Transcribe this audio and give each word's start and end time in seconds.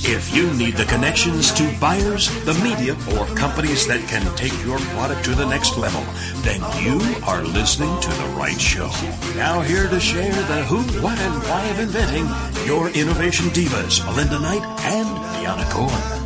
If 0.00 0.34
you 0.34 0.52
need 0.54 0.76
the 0.76 0.84
connections 0.84 1.52
to 1.52 1.64
buyers, 1.80 2.28
the 2.44 2.54
media, 2.62 2.94
or 3.18 3.26
companies 3.34 3.86
that 3.88 4.00
can 4.08 4.24
take 4.36 4.52
your 4.64 4.78
product 4.94 5.24
to 5.24 5.34
the 5.34 5.44
next 5.44 5.76
level, 5.76 6.02
then 6.42 6.60
you 6.82 7.00
are 7.24 7.42
listening 7.42 7.98
to 8.00 8.08
the 8.08 8.26
right 8.36 8.60
show. 8.60 8.90
Now, 9.36 9.60
here 9.60 9.88
to 9.88 10.00
share 10.00 10.32
the 10.32 10.62
who, 10.64 10.82
what, 11.02 11.18
and 11.18 11.34
why 11.44 11.64
of 11.66 11.80
inventing, 11.80 12.26
your 12.66 12.88
innovation 12.90 13.46
divas, 13.48 14.04
Melinda 14.06 14.38
Knight 14.38 14.62
and 14.82 15.08
Deanna 15.34 15.68
Cohen. 15.70 16.18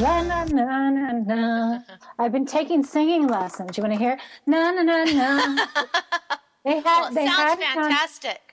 Na 0.00 0.22
na 0.22 0.44
na 0.44 0.90
na 0.90 1.12
na. 1.12 1.78
I've 2.18 2.32
been 2.32 2.46
taking 2.46 2.84
singing 2.84 3.26
lessons. 3.28 3.76
You 3.76 3.82
want 3.82 3.94
to 3.94 3.98
hear? 3.98 4.18
Na 4.46 4.70
na 4.72 4.82
na 4.82 5.04
na. 5.04 5.66
They 6.64 6.76
had. 6.76 6.84
Well, 6.84 7.10
they 7.12 7.26
sounds 7.26 7.62
had 7.62 7.74
fantastic 7.74 8.47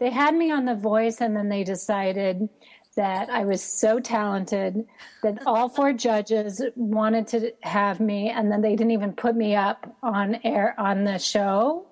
they 0.00 0.10
had 0.10 0.34
me 0.34 0.50
on 0.50 0.64
The 0.64 0.74
Voice, 0.74 1.20
and 1.20 1.36
then 1.36 1.48
they 1.48 1.62
decided 1.62 2.48
that 2.96 3.30
I 3.30 3.44
was 3.44 3.62
so 3.62 4.00
talented 4.00 4.84
that 5.22 5.46
all 5.46 5.68
four 5.68 5.92
judges 5.92 6.60
wanted 6.74 7.28
to 7.28 7.52
have 7.62 8.00
me, 8.00 8.30
and 8.30 8.50
then 8.50 8.62
they 8.62 8.70
didn't 8.70 8.90
even 8.90 9.12
put 9.12 9.36
me 9.36 9.54
up 9.54 9.94
on 10.02 10.40
air 10.42 10.74
on 10.78 11.04
the 11.04 11.18
show. 11.18 11.86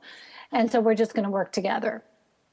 And 0.51 0.73
so 0.73 0.81
we're 0.81 0.95
just 0.95 1.15
going 1.15 1.25
to 1.25 1.31
work 1.31 1.53
together. 1.53 2.03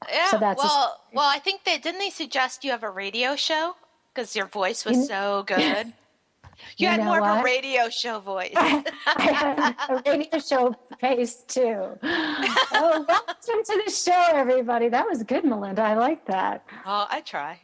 Yeah. 0.08 0.30
So 0.30 0.38
that's 0.38 0.62
well. 0.62 1.00
Well, 1.12 1.28
I 1.28 1.38
think 1.38 1.64
they 1.64 1.78
didn't 1.78 2.00
they 2.00 2.10
suggest 2.10 2.64
you 2.64 2.70
have 2.70 2.82
a 2.82 2.90
radio 2.90 3.34
show 3.34 3.74
because 4.14 4.36
your 4.36 4.46
voice 4.46 4.84
was 4.84 5.06
so 5.08 5.42
good. 5.46 5.92
You, 6.76 6.86
you 6.86 6.88
had 6.88 7.04
more 7.04 7.20
what? 7.20 7.30
of 7.30 7.40
a 7.40 7.42
radio 7.42 7.88
show 7.88 8.20
voice. 8.20 8.52
I, 8.56 8.84
had 9.04 9.74
a 9.88 10.02
radio 10.10 10.38
show 10.38 10.74
face 11.00 11.44
too. 11.46 11.98
Oh, 12.02 13.04
welcome 13.08 13.64
to 13.64 13.82
the 13.84 13.90
show, 13.90 14.24
everybody. 14.34 14.88
That 14.88 15.06
was 15.06 15.22
good, 15.22 15.44
Melinda. 15.44 15.82
I 15.82 15.94
like 15.94 16.26
that. 16.26 16.64
Oh, 16.84 17.06
I 17.08 17.20
try. 17.20 17.60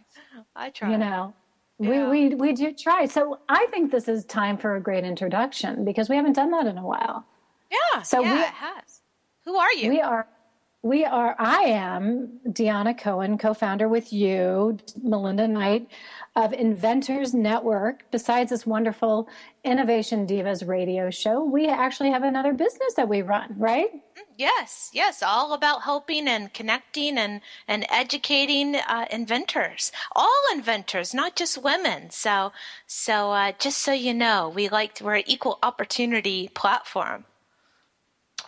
I 0.56 0.70
try. 0.70 0.92
You 0.92 0.98
know, 0.98 1.34
yeah. 1.78 2.08
we, 2.08 2.28
we, 2.28 2.34
we 2.34 2.52
do 2.52 2.72
try. 2.72 3.06
So 3.06 3.40
I 3.48 3.66
think 3.70 3.90
this 3.90 4.08
is 4.08 4.24
time 4.24 4.56
for 4.56 4.76
a 4.76 4.80
great 4.80 5.04
introduction 5.04 5.84
because 5.84 6.08
we 6.08 6.16
haven't 6.16 6.34
done 6.34 6.50
that 6.52 6.66
in 6.66 6.78
a 6.78 6.86
while. 6.86 7.26
Yeah. 7.70 8.02
So 8.02 8.20
yeah, 8.20 8.34
we, 8.34 8.40
it 8.40 8.46
has. 8.46 9.00
Who 9.44 9.56
are 9.56 9.72
you? 9.72 9.90
We 9.90 10.00
are 10.00 10.26
we 10.82 11.04
are, 11.04 11.36
I 11.38 11.60
am 11.60 12.40
Deanna 12.48 12.98
Cohen, 12.98 13.38
co 13.38 13.54
founder 13.54 13.88
with 13.88 14.12
you, 14.12 14.78
Melinda 15.00 15.46
Knight 15.46 15.86
of 16.34 16.52
Inventors 16.52 17.32
Network. 17.32 18.02
Besides 18.10 18.50
this 18.50 18.66
wonderful 18.66 19.28
Innovation 19.62 20.26
Divas 20.26 20.66
radio 20.66 21.08
show, 21.08 21.44
we 21.44 21.68
actually 21.68 22.10
have 22.10 22.24
another 22.24 22.52
business 22.52 22.94
that 22.94 23.08
we 23.08 23.22
run, 23.22 23.54
right? 23.56 23.90
Yes, 24.36 24.90
yes, 24.92 25.22
all 25.22 25.52
about 25.52 25.82
helping 25.82 26.26
and 26.26 26.52
connecting 26.52 27.16
and, 27.16 27.42
and 27.68 27.86
educating 27.88 28.74
uh, 28.74 29.06
inventors, 29.08 29.92
all 30.16 30.42
inventors, 30.52 31.14
not 31.14 31.36
just 31.36 31.62
women. 31.62 32.10
So, 32.10 32.50
so 32.88 33.30
uh, 33.30 33.52
just 33.56 33.78
so 33.78 33.92
you 33.92 34.14
know, 34.14 34.48
we 34.52 34.68
like 34.68 35.00
we're 35.00 35.16
an 35.16 35.24
equal 35.26 35.60
opportunity 35.62 36.48
platform. 36.48 37.24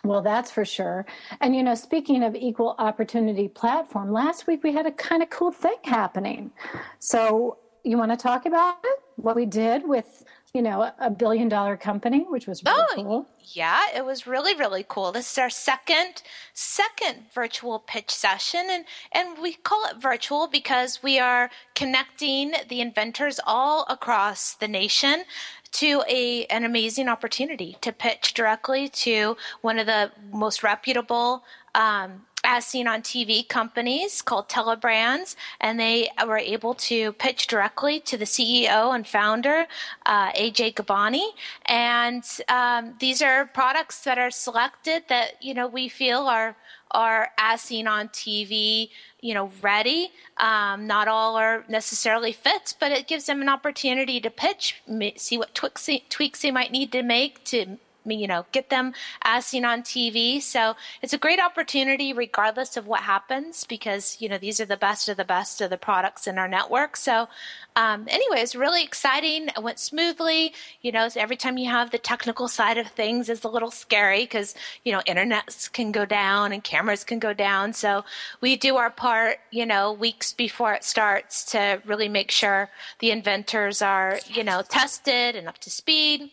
Well, 0.04 0.20
that's 0.20 0.50
for 0.50 0.64
sure. 0.64 1.06
And 1.40 1.56
you 1.56 1.62
know, 1.62 1.74
speaking 1.74 2.22
of 2.22 2.34
equal 2.36 2.76
opportunity 2.78 3.48
platform, 3.48 4.12
last 4.12 4.46
week 4.46 4.62
we 4.62 4.72
had 4.72 4.86
a 4.86 4.92
kind 4.92 5.22
of 5.22 5.30
cool 5.30 5.50
thing 5.50 5.76
happening. 5.84 6.52
So, 6.98 7.58
you 7.84 7.98
want 7.98 8.12
to 8.12 8.16
talk 8.16 8.46
about 8.46 8.78
it? 8.84 8.98
What 9.16 9.36
we 9.36 9.44
did 9.46 9.86
with, 9.86 10.24
you 10.54 10.62
know, 10.62 10.90
a 10.98 11.10
billion 11.10 11.48
dollar 11.48 11.76
company, 11.76 12.24
which 12.28 12.46
was 12.46 12.62
really 12.64 12.86
oh, 12.90 12.94
cool. 12.94 13.26
Yeah, 13.52 13.80
it 13.94 14.04
was 14.04 14.26
really 14.26 14.54
really 14.54 14.84
cool. 14.86 15.10
This 15.10 15.32
is 15.32 15.38
our 15.38 15.50
second 15.50 16.22
second 16.52 17.24
virtual 17.34 17.78
pitch 17.78 18.10
session 18.10 18.66
and 18.70 18.84
and 19.12 19.38
we 19.40 19.54
call 19.54 19.84
it 19.86 19.96
virtual 19.96 20.48
because 20.48 21.02
we 21.02 21.18
are 21.18 21.50
connecting 21.74 22.52
the 22.68 22.80
inventors 22.80 23.40
all 23.46 23.86
across 23.88 24.54
the 24.54 24.68
nation 24.68 25.24
to 25.74 26.02
a 26.08 26.46
an 26.46 26.64
amazing 26.64 27.08
opportunity 27.08 27.76
to 27.80 27.92
pitch 27.92 28.34
directly 28.34 28.88
to 28.88 29.36
one 29.60 29.78
of 29.78 29.86
the 29.86 30.10
most 30.32 30.62
reputable 30.62 31.44
um, 31.74 32.22
as 32.44 32.66
seen 32.66 32.86
on 32.86 33.02
TV 33.02 33.46
companies 33.48 34.22
called 34.22 34.48
Telebrands, 34.48 35.36
and 35.60 35.80
they 35.80 36.10
were 36.26 36.38
able 36.38 36.74
to 36.74 37.12
pitch 37.14 37.46
directly 37.46 38.00
to 38.00 38.16
the 38.16 38.24
CEO 38.24 38.94
and 38.94 39.06
founder, 39.06 39.66
uh, 40.06 40.32
AJ 40.32 40.74
Khubani. 40.74 41.26
And 41.66 42.24
um, 42.48 42.94
these 43.00 43.22
are 43.22 43.46
products 43.46 44.04
that 44.04 44.18
are 44.18 44.30
selected 44.30 45.04
that 45.08 45.42
you 45.42 45.54
know 45.54 45.66
we 45.66 45.88
feel 45.88 46.20
are 46.20 46.56
are 46.94 47.30
as 47.36 47.60
seen 47.60 47.88
on 47.88 48.08
TV, 48.08 48.88
you 49.20 49.34
know, 49.34 49.50
ready. 49.60 50.12
Um, 50.38 50.86
not 50.86 51.08
all 51.08 51.36
are 51.36 51.64
necessarily 51.68 52.32
fits, 52.32 52.72
but 52.72 52.92
it 52.92 53.08
gives 53.08 53.26
them 53.26 53.42
an 53.42 53.48
opportunity 53.48 54.20
to 54.20 54.30
pitch, 54.30 54.80
see 55.16 55.36
what 55.36 55.54
tweaks, 55.54 55.90
tweaks 56.08 56.42
they 56.42 56.52
might 56.52 56.70
need 56.70 56.92
to 56.92 57.02
make 57.02 57.44
to 57.44 57.78
you 58.06 58.26
know, 58.26 58.46
get 58.52 58.70
them 58.70 58.92
as 59.22 59.46
seen 59.46 59.64
on 59.64 59.82
TV. 59.82 60.40
So 60.42 60.74
it's 61.02 61.12
a 61.12 61.18
great 61.18 61.40
opportunity 61.40 62.12
regardless 62.12 62.76
of 62.76 62.86
what 62.86 63.00
happens 63.00 63.64
because, 63.64 64.16
you 64.20 64.28
know, 64.28 64.38
these 64.38 64.60
are 64.60 64.64
the 64.66 64.76
best 64.76 65.08
of 65.08 65.16
the 65.16 65.24
best 65.24 65.60
of 65.60 65.70
the 65.70 65.78
products 65.78 66.26
in 66.26 66.38
our 66.38 66.48
network. 66.48 66.96
So, 66.96 67.28
um, 67.76 68.06
anyway, 68.08 68.40
it's 68.40 68.54
really 68.54 68.84
exciting. 68.84 69.48
It 69.48 69.62
went 69.62 69.78
smoothly. 69.78 70.52
You 70.82 70.92
know, 70.92 71.08
so 71.08 71.20
every 71.20 71.36
time 71.36 71.58
you 71.58 71.70
have 71.70 71.90
the 71.90 71.98
technical 71.98 72.48
side 72.48 72.78
of 72.78 72.86
things 72.88 73.28
is 73.28 73.44
a 73.44 73.48
little 73.48 73.70
scary 73.70 74.22
because, 74.22 74.54
you 74.84 74.92
know, 74.92 75.00
internets 75.06 75.72
can 75.72 75.90
go 75.90 76.04
down 76.04 76.52
and 76.52 76.62
cameras 76.62 77.04
can 77.04 77.18
go 77.18 77.32
down. 77.32 77.72
So 77.72 78.04
we 78.40 78.56
do 78.56 78.76
our 78.76 78.90
part, 78.90 79.38
you 79.50 79.66
know, 79.66 79.92
weeks 79.92 80.32
before 80.32 80.74
it 80.74 80.84
starts 80.84 81.44
to 81.52 81.80
really 81.84 82.08
make 82.08 82.30
sure 82.30 82.70
the 83.00 83.10
inventors 83.10 83.82
are, 83.82 84.20
you 84.28 84.44
know, 84.44 84.62
tested 84.62 85.36
and 85.36 85.48
up 85.48 85.58
to 85.58 85.70
speed 85.70 86.30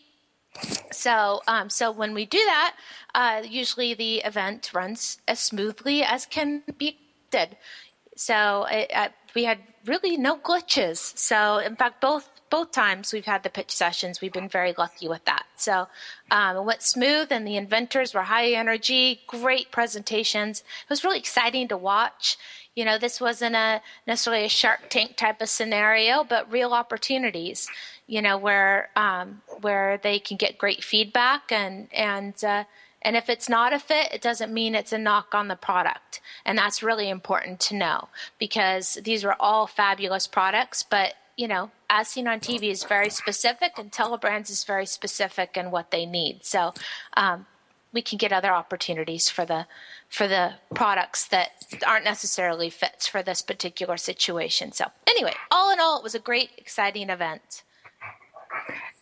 so, 0.92 1.42
um, 1.48 1.70
so 1.70 1.92
when 1.92 2.14
we 2.14 2.26
do 2.26 2.40
that, 2.46 2.76
uh, 3.16 3.42
usually 3.48 3.94
the 3.94 4.18
event 4.18 4.72
runs 4.74 5.20
as 5.28 5.40
smoothly 5.40 6.04
as 6.04 6.26
can 6.26 6.64
be 6.78 6.98
did. 7.32 7.58
So 8.16 8.66
it, 8.70 8.92
uh, 8.94 9.10
we 9.34 9.46
had 9.46 9.60
really 9.86 10.18
no 10.18 10.38
glitches. 10.38 11.18
So 11.18 11.58
in 11.58 11.76
fact, 11.76 12.02
both 12.02 12.30
both 12.52 12.72
times 12.72 13.14
we've 13.14 13.26
had 13.26 13.44
the 13.44 13.50
pitch 13.50 13.72
sessions, 13.72 14.20
we've 14.20 14.34
been 14.34 14.50
very 14.50 14.76
lucky 14.78 15.08
with 15.08 15.24
that. 15.24 15.46
So 15.56 15.88
um, 16.30 16.58
it 16.58 16.64
went 16.64 16.82
smooth, 16.82 17.32
and 17.32 17.48
the 17.48 17.56
inventors 17.56 18.14
were 18.14 18.24
high 18.24 18.52
energy, 18.52 19.22
great 19.26 19.72
presentations. 19.72 20.60
It 20.60 20.90
was 20.90 21.04
really 21.06 21.18
exciting 21.18 21.70
to 21.70 21.78
watch. 21.78 22.38
You 22.76 22.84
know, 22.84 22.98
this 22.98 23.22
wasn't 23.22 23.56
a 23.56 23.82
necessarily 24.06 24.46
a 24.46 24.50
Shark 24.50 24.90
Tank 24.90 25.16
type 25.16 25.42
of 25.42 25.48
scenario, 25.48 26.26
but 26.26 26.52
real 26.52 26.74
opportunities 26.74 27.70
you 28.12 28.22
know, 28.22 28.38
where 28.38 28.90
um, 28.98 29.42
where 29.62 29.98
they 30.04 30.20
can 30.20 30.36
get 30.36 30.58
great 30.58 30.84
feedback 30.84 31.50
and 31.50 31.88
and 31.94 32.44
uh, 32.44 32.66
and 33.02 33.16
if 33.16 33.30
it's 33.30 33.48
not 33.48 33.72
a 33.72 33.80
fit, 33.80 34.10
it 34.12 34.22
doesn't 34.22 34.54
mean 34.54 34.76
it's 34.76 34.92
a 34.92 34.98
knock 34.98 35.34
on 35.34 35.48
the 35.48 35.56
product, 35.56 36.20
and 36.44 36.58
that's 36.58 36.84
really 36.84 37.10
important 37.10 37.62
to 37.62 37.76
know 37.78 38.09
because 38.38 38.96
these 39.06 39.24
were 39.24 39.38
all 39.40 39.66
fabulous 39.66 40.28
products, 40.28 40.84
but 40.84 41.14
you 41.38 41.47
know, 41.47 41.72
as 41.90 42.09
seen 42.09 42.28
on 42.28 42.41
TV 42.41 42.64
is 42.64 42.84
very 42.84 43.09
specific, 43.09 43.78
and 43.78 43.94
Telebrands 43.94 44.50
is 44.50 44.66
very 44.66 44.85
specific 44.85 45.56
in 45.56 45.72
what 45.72 45.91
they 45.91 46.06
need. 46.06 46.44
So 46.44 46.74
um, 47.16 47.46
we 47.94 48.02
can 48.02 48.18
get 48.18 48.34
other 48.34 48.52
opportunities 48.52 49.30
for 49.30 49.46
the 49.46 49.68
for 50.09 50.28
the 50.28 50.56
products 50.76 51.26
that 51.28 51.52
aren't 51.88 52.03
necessarily 52.03 52.70
fits 52.70 53.08
for 53.08 53.24
this 53.24 53.41
particular 53.41 53.96
situation. 53.96 54.74
So 54.74 54.88
anyway, 55.08 55.34
all 55.50 55.72
in 55.72 55.80
all, 55.80 55.97
it 55.97 56.03
was 56.03 56.14
a 56.14 56.20
great, 56.20 56.50
exciting 56.58 57.09
event. 57.09 57.64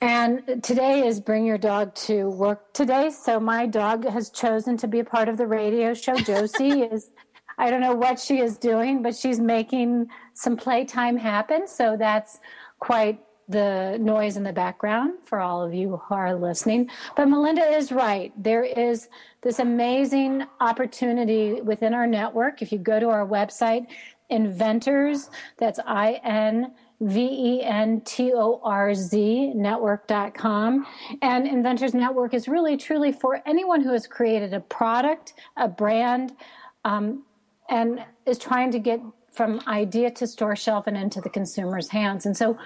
And 0.01 0.63
today 0.63 1.05
is 1.05 1.19
Bring 1.19 1.45
Your 1.45 1.57
Dog 1.57 1.93
to 1.95 2.29
Work 2.29 2.71
Today. 2.71 3.09
So 3.09 3.37
my 3.37 3.65
dog 3.65 4.07
has 4.07 4.29
chosen 4.29 4.77
to 4.77 4.87
be 4.87 4.99
a 4.99 5.03
part 5.03 5.27
of 5.27 5.35
the 5.35 5.45
radio 5.45 5.93
show. 5.93 6.15
Josie 6.15 6.81
is, 6.83 7.11
I 7.57 7.69
don't 7.69 7.81
know 7.81 7.95
what 7.95 8.17
she 8.17 8.39
is 8.39 8.57
doing, 8.57 9.03
but 9.03 9.13
she's 9.13 9.41
making 9.41 10.07
some 10.33 10.55
playtime 10.55 11.17
happen. 11.17 11.67
So 11.67 11.97
that's 11.97 12.39
quite 12.79 13.19
the 13.49 13.97
noise 13.99 14.37
in 14.37 14.43
the 14.43 14.53
background 14.53 15.15
for 15.25 15.41
all 15.41 15.61
of 15.61 15.73
you 15.73 15.97
who 15.97 16.15
are 16.15 16.33
listening. 16.33 16.89
But 17.17 17.25
Melinda 17.25 17.63
is 17.63 17.91
right. 17.91 18.31
There 18.41 18.63
is 18.63 19.09
this 19.41 19.59
amazing 19.59 20.45
opportunity 20.61 21.59
within 21.59 21.93
our 21.93 22.07
network. 22.07 22.61
If 22.61 22.71
you 22.71 22.77
go 22.77 23.01
to 23.01 23.09
our 23.09 23.27
website, 23.27 23.87
Inventors, 24.29 25.31
that's 25.57 25.79
I 25.85 26.21
N 26.23 26.71
V 27.01 27.21
E 27.21 27.63
N 27.63 28.01
T 28.01 28.33
O 28.33 28.59
R 28.63 28.93
Z 28.93 29.53
network.com. 29.53 30.85
And 31.21 31.47
Inventors 31.47 31.93
Network 31.93 32.33
is 32.33 32.47
really 32.47 32.75
truly 32.75 33.11
for 33.11 33.41
anyone 33.45 33.81
who 33.81 33.91
has 33.93 34.05
created 34.05 34.53
a 34.53 34.59
product, 34.59 35.33
a 35.55 35.67
brand, 35.67 36.35
um, 36.83 37.23
and 37.69 38.03
is 38.25 38.37
trying 38.37 38.71
to 38.71 38.79
get 38.79 38.99
from 39.31 39.61
idea 39.67 40.11
to 40.11 40.27
store 40.27 40.55
shelf 40.55 40.87
and 40.87 40.97
into 40.97 41.21
the 41.21 41.29
consumer's 41.29 41.87
hands. 41.87 42.25
And 42.25 42.35
so 42.35 42.57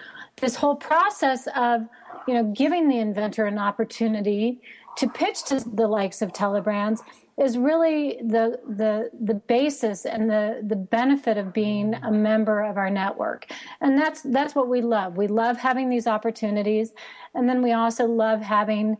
this 0.41 0.55
whole 0.55 0.75
process 0.75 1.47
of, 1.55 1.87
you 2.27 2.33
know, 2.33 2.43
giving 2.55 2.87
the 2.87 2.97
inventor 2.97 3.45
an 3.45 3.59
opportunity 3.59 4.61
to 4.97 5.07
pitch 5.07 5.43
to 5.45 5.59
the 5.59 5.87
likes 5.87 6.21
of 6.21 6.33
telebrands 6.33 6.99
is 7.37 7.57
really 7.57 8.19
the 8.21 8.59
the 8.67 9.09
the 9.19 9.33
basis 9.33 10.05
and 10.05 10.29
the 10.29 10.61
the 10.67 10.75
benefit 10.75 11.37
of 11.37 11.51
being 11.51 11.95
a 11.95 12.11
member 12.11 12.61
of 12.61 12.77
our 12.77 12.91
network 12.91 13.51
and 13.81 13.97
that's 13.97 14.21
that's 14.21 14.53
what 14.53 14.67
we 14.67 14.81
love 14.81 15.17
we 15.17 15.25
love 15.25 15.57
having 15.57 15.89
these 15.89 16.05
opportunities 16.05 16.93
and 17.33 17.49
then 17.49 17.63
we 17.63 17.71
also 17.71 18.05
love 18.05 18.39
having 18.39 18.97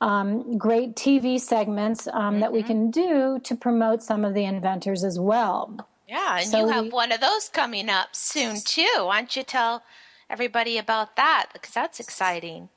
um, 0.00 0.58
great 0.58 0.94
TV 0.94 1.40
segments 1.40 2.06
um, 2.08 2.14
mm-hmm. 2.14 2.40
that 2.40 2.52
we 2.52 2.60
mm-hmm. 2.60 2.66
can 2.66 2.90
do 2.90 3.40
to 3.42 3.56
promote 3.56 4.02
some 4.02 4.24
of 4.24 4.34
the 4.34 4.44
inventors 4.44 5.04
as 5.04 5.18
well. 5.18 5.88
Yeah, 6.06 6.38
and 6.38 6.46
so 6.46 6.60
you 6.60 6.68
have 6.68 6.84
we, 6.84 6.90
one 6.90 7.12
of 7.12 7.20
those 7.20 7.48
coming 7.48 7.88
up 7.88 8.14
soon 8.14 8.60
too. 8.60 8.86
Why 8.98 9.20
don't 9.20 9.34
you 9.34 9.42
tell 9.42 9.82
everybody 10.30 10.78
about 10.78 11.16
that? 11.16 11.46
Because 11.52 11.72
that's 11.72 11.98
exciting. 11.98 12.68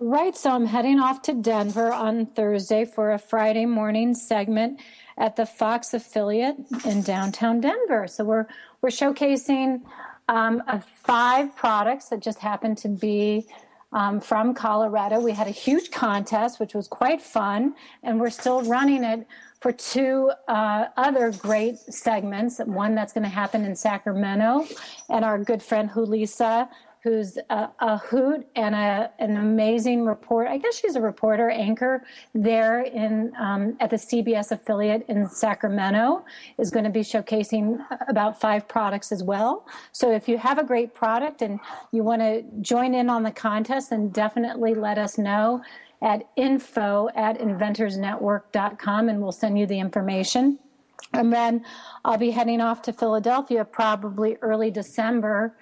Right, 0.00 0.36
so 0.36 0.50
I'm 0.50 0.66
heading 0.66 0.98
off 0.98 1.22
to 1.22 1.32
Denver 1.32 1.92
on 1.92 2.26
Thursday 2.26 2.84
for 2.84 3.12
a 3.12 3.18
Friday 3.18 3.64
morning 3.64 4.12
segment 4.12 4.80
at 5.16 5.36
the 5.36 5.46
Fox 5.46 5.94
affiliate 5.94 6.56
in 6.84 7.02
downtown 7.02 7.60
Denver. 7.60 8.08
So 8.08 8.24
we're 8.24 8.46
we're 8.82 8.88
showcasing 8.88 9.82
um, 10.28 10.64
five 11.04 11.54
products 11.54 12.08
that 12.08 12.18
just 12.18 12.40
happen 12.40 12.74
to 12.74 12.88
be 12.88 13.46
um, 13.92 14.20
from 14.20 14.52
Colorado. 14.52 15.20
We 15.20 15.30
had 15.30 15.46
a 15.46 15.52
huge 15.52 15.92
contest, 15.92 16.58
which 16.58 16.74
was 16.74 16.88
quite 16.88 17.22
fun, 17.22 17.76
and 18.02 18.18
we're 18.18 18.30
still 18.30 18.62
running 18.62 19.04
it 19.04 19.28
for 19.60 19.70
two 19.70 20.32
uh, 20.48 20.86
other 20.96 21.30
great 21.30 21.78
segments. 21.78 22.58
One 22.58 22.96
that's 22.96 23.12
going 23.12 23.22
to 23.22 23.30
happen 23.30 23.64
in 23.64 23.76
Sacramento, 23.76 24.66
and 25.08 25.24
our 25.24 25.38
good 25.38 25.62
friend 25.62 25.88
Julissa 25.88 26.68
who's 27.04 27.36
a, 27.50 27.68
a 27.80 27.98
hoot 27.98 28.46
and 28.56 28.74
a, 28.74 29.10
an 29.18 29.36
amazing 29.36 30.06
report. 30.06 30.48
I 30.48 30.56
guess 30.56 30.80
she's 30.80 30.96
a 30.96 31.02
reporter 31.02 31.50
anchor 31.50 32.02
there 32.34 32.80
in 32.80 33.30
um, 33.38 33.76
at 33.78 33.90
the 33.90 33.96
CBS 33.96 34.52
affiliate 34.52 35.04
in 35.08 35.28
Sacramento. 35.28 36.24
Is 36.56 36.70
going 36.70 36.84
to 36.86 36.90
be 36.90 37.00
showcasing 37.00 37.78
about 38.08 38.40
five 38.40 38.66
products 38.66 39.12
as 39.12 39.22
well. 39.22 39.66
So 39.92 40.10
if 40.10 40.28
you 40.28 40.38
have 40.38 40.58
a 40.58 40.64
great 40.64 40.94
product 40.94 41.42
and 41.42 41.60
you 41.92 42.02
want 42.02 42.22
to 42.22 42.42
join 42.62 42.94
in 42.94 43.10
on 43.10 43.22
the 43.22 43.32
contest, 43.32 43.90
then 43.90 44.08
definitely 44.08 44.74
let 44.74 44.96
us 44.96 45.18
know 45.18 45.62
at 46.00 46.26
info 46.36 47.10
at 47.14 47.38
inventorznetwork.com 47.38 49.08
and 49.10 49.20
we'll 49.20 49.32
send 49.32 49.58
you 49.58 49.66
the 49.66 49.78
information. 49.78 50.58
And 51.12 51.30
then 51.30 51.66
I'll 52.02 52.16
be 52.16 52.30
heading 52.30 52.62
off 52.62 52.80
to 52.82 52.94
Philadelphia 52.94 53.62
probably 53.62 54.36
early 54.40 54.70
December 54.70 55.54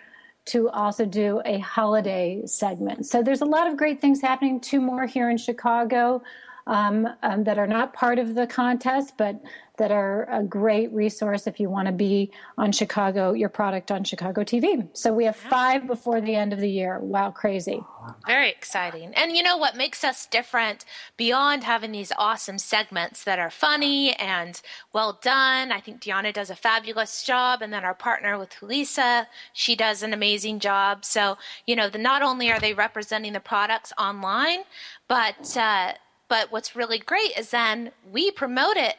to 0.47 0.69
also 0.71 1.05
do 1.05 1.41
a 1.45 1.59
holiday 1.59 2.43
segment. 2.47 3.07
So 3.07 3.23
there's 3.23 3.43
a 3.43 3.47
lot 3.47 3.69
of 3.69 3.77
great 3.77 4.01
things 4.01 4.21
happening. 4.21 4.61
Two 4.61 4.81
more 4.81 5.07
here 5.07 5.31
in 5.31 5.37
Chicago 5.37 6.23
um, 6.67 7.09
um, 7.23 7.45
that 7.45 7.59
are 7.59 7.67
not 7.67 7.93
part 7.93 8.19
of 8.19 8.35
the 8.35 8.47
contest, 8.47 9.15
but 9.17 9.41
that 9.83 9.91
are 9.91 10.29
a 10.31 10.45
great 10.45 10.93
resource 10.93 11.49
if 11.49 11.59
you 11.59 11.69
want 11.69 11.87
to 11.87 11.93
be 11.93 12.31
on 12.57 12.71
Chicago, 12.71 13.33
your 13.33 13.49
product 13.49 13.91
on 13.91 14.05
Chicago 14.05 14.45
TV. 14.45 14.87
So 14.97 15.13
we 15.13 15.25
have 15.25 15.35
five 15.35 15.89
before 15.89 16.21
the 16.21 16.37
end 16.37 16.53
of 16.53 16.61
the 16.61 16.71
year. 16.71 17.01
Wow, 17.01 17.33
crazy. 17.33 17.83
Very 18.25 18.49
exciting. 18.49 19.13
And 19.15 19.37
you 19.37 19.43
know 19.43 19.57
what 19.57 19.77
makes 19.77 20.05
us 20.05 20.27
different 20.27 20.85
beyond 21.17 21.65
having 21.65 21.91
these 21.91 22.13
awesome 22.17 22.59
segments 22.59 23.25
that 23.25 23.41
are 23.41 23.51
funny 23.51 24.13
and 24.13 24.63
well 24.93 25.19
done? 25.21 25.73
I 25.73 25.81
think 25.81 26.01
Deanna 26.01 26.33
does 26.33 26.49
a 26.49 26.55
fabulous 26.55 27.25
job. 27.25 27.61
And 27.61 27.73
then 27.73 27.85
our 27.85 27.93
partner 27.93 28.39
with 28.39 28.63
Lisa, 28.63 29.27
she 29.53 29.75
does 29.75 30.05
an 30.05 30.13
amazing 30.13 30.61
job. 30.61 31.05
So, 31.05 31.39
you 31.67 31.75
know, 31.75 31.89
the, 31.89 31.99
not 31.99 32.23
only 32.23 32.53
are 32.53 32.61
they 32.61 32.73
representing 32.73 33.33
the 33.33 33.41
products 33.41 33.93
online, 33.99 34.61
but, 35.09 35.57
uh, 35.57 35.95
but 36.29 36.53
what's 36.53 36.77
really 36.77 37.01
great 37.01 37.37
is 37.37 37.51
then 37.51 37.91
we 38.09 38.31
promote 38.31 38.77
it 38.77 38.95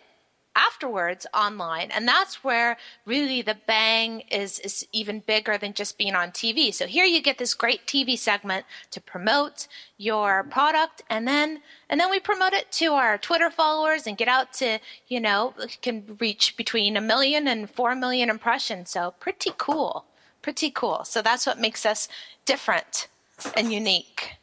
afterwards 0.56 1.26
online 1.34 1.90
and 1.92 2.08
that's 2.08 2.44
where 2.44 2.78
really 3.06 3.42
the 3.42 3.58
bang 3.66 4.22
is 4.32 4.60
is 4.60 4.86
even 4.92 5.20
bigger 5.20 5.58
than 5.58 5.74
just 5.74 5.98
being 5.98 6.16
on 6.16 6.32
TV. 6.32 6.74
So 6.74 6.86
here 6.86 7.06
you 7.06 7.22
get 7.22 7.38
this 7.38 7.54
great 7.54 7.88
TV 7.88 8.18
segment 8.18 8.66
to 8.92 9.02
promote 9.02 9.68
your 9.98 10.44
product 10.44 11.02
and 11.10 11.28
then 11.28 11.62
and 11.90 12.00
then 12.00 12.12
we 12.12 12.20
promote 12.20 12.54
it 12.54 12.72
to 12.74 12.94
our 12.94 13.18
Twitter 13.18 13.50
followers 13.50 14.06
and 14.06 14.18
get 14.18 14.28
out 14.28 14.54
to, 14.54 14.80
you 15.08 15.20
know, 15.20 15.54
can 15.82 16.18
reach 16.20 16.56
between 16.58 16.98
a 16.98 17.02
million 17.02 17.48
and 17.48 17.70
4 17.70 17.96
million 17.96 18.30
impressions. 18.30 18.92
So 18.92 19.14
pretty 19.20 19.52
cool. 19.58 20.06
Pretty 20.42 20.72
cool. 20.72 21.04
So 21.06 21.22
that's 21.22 21.46
what 21.46 21.60
makes 21.60 21.86
us 21.86 22.08
different 22.46 23.08
and 23.56 23.72
unique. 23.72 24.38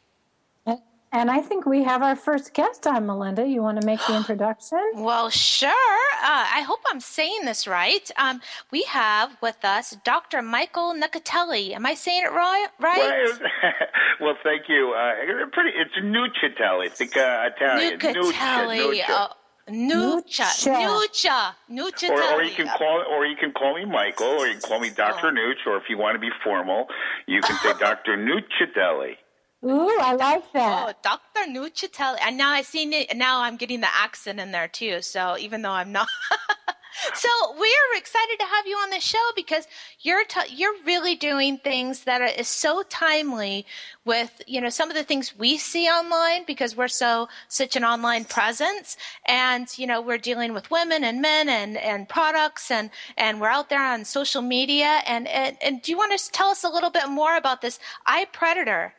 And 1.13 1.29
I 1.29 1.41
think 1.41 1.65
we 1.65 1.83
have 1.83 2.01
our 2.01 2.15
first 2.15 2.53
guest 2.53 2.87
on, 2.87 3.05
Melinda. 3.05 3.45
You 3.45 3.61
want 3.61 3.81
to 3.81 3.85
make 3.85 3.99
the 4.07 4.15
introduction? 4.21 4.79
well, 4.95 5.29
sure. 5.29 5.69
Uh, 5.69 6.45
I 6.55 6.63
hope 6.65 6.79
I'm 6.87 7.01
saying 7.01 7.41
this 7.43 7.67
right. 7.67 8.09
Um, 8.17 8.39
we 8.71 8.83
have 8.83 9.35
with 9.41 9.63
us 9.65 9.97
Dr. 10.05 10.41
Michael 10.41 10.93
Nuccitelli. 10.93 11.73
Am 11.73 11.85
I 11.85 11.95
saying 11.95 12.23
it 12.23 12.31
right? 12.31 12.67
right? 12.79 13.25
Well, 13.25 13.49
well 14.21 14.35
thank 14.43 14.69
you. 14.69 14.93
Uh, 14.97 15.45
pretty. 15.51 15.71
It's 15.75 15.95
Nuccitelli. 16.01 16.89
Think 16.91 17.17
uh, 17.17 17.49
Italian. 17.55 17.99
Nuccitelli. 17.99 19.09
Uh, 19.09 19.27
Nuccia, 19.69 20.43
Nuccia, 20.67 21.53
Nuccia. 21.69 22.09
Or, 22.09 22.39
or 22.39 22.43
you 22.43 22.53
can 22.53 22.67
call, 22.67 23.05
or 23.09 23.25
you 23.25 23.35
can 23.37 23.51
call 23.53 23.75
me 23.75 23.85
Michael, 23.85 24.27
or 24.27 24.47
you 24.47 24.53
can 24.53 24.61
call 24.61 24.79
me 24.79 24.89
Doctor 24.89 25.27
oh. 25.27 25.31
Nucci, 25.31 25.67
or 25.67 25.77
if 25.77 25.83
you 25.87 25.97
want 25.97 26.15
to 26.15 26.19
be 26.19 26.31
formal, 26.43 26.87
you 27.27 27.41
can 27.41 27.57
say 27.59 27.73
Doctor 27.79 28.17
Nuccitelli. 28.17 29.17
Ooh, 29.63 29.97
I 29.99 30.13
like 30.13 30.51
that. 30.53 30.89
Oh, 30.89 30.93
Dr. 31.03 31.47
Nuccitelli. 31.51 32.17
And 32.21 32.37
now 32.37 32.49
I 32.51 32.63
seen 32.63 32.93
it, 32.93 33.15
now 33.15 33.41
I'm 33.41 33.57
getting 33.57 33.81
the 33.81 33.95
accent 33.95 34.39
in 34.39 34.51
there 34.51 34.67
too. 34.67 35.01
So 35.01 35.37
even 35.37 35.61
though 35.61 35.71
I'm 35.71 35.91
not. 35.91 36.07
so 37.13 37.29
we're 37.57 37.97
excited 37.97 38.39
to 38.39 38.45
have 38.45 38.67
you 38.67 38.75
on 38.75 38.89
the 38.89 38.99
show 38.99 39.21
because 39.35 39.67
you're 40.01 40.25
t- 40.25 40.53
you're 40.53 40.73
really 40.85 41.15
doing 41.15 41.57
things 41.57 42.03
that 42.03 42.21
are 42.21 42.25
is 42.27 42.47
so 42.47 42.83
timely 42.89 43.65
with 44.03 44.41
you 44.45 44.59
know 44.59 44.69
some 44.69 44.89
of 44.89 44.95
the 44.95 45.03
things 45.03 45.37
we 45.37 45.57
see 45.57 45.87
online 45.87 46.43
because 46.45 46.75
we're 46.75 46.87
so 46.87 47.29
such 47.47 47.75
an 47.75 47.83
online 47.83 48.25
presence 48.25 48.97
and 49.25 49.67
you 49.77 49.87
know 49.87 50.01
we're 50.01 50.17
dealing 50.17 50.53
with 50.53 50.69
women 50.69 51.03
and 51.03 51.21
men 51.21 51.47
and 51.47 51.77
and 51.77 52.09
products 52.09 52.69
and 52.69 52.89
and 53.17 53.39
we're 53.39 53.47
out 53.49 53.69
there 53.69 53.83
on 53.83 54.03
social 54.03 54.41
media 54.41 55.01
and 55.07 55.27
and, 55.27 55.57
and 55.61 55.81
do 55.81 55.91
you 55.91 55.97
want 55.97 56.17
to 56.17 56.31
tell 56.31 56.49
us 56.49 56.63
a 56.63 56.69
little 56.69 56.91
bit 56.91 57.07
more 57.09 57.37
about 57.37 57.61
this 57.61 57.79
iPredator 58.07 58.91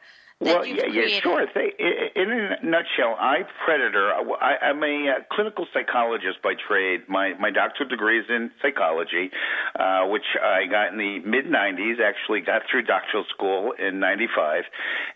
well, 0.43 0.67
yeah, 0.67 0.87
yeah, 0.87 1.21
sure. 1.21 1.43
In 1.43 2.31
a 2.31 2.67
nutshell, 2.67 3.17
I 3.19 3.47
predator. 3.65 4.13
I, 4.13 4.57
I'm 4.63 4.83
a 4.83 5.09
uh, 5.09 5.23
clinical 5.31 5.67
psychologist 5.73 6.43
by 6.43 6.55
trade. 6.55 7.03
My 7.09 7.35
my 7.39 7.51
doctoral 7.51 7.89
degree 7.89 8.19
is 8.19 8.27
in 8.29 8.51
psychology, 8.61 9.31
uh, 9.79 10.07
which 10.09 10.27
I 10.43 10.67
got 10.67 10.93
in 10.93 10.99
the 10.99 11.21
mid 11.21 11.47
'90s. 11.47 12.01
Actually, 12.01 12.41
got 12.41 12.63
through 12.71 12.83
doctoral 12.83 13.25
school 13.31 13.73
in 13.79 14.01
'95, 14.01 14.65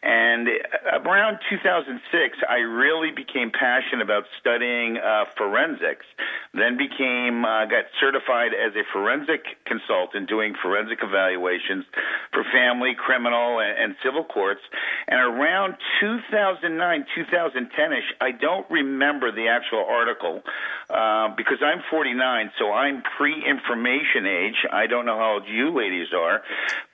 and 0.03 0.49
uh, 0.49 1.01
around 1.03 1.39
2006, 1.51 2.39
I 2.49 2.59
really 2.63 3.11
became 3.11 3.51
passionate 3.51 4.03
about 4.03 4.25
studying 4.41 4.99
uh, 4.99 5.25
forensics. 5.37 6.07
Then 6.55 6.79
became 6.79 7.45
uh, 7.45 7.67
got 7.67 7.91
certified 8.01 8.53
as 8.55 8.75
a 8.77 8.85
forensic 8.93 9.59
consultant, 9.67 10.29
doing 10.29 10.55
forensic 10.63 11.01
evaluations 11.03 11.85
for 12.33 12.45
family, 12.53 12.95
criminal, 12.95 13.59
and, 13.61 13.75
and 13.77 13.97
civil 14.05 14.25
courts. 14.25 14.63
And 15.09 15.16
and 15.17 15.39
around 15.39 15.75
2009, 16.01 17.07
2010ish, 17.17 18.01
I 18.21 18.33
don't 18.33 18.69
remember 18.71 19.33
the 19.33 19.49
actual 19.49 19.85
article 19.89 20.43
uh, 20.89 21.35
because 21.37 21.59
I'm 21.63 21.83
49, 21.91 22.53
so 22.59 22.71
I'm 22.71 23.03
pre-information 23.17 24.27
age. 24.27 24.55
I 24.73 24.87
don't 24.87 25.05
know 25.05 25.19
how 25.19 25.33
old 25.35 25.49
you 25.49 25.77
ladies 25.77 26.09
are, 26.17 26.43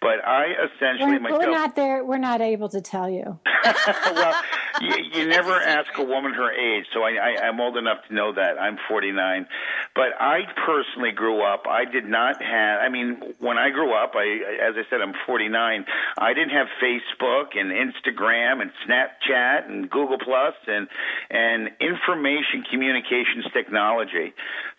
but 0.00 0.24
I 0.24 0.46
essentially 0.64 1.12
we're, 1.12 1.20
myself. 1.20 1.42
We're 1.42 1.50
not 1.50 1.76
there. 1.76 2.04
We're 2.04 2.16
not 2.16 2.40
able 2.40 2.70
to 2.70 2.80
tell 2.80 3.10
you. 3.10 3.38
well, 4.06 4.42
you, 4.80 4.94
you 5.12 5.28
never 5.28 5.52
ask 5.52 5.90
a 5.98 6.04
woman 6.04 6.32
her 6.32 6.50
age, 6.52 6.86
so 6.94 7.02
I, 7.02 7.10
I, 7.10 7.46
I'm 7.48 7.60
old 7.60 7.76
enough 7.76 7.98
to 8.08 8.14
know 8.14 8.32
that 8.32 8.58
I'm 8.58 8.78
49. 8.88 9.46
But 9.94 10.18
I 10.18 10.40
personally 10.64 11.12
grew 11.12 11.42
up. 11.42 11.64
I 11.68 11.84
did 11.84 12.06
not 12.06 12.42
have. 12.42 12.80
I 12.80 12.88
mean, 12.88 13.34
when 13.40 13.58
I 13.58 13.68
grew 13.68 13.92
up, 13.92 14.12
I, 14.14 14.68
as 14.70 14.74
I 14.74 14.88
said, 14.88 15.02
I'm 15.02 15.12
49. 15.26 15.84
I 16.16 16.32
didn't 16.32 16.56
have 16.56 16.68
Facebook 16.82 17.58
and 17.58 17.70
Instagram 17.70 18.62
and 18.62 18.70
Snapchat 18.88 19.68
and 19.68 19.90
Google 19.90 20.18
Plus 20.18 20.54
and 20.66 20.88
and 21.30 21.68
information 21.78 22.64
communications 22.70 23.44
technology. 23.52 23.81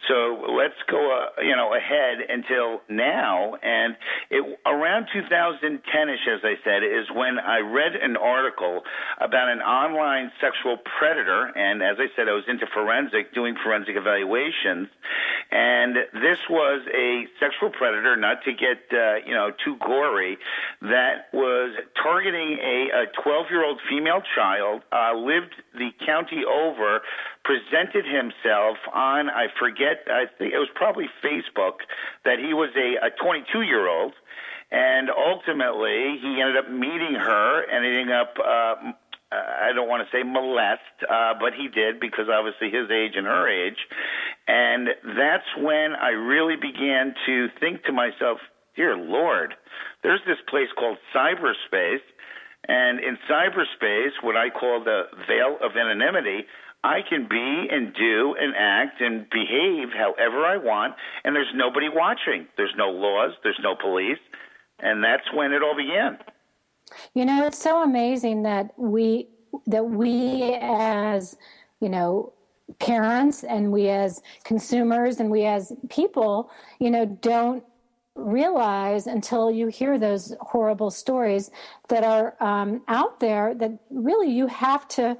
So 0.07 0.51
let's 0.51 0.75
go, 0.89 0.99
uh, 0.99 1.41
you 1.41 1.55
know, 1.55 1.73
ahead 1.73 2.19
until 2.27 2.81
now. 2.89 3.55
And 3.61 3.95
it 4.29 4.59
around 4.65 5.07
2010ish, 5.15 6.27
as 6.27 6.41
I 6.43 6.55
said, 6.63 6.83
is 6.83 7.07
when 7.13 7.39
I 7.39 7.59
read 7.59 7.95
an 7.95 8.17
article 8.17 8.81
about 9.21 9.49
an 9.49 9.59
online 9.59 10.31
sexual 10.41 10.77
predator. 10.99 11.51
And 11.55 11.81
as 11.81 11.97
I 11.99 12.07
said, 12.15 12.27
I 12.27 12.33
was 12.33 12.43
into 12.47 12.67
forensic, 12.73 13.33
doing 13.33 13.55
forensic 13.63 13.95
evaluations. 13.95 14.89
And 15.51 15.95
this 16.13 16.39
was 16.49 16.81
a 16.93 17.25
sexual 17.39 17.69
predator, 17.69 18.17
not 18.17 18.43
to 18.45 18.51
get, 18.51 18.83
uh, 18.91 19.23
you 19.25 19.33
know, 19.33 19.51
too 19.63 19.77
gory, 19.77 20.37
that 20.81 21.27
was 21.31 21.75
targeting 22.01 22.57
a 22.59 23.05
12 23.21 23.45
year 23.49 23.63
old 23.63 23.79
female 23.89 24.21
child, 24.35 24.81
uh, 24.91 25.13
lived 25.15 25.53
the 25.75 25.91
county 26.05 26.43
over, 26.43 27.01
presented 27.43 28.05
himself 28.05 28.77
on, 28.93 29.29
I 29.29 29.47
forget, 29.59 30.07
I 30.07 30.25
think 30.37 30.53
it 30.53 30.59
was 30.59 30.69
probably 30.75 31.09
Facebook, 31.23 31.83
that 32.25 32.39
he 32.39 32.53
was 32.53 32.69
a 32.75 33.09
22 33.21 33.61
year 33.61 33.87
old. 33.87 34.13
And 34.71 35.11
ultimately, 35.11 36.17
he 36.19 36.41
ended 36.41 36.57
up 36.57 36.71
meeting 36.71 37.13
her 37.13 37.61
and 37.69 37.85
ending 37.85 38.09
up 38.09 38.37
uh, 38.43 38.93
I 39.33 39.71
don't 39.73 39.87
want 39.87 40.07
to 40.07 40.15
say 40.15 40.23
molest, 40.23 40.81
uh, 41.09 41.33
but 41.39 41.53
he 41.53 41.67
did 41.67 41.99
because 41.99 42.25
obviously 42.29 42.69
his 42.69 42.89
age 42.91 43.13
and 43.15 43.25
her 43.25 43.47
age. 43.47 43.77
And 44.47 44.89
that's 45.17 45.47
when 45.57 45.95
I 45.95 46.09
really 46.09 46.55
began 46.55 47.15
to 47.25 47.47
think 47.59 47.83
to 47.85 47.93
myself, 47.93 48.39
dear 48.75 48.95
Lord, 48.95 49.55
there's 50.03 50.21
this 50.27 50.37
place 50.49 50.69
called 50.77 50.97
cyberspace. 51.15 52.03
And 52.67 52.99
in 52.99 53.17
cyberspace, 53.29 54.11
what 54.21 54.37
I 54.37 54.49
call 54.49 54.83
the 54.83 55.03
veil 55.27 55.57
of 55.61 55.75
anonymity, 55.75 56.45
I 56.83 56.99
can 57.07 57.27
be 57.29 57.67
and 57.71 57.93
do 57.93 58.35
and 58.39 58.53
act 58.57 59.01
and 59.01 59.29
behave 59.29 59.89
however 59.95 60.45
I 60.45 60.57
want, 60.57 60.95
and 61.23 61.35
there's 61.35 61.51
nobody 61.55 61.87
watching. 61.89 62.47
There's 62.57 62.73
no 62.77 62.89
laws, 62.89 63.31
there's 63.43 63.59
no 63.61 63.75
police. 63.75 64.19
And 64.79 65.03
that's 65.03 65.23
when 65.33 65.53
it 65.53 65.61
all 65.61 65.75
began. 65.75 66.17
You 67.13 67.25
know, 67.25 67.45
it's 67.45 67.57
so 67.57 67.83
amazing 67.83 68.43
that 68.43 68.73
we 68.77 69.29
that 69.67 69.85
we 69.85 70.57
as 70.61 71.37
you 71.79 71.89
know 71.89 72.33
parents 72.79 73.43
and 73.43 73.71
we 73.71 73.89
as 73.89 74.21
consumers 74.43 75.19
and 75.19 75.29
we 75.29 75.45
as 75.45 75.73
people, 75.89 76.49
you 76.79 76.89
know, 76.89 77.05
don't 77.05 77.63
realize 78.15 79.07
until 79.07 79.49
you 79.49 79.67
hear 79.67 79.97
those 79.97 80.35
horrible 80.41 80.91
stories 80.91 81.49
that 81.89 82.03
are 82.03 82.35
um, 82.39 82.81
out 82.87 83.19
there 83.19 83.53
that 83.55 83.71
really 83.89 84.29
you 84.29 84.47
have 84.47 84.87
to 84.87 85.17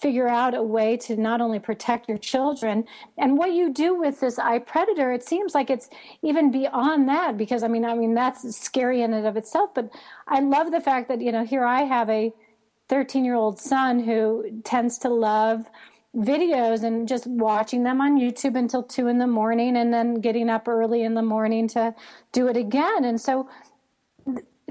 figure 0.00 0.26
out 0.26 0.52
a 0.52 0.62
way 0.62 0.96
to 0.96 1.16
not 1.16 1.40
only 1.40 1.60
protect 1.60 2.08
your 2.08 2.18
children 2.18 2.84
and 3.18 3.38
what 3.38 3.52
you 3.52 3.72
do 3.72 3.94
with 3.94 4.18
this 4.18 4.36
iPredator 4.36 5.14
it 5.14 5.22
seems 5.22 5.54
like 5.54 5.70
it's 5.70 5.88
even 6.22 6.50
beyond 6.50 7.08
that 7.08 7.36
because 7.36 7.62
i 7.62 7.68
mean 7.68 7.84
i 7.84 7.94
mean 7.94 8.12
that's 8.12 8.56
scary 8.56 9.02
in 9.02 9.14
and 9.14 9.24
of 9.24 9.36
itself 9.36 9.70
but 9.74 9.88
i 10.26 10.40
love 10.40 10.72
the 10.72 10.80
fact 10.80 11.06
that 11.06 11.20
you 11.20 11.30
know 11.30 11.44
here 11.44 11.64
i 11.64 11.82
have 11.82 12.10
a 12.10 12.32
13 12.88 13.24
year 13.24 13.36
old 13.36 13.60
son 13.60 14.00
who 14.00 14.60
tends 14.64 14.98
to 14.98 15.08
love 15.08 15.70
videos 16.16 16.82
and 16.82 17.08
just 17.08 17.26
watching 17.26 17.82
them 17.82 18.00
on 18.00 18.18
YouTube 18.20 18.56
until 18.56 18.82
two 18.82 19.08
in 19.08 19.18
the 19.18 19.26
morning 19.26 19.76
and 19.76 19.92
then 19.92 20.16
getting 20.16 20.50
up 20.50 20.68
early 20.68 21.02
in 21.02 21.14
the 21.14 21.22
morning 21.22 21.68
to 21.68 21.94
do 22.32 22.48
it 22.48 22.56
again. 22.56 23.04
And 23.04 23.20
so, 23.20 23.48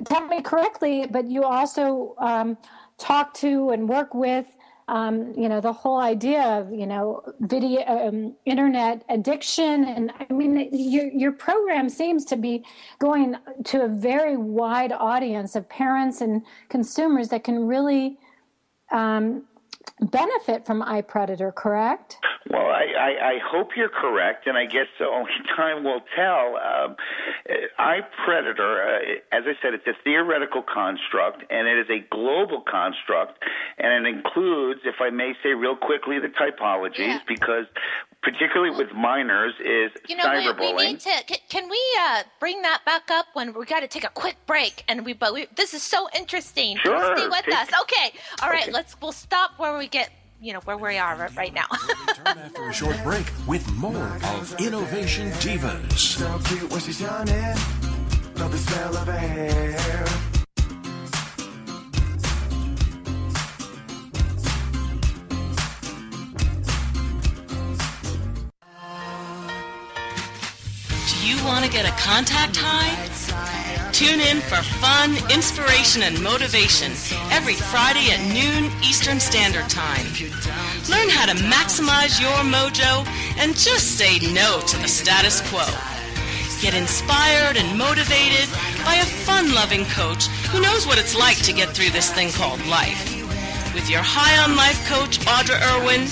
tell 0.06 0.28
me 0.28 0.42
correctly, 0.42 1.08
but 1.10 1.30
you 1.30 1.44
also 1.44 2.16
um, 2.20 2.58
talk 2.98 3.34
to 3.36 3.70
and 3.70 3.90
work 3.90 4.14
with 4.14 4.46
um, 4.88 5.34
you 5.38 5.48
know 5.48 5.62
the 5.62 5.72
whole 5.72 6.00
idea 6.00 6.42
of 6.42 6.72
you 6.74 6.86
know 6.86 7.24
video 7.40 7.82
um, 7.88 8.36
internet 8.46 9.04
addiction 9.10 9.86
and 9.86 10.12
i 10.20 10.34
mean 10.34 10.70
your 10.74 11.06
your 11.06 11.32
program 11.32 11.88
seems 11.88 12.26
to 12.26 12.36
be 12.36 12.66
going 13.00 13.38
to 13.64 13.84
a 13.84 13.88
very 13.88 14.36
wide 14.36 14.92
audience 14.92 15.56
of 15.56 15.68
parents 15.70 16.20
and 16.20 16.42
consumers 16.68 17.30
that 17.30 17.44
can 17.44 17.68
really 17.68 18.18
um, 18.92 19.44
benefit 20.00 20.66
from 20.66 20.82
iPredator, 20.82 21.54
correct? 21.54 22.18
Well, 22.50 22.68
I, 22.68 22.86
I, 22.98 23.28
I 23.34 23.40
hope 23.44 23.70
you're 23.76 23.90
correct, 23.90 24.48
and 24.48 24.58
I 24.58 24.66
guess 24.66 24.88
the 25.00 25.06
only 25.06 25.32
time 25.56 25.84
will 25.84 26.02
tell. 26.16 26.58
Um, 26.58 26.96
iPredator, 27.80 28.60
uh, 28.60 29.38
as 29.38 29.44
I 29.46 29.54
said, 29.62 29.74
it's 29.74 29.88
a 29.88 29.94
theoretical 30.04 30.64
construct, 30.64 31.44
and 31.50 31.68
it 31.68 31.80
is 31.80 31.90
a 31.90 32.08
global 32.10 32.62
construct, 32.62 33.44
and 33.78 34.06
it 34.06 34.16
includes, 34.16 34.82
if 34.86 34.96
I 35.00 35.10
may 35.10 35.34
say 35.44 35.50
real 35.50 35.76
quickly, 35.76 36.18
the 36.20 36.30
typologies, 36.30 36.98
yeah. 36.98 37.20
because 37.28 37.66
particularly 38.22 38.76
with 38.76 38.94
minors, 38.94 39.54
is 39.60 39.92
you 40.08 40.16
know, 40.16 40.24
cyberbullying. 40.24 40.60
We, 40.60 40.76
we 40.76 40.88
need 40.94 41.00
to. 41.02 41.40
Can 41.50 41.70
we 41.70 41.82
uh, 42.00 42.24
bring 42.40 42.62
that 42.62 42.82
back 42.86 43.10
up 43.10 43.28
when 43.34 43.54
we 43.54 43.66
got 43.66 43.82
to 43.82 43.88
take 43.88 44.04
a 44.04 44.10
quick 44.10 44.38
break? 44.46 44.84
And 44.88 45.06
we, 45.06 45.14
but 45.14 45.34
we, 45.34 45.48
this 45.56 45.74
is 45.74 45.84
so 45.84 46.08
interesting. 46.16 46.78
Sure. 46.78 47.18
Stay 47.18 47.28
with 47.28 47.46
take, 47.46 47.56
us. 47.56 47.70
Okay. 47.82 48.18
All 48.42 48.50
right. 48.50 48.64
Okay. 48.64 48.72
Let's. 48.72 48.96
We'll 49.02 49.12
stop 49.12 49.58
where 49.58 49.78
we 49.78 49.88
get. 49.88 50.12
You 50.40 50.54
know 50.54 50.60
where 50.62 50.78
we 50.78 50.98
are 50.98 51.30
right 51.36 51.54
now. 51.54 51.66
return 52.08 52.26
after 52.26 52.68
a 52.68 52.74
short 52.74 52.98
break 53.04 53.28
with 53.48 53.72
more 53.74 54.20
of 54.24 54.60
Innovation 54.60 55.30
Divas. 55.34 55.98
So 55.98 56.40
cute 56.46 56.72
when 56.72 56.82
she's 56.82 57.00
yawning. 57.00 57.36
Love 58.38 58.52
the 58.52 58.58
smell 58.58 58.98
of 58.98 59.08
her 59.08 59.14
hair. 59.14 60.41
Want 71.52 71.66
to 71.66 71.72
get 71.72 71.86
a 71.86 71.92
contact 72.00 72.56
high? 72.56 72.96
Tune 73.92 74.22
in 74.22 74.40
for 74.40 74.64
fun, 74.80 75.12
inspiration, 75.36 76.02
and 76.02 76.16
motivation 76.24 76.92
every 77.28 77.56
Friday 77.56 78.08
at 78.16 78.24
noon 78.32 78.72
Eastern 78.80 79.20
Standard 79.20 79.68
Time. 79.68 80.08
Learn 80.88 81.12
how 81.12 81.28
to 81.28 81.36
maximize 81.52 82.24
your 82.24 82.40
mojo 82.48 83.04
and 83.38 83.52
just 83.52 83.98
say 84.00 84.20
no 84.32 84.62
to 84.66 84.78
the 84.78 84.88
status 84.88 85.44
quo. 85.52 85.68
Get 86.62 86.74
inspired 86.74 87.58
and 87.58 87.78
motivated 87.78 88.48
by 88.88 88.96
a 88.96 89.12
fun 89.28 89.54
loving 89.54 89.84
coach 89.92 90.28
who 90.56 90.62
knows 90.62 90.88
what 90.88 91.00
it's 91.00 91.18
like 91.18 91.42
to 91.44 91.54
get 91.54 91.76
through 91.76 91.92
this 91.92 92.14
thing 92.14 92.32
called 92.32 92.66
life. 92.68 93.12
With 93.76 93.90
your 93.90 94.04
High 94.04 94.40
on 94.42 94.56
Life 94.56 94.80
coach, 94.88 95.20
Audra 95.28 95.60
Irwin, 95.76 96.08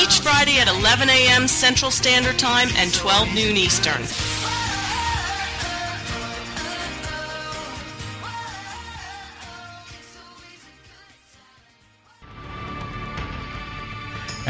each 0.00 0.20
Friday 0.24 0.58
at 0.58 0.68
11 0.68 1.10
a.m. 1.10 1.46
Central 1.46 1.90
Standard 1.90 2.38
Time 2.38 2.68
and 2.76 2.92
12 2.94 3.34
noon 3.34 3.56
Eastern. 3.56 4.00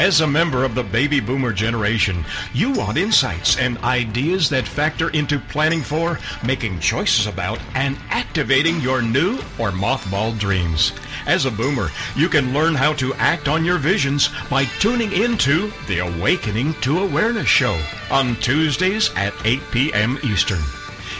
As 0.02 0.20
a 0.20 0.26
member 0.26 0.64
of 0.64 0.74
the 0.74 0.82
baby 0.82 1.20
boomer 1.20 1.52
generation, 1.52 2.24
you 2.52 2.72
want 2.72 2.98
insights 2.98 3.56
and 3.56 3.78
ideas 3.84 4.48
that 4.48 4.66
factor 4.66 5.10
into 5.10 5.38
planning 5.38 5.80
for, 5.80 6.18
making 6.44 6.80
choices 6.80 7.28
about, 7.28 7.60
and 7.76 7.96
activating 8.10 8.80
your 8.80 9.00
new 9.00 9.36
or 9.60 9.70
mothballed 9.70 10.40
dreams. 10.40 10.92
As 11.24 11.46
a 11.46 11.52
boomer, 11.52 11.90
you 12.16 12.28
can 12.28 12.52
learn 12.52 12.74
how 12.74 12.94
to 12.94 13.14
act 13.14 13.46
on 13.46 13.64
your 13.64 13.78
visions 13.78 14.28
by 14.50 14.64
tuning 14.80 15.12
into 15.12 15.70
the 15.86 16.00
Awakening 16.00 16.74
to 16.80 16.98
Awareness 16.98 17.46
show 17.46 17.80
on 18.10 18.34
Tuesdays 18.40 19.08
at 19.14 19.32
8 19.44 19.60
p.m. 19.70 20.18
Eastern. 20.24 20.62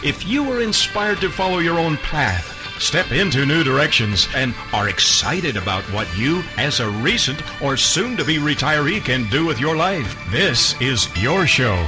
If 0.03 0.27
you 0.27 0.51
are 0.51 0.59
inspired 0.59 1.21
to 1.21 1.29
follow 1.29 1.59
your 1.59 1.79
own 1.79 1.95
path, 1.95 2.52
step 2.79 3.11
into 3.11 3.45
new 3.45 3.63
directions, 3.63 4.27
and 4.35 4.53
are 4.73 4.89
excited 4.89 5.57
about 5.57 5.83
what 5.93 6.07
you, 6.17 6.43
as 6.57 6.79
a 6.79 6.89
recent 6.89 7.41
or 7.61 7.77
soon 7.77 8.17
to 8.17 8.25
be 8.25 8.37
retiree, 8.37 9.03
can 9.03 9.29
do 9.29 9.45
with 9.45 9.59
your 9.59 9.75
life. 9.75 10.17
This 10.31 10.79
is 10.81 11.07
your 11.21 11.45
show. 11.47 11.87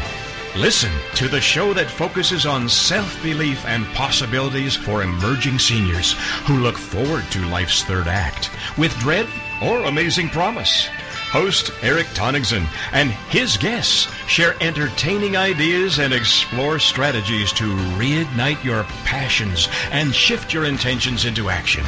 Listen 0.56 0.92
to 1.16 1.28
the 1.28 1.42
show 1.42 1.74
that 1.74 1.92
focuses 1.92 2.46
on 2.46 2.70
self 2.70 3.22
belief 3.22 3.66
and 3.66 3.86
possibilities 3.88 4.78
for 4.78 5.04
emerging 5.04 5.60
seniors 5.60 6.14
who 6.46 6.60
look 6.60 6.78
forward 6.78 7.26
to 7.32 7.46
life's 7.48 7.84
third 7.84 8.08
act 8.08 8.50
with 8.78 8.98
dread 9.00 9.28
or 9.62 9.84
amazing 9.84 10.30
promise. 10.30 10.88
Host 11.32 11.72
Eric 11.82 12.08
Tonigson 12.14 12.66
and 12.92 13.12
his 13.30 13.58
guests 13.58 14.08
share 14.28 14.56
entertaining 14.62 15.36
ideas 15.36 16.00
and 16.00 16.14
explore 16.14 16.80
strategies 16.80 17.52
to 17.54 17.76
reignite 17.98 18.64
your 18.64 18.84
passions 19.04 19.68
and 19.92 20.14
shift 20.14 20.54
your 20.54 20.66
intentions 20.66 21.26
into 21.26 21.50
action. 21.50 21.86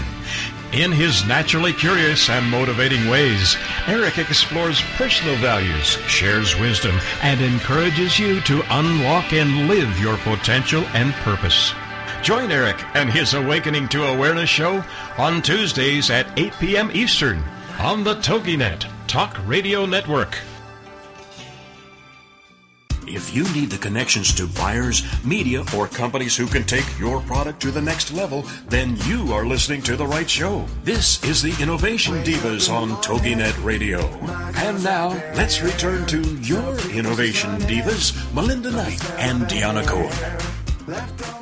In 0.74 0.92
his 0.92 1.26
naturally 1.26 1.72
curious 1.72 2.30
and 2.30 2.46
motivating 2.52 3.10
ways, 3.10 3.56
Eric 3.88 4.18
explores 4.18 4.82
personal 4.98 5.38
values, 5.38 5.98
shares 6.08 6.60
wisdom, 6.60 7.00
and 7.22 7.40
encourages 7.40 8.20
you 8.20 8.42
to 8.42 8.62
unlock 8.78 9.32
and 9.32 9.70
live 9.70 9.98
your 10.00 10.18
potential 10.18 10.84
and 10.94 11.14
purpose. 11.14 11.74
Join 12.22 12.52
Eric 12.52 12.84
and 12.96 13.10
his 13.10 13.34
Awakening 13.34 13.88
to 13.90 14.04
Awareness 14.08 14.50
show 14.50 14.84
on 15.18 15.42
Tuesdays 15.42 16.10
at 16.10 16.28
8 16.38 16.54
p.m. 16.60 16.92
Eastern 16.94 17.42
on 17.80 18.04
the 18.04 18.16
TogiNet 18.16 18.97
Talk 19.08 19.38
Radio 19.48 19.86
Network. 19.86 20.38
If 23.08 23.34
you 23.34 23.44
need 23.54 23.70
the 23.70 23.78
connections 23.78 24.36
to 24.36 24.48
buyers, 24.48 25.02
media, 25.24 25.64
or 25.78 25.88
companies 25.88 26.36
who 26.36 26.46
can 26.46 26.66
take 26.66 26.86
your 27.00 27.22
product 27.22 27.62
to 27.62 27.72
the 27.72 27.82
next 27.82 28.12
level, 28.12 28.42
then 28.68 28.98
you 29.06 29.32
are 29.32 29.46
listening 29.46 29.82
to 29.84 29.96
the 29.96 30.06
right 30.06 30.30
show. 30.30 30.66
This 30.84 31.24
is 31.24 31.42
the 31.42 31.56
Innovation 31.64 32.16
Divas 32.16 32.70
on 32.70 32.90
TogiNet 33.02 33.64
Radio. 33.64 34.00
And 34.58 34.84
now, 34.84 35.12
let's 35.36 35.62
return 35.62 36.06
to 36.08 36.22
your 36.42 36.78
Innovation 36.90 37.52
Divas, 37.62 38.12
Melinda 38.34 38.72
Knight 38.72 39.10
and 39.12 39.44
Deanna 39.44 39.88
Cohen. 39.88 41.37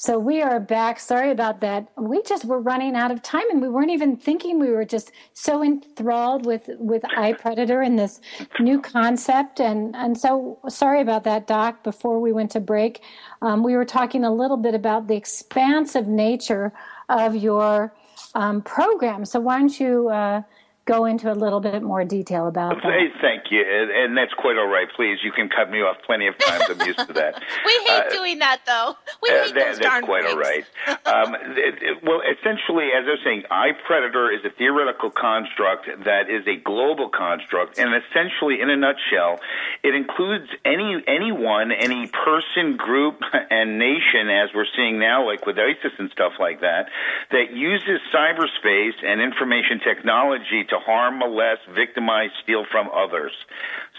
So 0.00 0.16
we 0.16 0.40
are 0.42 0.60
back. 0.60 1.00
Sorry 1.00 1.32
about 1.32 1.60
that. 1.62 1.88
We 1.96 2.22
just 2.22 2.44
were 2.44 2.60
running 2.60 2.94
out 2.94 3.10
of 3.10 3.20
time 3.20 3.50
and 3.50 3.60
we 3.60 3.68
weren't 3.68 3.90
even 3.90 4.16
thinking. 4.16 4.60
We 4.60 4.70
were 4.70 4.84
just 4.84 5.10
so 5.32 5.60
enthralled 5.60 6.46
with, 6.46 6.70
with 6.78 7.02
iPredator 7.02 7.84
and 7.84 7.98
this 7.98 8.20
new 8.60 8.80
concept. 8.80 9.58
And, 9.58 9.96
and 9.96 10.16
so 10.16 10.60
sorry 10.68 11.00
about 11.00 11.24
that, 11.24 11.48
Doc. 11.48 11.82
Before 11.82 12.20
we 12.20 12.30
went 12.30 12.52
to 12.52 12.60
break, 12.60 13.02
um, 13.42 13.64
we 13.64 13.74
were 13.74 13.84
talking 13.84 14.22
a 14.22 14.32
little 14.32 14.56
bit 14.56 14.72
about 14.72 15.08
the 15.08 15.16
expansive 15.16 16.06
nature 16.06 16.72
of 17.08 17.34
your 17.34 17.92
um, 18.36 18.62
program. 18.62 19.24
So 19.24 19.40
why 19.40 19.58
don't 19.58 19.80
you 19.80 20.10
uh, 20.10 20.42
go 20.88 21.04
into 21.04 21.30
a 21.30 21.36
little 21.36 21.60
bit 21.60 21.82
more 21.82 22.02
detail 22.02 22.48
about 22.48 22.80
that. 22.82 22.82
Hey, 22.82 23.08
thank 23.20 23.52
you, 23.52 23.60
and 23.60 24.16
that's 24.16 24.32
quite 24.32 24.56
all 24.56 24.66
right. 24.66 24.88
Please, 24.96 25.18
you 25.22 25.30
can 25.30 25.50
cut 25.50 25.70
me 25.70 25.82
off 25.82 25.98
plenty 26.06 26.26
of 26.26 26.38
times. 26.38 26.64
I'm 26.70 26.80
used 26.80 27.06
to 27.06 27.12
that. 27.12 27.34
we 27.66 27.72
hate 27.86 28.06
uh, 28.06 28.10
doing 28.10 28.38
that, 28.38 28.62
though. 28.64 28.96
We 29.22 29.28
uh, 29.28 29.44
hate 29.44 29.54
that, 29.54 29.76
those 29.76 29.78
darn 29.78 30.00
That's 30.00 30.06
quite 30.06 30.24
all 30.24 30.38
right. 30.38 30.64
Um, 31.08 31.34
it, 31.56 31.80
it, 31.80 32.04
well, 32.04 32.20
essentially, 32.20 32.92
as 32.92 33.04
I 33.08 33.16
was 33.16 33.20
saying, 33.24 33.44
I 33.50 33.72
predator 33.86 34.30
is 34.30 34.44
a 34.44 34.50
theoretical 34.50 35.10
construct 35.10 35.88
that 36.04 36.28
is 36.28 36.46
a 36.46 36.56
global 36.56 37.08
construct, 37.08 37.78
and 37.78 37.94
essentially, 37.94 38.60
in 38.60 38.68
a 38.68 38.76
nutshell, 38.76 39.40
it 39.82 39.94
includes 39.94 40.48
any 40.64 41.02
anyone, 41.06 41.72
any 41.72 42.08
person, 42.08 42.76
group, 42.76 43.20
and 43.50 43.78
nation, 43.78 44.28
as 44.28 44.50
we're 44.54 44.68
seeing 44.76 44.98
now, 44.98 45.26
like 45.26 45.46
with 45.46 45.56
ISIS 45.58 45.92
and 45.98 46.10
stuff 46.10 46.32
like 46.38 46.60
that, 46.60 46.88
that 47.30 47.52
uses 47.52 48.00
cyberspace 48.12 48.96
and 49.02 49.20
information 49.20 49.80
technology 49.80 50.64
to 50.68 50.77
harm, 50.78 51.18
molest, 51.18 51.62
victimize, 51.74 52.30
steal 52.42 52.64
from 52.70 52.88
others. 52.94 53.32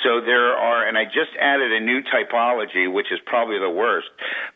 So 0.04 0.22
there 0.22 0.56
are, 0.56 0.88
and 0.88 0.98
I 0.98 1.06
just 1.06 1.32
added 1.40 1.72
a 1.72 1.80
new 1.80 2.02
typology, 2.02 2.92
which 2.92 3.12
is 3.12 3.20
probably 3.26 3.60
the 3.60 3.70
worst, 3.70 4.08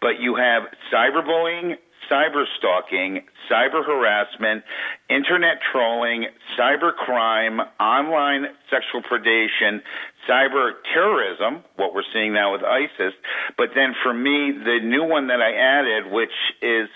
but 0.02 0.20
you 0.20 0.36
have 0.36 0.64
cyberbullying, 0.92 1.78
cyber 2.10 2.46
stalking, 2.58 3.24
cyber 3.50 3.86
harassment, 3.86 4.64
internet 5.10 5.60
trolling, 5.72 6.26
cyber 6.58 6.94
crime, 6.94 7.60
online 7.80 8.48
sexual 8.70 9.02
predation, 9.02 9.82
cyber 10.30 10.72
terrorism, 10.94 11.64
what 11.76 11.94
we're 11.94 12.04
seeing 12.14 12.34
now 12.34 12.54
with 12.54 12.64
ISIS. 12.64 13.14
But 13.58 13.70
then 13.76 13.94
for 14.04 14.14
me, 14.14 14.52
the 14.52 14.80
new 14.84 15.04
one 15.04 15.28
that 15.28 15.42
I 15.42 15.54
added, 15.54 16.12
which 16.12 16.36
is, 16.62 16.90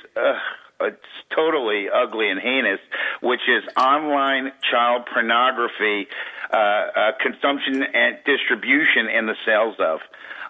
it's 0.82 0.98
totally 1.36 1.88
ugly 1.90 2.30
and 2.30 2.40
heinous, 2.40 2.80
which 3.22 3.42
is 3.48 3.64
online 3.76 4.52
child 4.70 5.08
pornography 5.12 6.08
uh, 6.52 6.58
uh, 6.58 7.12
consumption 7.22 7.84
and 7.84 8.18
distribution 8.26 9.08
and 9.12 9.28
the 9.28 9.36
sales 9.46 9.76
of. 9.80 10.00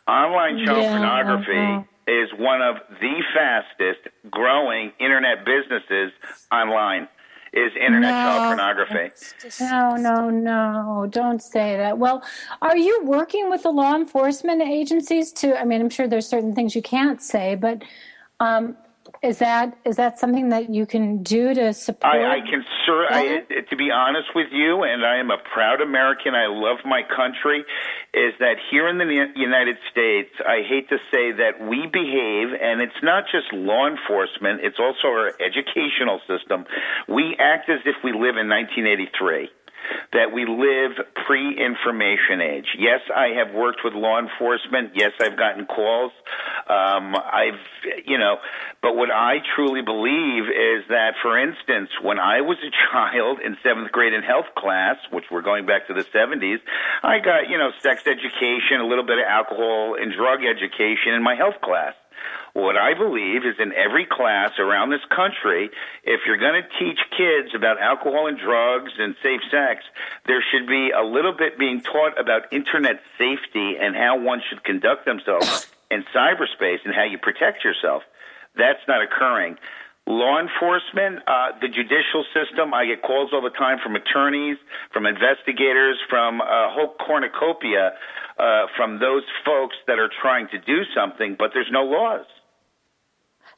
Online 0.07 0.65
child 0.65 0.83
yeah, 0.83 0.91
pornography 0.91 1.57
uh-huh. 1.57 1.83
is 2.07 2.29
one 2.37 2.61
of 2.61 2.77
the 3.01 3.23
fastest 3.33 4.07
growing 4.29 4.91
internet 4.99 5.45
businesses 5.45 6.11
online. 6.51 7.07
Is 7.53 7.71
internet 7.75 8.01
no, 8.01 8.09
child 8.09 8.57
pornography? 8.57 9.11
No, 9.61 9.95
no, 9.95 10.29
no! 10.29 11.07
Don't 11.09 11.41
say 11.41 11.77
that. 11.77 11.97
Well, 11.97 12.21
are 12.61 12.77
you 12.77 13.01
working 13.03 13.49
with 13.49 13.63
the 13.63 13.71
law 13.71 13.95
enforcement 13.95 14.61
agencies 14.61 15.31
to? 15.33 15.59
I 15.59 15.63
mean, 15.63 15.81
I'm 15.81 15.89
sure 15.89 16.07
there's 16.07 16.27
certain 16.27 16.53
things 16.53 16.75
you 16.75 16.81
can't 16.81 17.21
say, 17.21 17.55
but 17.55 17.83
um, 18.41 18.75
is 19.23 19.39
that 19.39 19.77
is 19.85 19.95
that 19.95 20.19
something 20.19 20.49
that 20.49 20.73
you 20.73 20.85
can 20.85 21.23
do 21.23 21.53
to 21.53 21.73
support? 21.73 22.13
I, 22.13 22.37
I 22.37 22.39
can, 22.41 22.63
sir. 22.85 23.07
I, 23.09 23.45
uh, 23.49 23.61
to 23.69 23.75
be 23.75 23.91
honest 23.91 24.29
with 24.35 24.47
you, 24.51 24.83
and 24.83 25.05
I 25.05 25.17
am 25.17 25.31
a 25.31 25.37
proud 25.53 25.81
American. 25.81 26.35
I 26.35 26.47
love 26.47 26.77
my 26.85 27.01
country. 27.03 27.65
Is 28.13 28.33
that 28.39 28.55
here 28.69 28.87
in 28.87 28.97
the 28.97 29.27
United 29.35 29.77
States? 29.91 30.29
I 30.45 30.61
hate 30.67 30.89
to 30.89 30.97
say 31.11 31.31
that 31.31 31.61
we 31.61 31.87
behave, 31.87 32.53
and 32.61 32.81
it's 32.81 33.01
not 33.03 33.25
just 33.31 33.51
law 33.53 33.87
enforcement; 33.87 34.61
it's 34.63 34.79
also 34.79 35.07
our 35.07 35.33
educational 35.41 36.19
system. 36.27 36.65
We 37.07 37.35
act 37.39 37.69
as 37.69 37.79
if 37.85 37.95
we 38.03 38.11
live 38.11 38.37
in 38.37 38.49
1983 38.49 39.49
that 40.13 40.31
we 40.33 40.45
live 40.45 40.91
pre-information 41.25 42.41
age. 42.41 42.67
Yes, 42.77 43.01
I 43.13 43.37
have 43.37 43.53
worked 43.53 43.81
with 43.83 43.93
law 43.93 44.19
enforcement. 44.19 44.91
Yes, 44.95 45.11
I've 45.19 45.37
gotten 45.37 45.65
calls. 45.65 46.11
Um, 46.69 47.15
I've, 47.15 47.59
you 48.05 48.17
know, 48.17 48.37
but 48.81 48.95
what 48.95 49.09
I 49.11 49.39
truly 49.55 49.81
believe 49.81 50.45
is 50.45 50.87
that, 50.89 51.15
for 51.21 51.37
instance, 51.37 51.89
when 52.01 52.19
I 52.19 52.41
was 52.41 52.57
a 52.59 52.71
child 52.91 53.39
in 53.43 53.57
seventh 53.63 53.91
grade 53.91 54.13
in 54.13 54.23
health 54.23 54.47
class, 54.57 54.97
which 55.11 55.25
we're 55.31 55.41
going 55.41 55.65
back 55.65 55.87
to 55.87 55.93
the 55.93 56.03
70s, 56.03 56.59
I 57.03 57.19
got, 57.19 57.49
you 57.49 57.57
know, 57.57 57.71
sex 57.81 58.03
education, 58.05 58.79
a 58.79 58.87
little 58.87 59.05
bit 59.05 59.17
of 59.19 59.25
alcohol 59.27 59.95
and 59.99 60.13
drug 60.13 60.41
education 60.43 61.13
in 61.13 61.23
my 61.23 61.35
health 61.35 61.61
class. 61.61 61.93
What 62.57 62.75
I 62.75 62.95
believe 62.95 63.45
is 63.45 63.53
in 63.59 63.71
every 63.71 64.07
class 64.09 64.57
around 64.57 64.89
this 64.89 65.05
country, 65.15 65.69
if 66.03 66.21
you're 66.25 66.41
going 66.41 66.59
to 66.59 66.67
teach 66.79 66.97
kids 67.15 67.53
about 67.53 67.79
alcohol 67.79 68.25
and 68.25 68.35
drugs 68.35 68.93
and 68.97 69.13
safe 69.21 69.41
sex, 69.51 69.85
there 70.25 70.41
should 70.41 70.65
be 70.65 70.89
a 70.89 71.03
little 71.05 71.33
bit 71.37 71.59
being 71.59 71.81
taught 71.81 72.19
about 72.19 72.51
internet 72.51 72.99
safety 73.19 73.77
and 73.79 73.95
how 73.95 74.17
one 74.17 74.41
should 74.49 74.63
conduct 74.63 75.05
themselves 75.05 75.67
in 75.91 76.03
cyberspace 76.15 76.81
and 76.83 76.95
how 76.95 77.03
you 77.03 77.19
protect 77.19 77.63
yourself. 77.63 78.01
That's 78.57 78.81
not 78.87 79.03
occurring. 79.03 79.59
Law 80.07 80.39
enforcement, 80.39 81.19
uh, 81.27 81.51
the 81.61 81.67
judicial 81.67 82.25
system, 82.33 82.73
I 82.73 82.87
get 82.87 83.03
calls 83.03 83.33
all 83.33 83.43
the 83.43 83.53
time 83.53 83.77
from 83.83 83.95
attorneys, 83.95 84.57
from 84.91 85.05
investigators, 85.05 85.99
from 86.09 86.41
a 86.41 86.73
whole 86.73 86.95
cornucopia, 87.05 87.93
uh, 88.39 88.65
from 88.75 88.97
those 88.97 89.23
folks 89.45 89.75
that 89.85 89.99
are 89.99 90.09
trying 90.09 90.47
to 90.47 90.57
do 90.57 90.81
something, 90.95 91.35
but 91.37 91.51
there's 91.53 91.69
no 91.71 91.83
laws. 91.83 92.25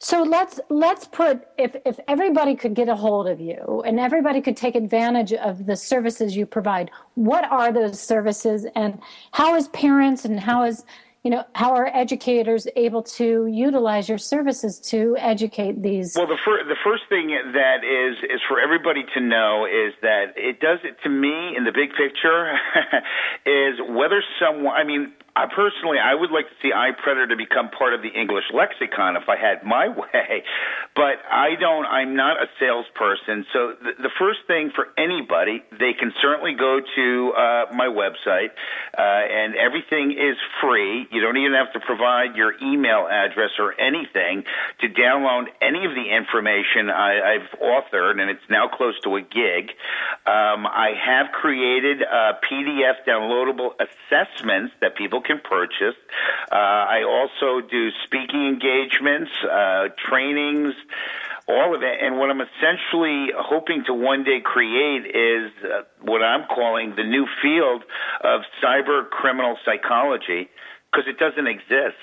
So 0.02 0.22
let's 0.22 0.58
let's 0.70 1.04
put 1.04 1.46
if 1.58 1.76
if 1.84 2.00
everybody 2.08 2.56
could 2.56 2.72
get 2.72 2.88
a 2.88 2.96
hold 2.96 3.28
of 3.28 3.38
you 3.38 3.82
and 3.84 4.00
everybody 4.00 4.40
could 4.40 4.56
take 4.56 4.74
advantage 4.74 5.34
of 5.34 5.66
the 5.66 5.76
services 5.76 6.34
you 6.34 6.46
provide, 6.46 6.90
what 7.16 7.44
are 7.50 7.70
those 7.70 8.00
services 8.00 8.66
and 8.74 8.98
how 9.32 9.54
is 9.56 9.68
parents 9.68 10.24
and 10.24 10.40
how 10.40 10.64
is 10.64 10.86
you 11.22 11.30
know 11.30 11.44
how 11.54 11.74
are 11.74 11.86
educators 11.92 12.66
able 12.76 13.02
to 13.02 13.46
utilize 13.46 14.08
your 14.08 14.16
services 14.16 14.78
to 14.78 15.16
educate 15.18 15.82
these? 15.82 16.16
Well 16.16 16.26
the, 16.26 16.38
fir- 16.42 16.64
the 16.64 16.76
first 16.82 17.02
thing 17.10 17.36
that 17.52 17.84
is 17.84 18.16
is 18.24 18.40
for 18.48 18.58
everybody 18.58 19.04
to 19.12 19.20
know 19.20 19.66
is 19.66 19.92
that 20.00 20.32
it 20.34 20.60
does 20.60 20.78
it 20.82 20.96
to 21.02 21.10
me 21.10 21.54
in 21.54 21.64
the 21.64 21.72
big 21.72 21.90
picture 21.90 22.56
is 23.44 23.78
whether 23.86 24.22
someone 24.40 24.74
i 24.74 24.82
mean 24.82 25.12
I 25.36 25.46
personally, 25.46 25.98
I 26.02 26.14
would 26.14 26.30
like 26.30 26.48
to 26.48 26.56
see 26.60 26.72
iPredator 26.72 27.28
to 27.30 27.36
become 27.36 27.70
part 27.70 27.94
of 27.94 28.02
the 28.02 28.08
English 28.08 28.44
lexicon 28.52 29.16
if 29.16 29.28
I 29.28 29.36
had 29.36 29.62
my 29.64 29.88
way, 30.02 30.42
but 30.94 31.22
I 31.30 31.54
don't. 31.58 31.86
I'm 31.86 32.16
not 32.16 32.36
a 32.42 32.46
salesperson. 32.58 33.46
So 33.52 33.74
the, 33.80 34.02
the 34.02 34.10
first 34.18 34.40
thing 34.46 34.72
for 34.74 34.88
anybody, 34.98 35.62
they 35.70 35.92
can 35.94 36.12
certainly 36.20 36.54
go 36.58 36.80
to 36.80 37.32
uh, 37.32 37.64
my 37.74 37.86
website, 37.86 38.50
uh, 38.96 39.00
and 39.00 39.54
everything 39.54 40.12
is 40.12 40.36
free. 40.60 41.06
You 41.10 41.20
don't 41.20 41.36
even 41.36 41.54
have 41.54 41.72
to 41.74 41.80
provide 41.80 42.34
your 42.34 42.54
email 42.60 43.06
address 43.06 43.50
or 43.58 43.78
anything 43.80 44.44
to 44.80 44.88
download 44.88 45.46
any 45.62 45.84
of 45.86 45.94
the 45.94 46.10
information 46.10 46.90
I, 46.90 47.38
I've 47.38 47.50
authored, 47.60 48.20
and 48.20 48.30
it's 48.30 48.48
now 48.50 48.68
close 48.68 48.98
to 49.04 49.16
a 49.16 49.22
gig. 49.22 49.70
Um, 50.26 50.66
I 50.66 50.92
have 50.98 51.32
created 51.32 52.02
uh, 52.02 52.34
PDF 52.50 53.06
downloadable 53.06 53.74
assessments 53.78 54.74
that 54.80 54.96
people 54.96 55.19
people 55.20 55.36
can 55.36 55.40
purchase. 55.48 55.96
Uh, 56.50 56.54
I 56.54 57.02
also 57.04 57.66
do 57.66 57.88
speaking 58.04 58.46
engagements, 58.46 59.30
uh, 59.44 59.88
trainings, 60.08 60.74
all 61.48 61.74
of 61.74 61.82
it. 61.82 61.98
And 62.02 62.18
what 62.18 62.30
I'm 62.30 62.40
essentially 62.40 63.28
hoping 63.36 63.84
to 63.86 63.94
one 63.94 64.24
day 64.24 64.40
create 64.42 65.06
is 65.06 65.50
uh, 65.64 65.82
what 66.02 66.22
I'm 66.22 66.46
calling 66.46 66.94
the 66.96 67.04
new 67.04 67.26
field 67.42 67.82
of 68.22 68.42
cyber 68.62 69.08
criminal 69.10 69.56
psychology 69.64 70.48
because 70.90 71.06
it 71.08 71.18
doesn't 71.18 71.46
exist. 71.46 71.98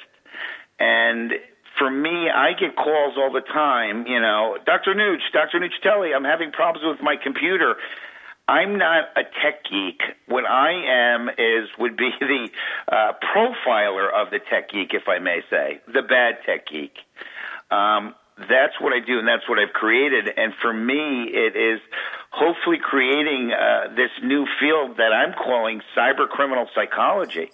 And 0.80 1.34
for 1.77 1.89
me, 1.89 2.30
I 2.30 2.53
get 2.60 2.75
calls 2.75 3.15
all 3.17 3.32
the 3.32 3.41
time. 3.41 4.08
You 4.08 4.19
know, 4.19 4.58
Dr. 4.65 4.95
Nooch, 4.95 5.21
Dr. 5.34 5.60
Nuccitelli, 5.60 6.15
I'm 6.15 6.23
having 6.23 6.51
problems 6.51 6.86
with 6.88 7.01
my 7.01 7.15
computer. 7.21 7.75
I'm 8.47 8.77
not 8.77 9.10
a 9.15 9.23
tech 9.23 9.65
geek. 9.69 9.99
What 10.27 10.45
I 10.45 10.71
am 10.71 11.29
is 11.29 11.69
would 11.77 11.97
be 11.97 12.10
the 12.19 12.49
uh, 12.88 13.13
profiler 13.36 14.10
of 14.13 14.31
the 14.31 14.39
tech 14.49 14.69
geek, 14.69 14.93
if 14.93 15.07
I 15.07 15.19
may 15.19 15.41
say, 15.49 15.81
the 15.88 16.01
bad 16.01 16.39
tech 16.45 16.67
geek. 16.67 16.93
Um, 17.69 18.15
that's 18.38 18.79
what 18.79 18.93
I 18.93 18.99
do, 18.99 19.17
and 19.19 19.27
that's 19.27 19.49
what 19.49 19.57
I've 19.57 19.73
created. 19.73 20.29
And 20.38 20.53
for 20.62 20.71
me, 20.71 21.25
it 21.33 21.55
is 21.55 21.81
hopefully 22.29 22.77
creating 22.81 23.51
uh, 23.51 23.95
this 23.95 24.12
new 24.23 24.45
field 24.60 24.97
that 24.97 25.12
I'm 25.12 25.33
calling 25.33 25.81
cyber 25.97 26.29
criminal 26.29 26.67
psychology. 26.75 27.49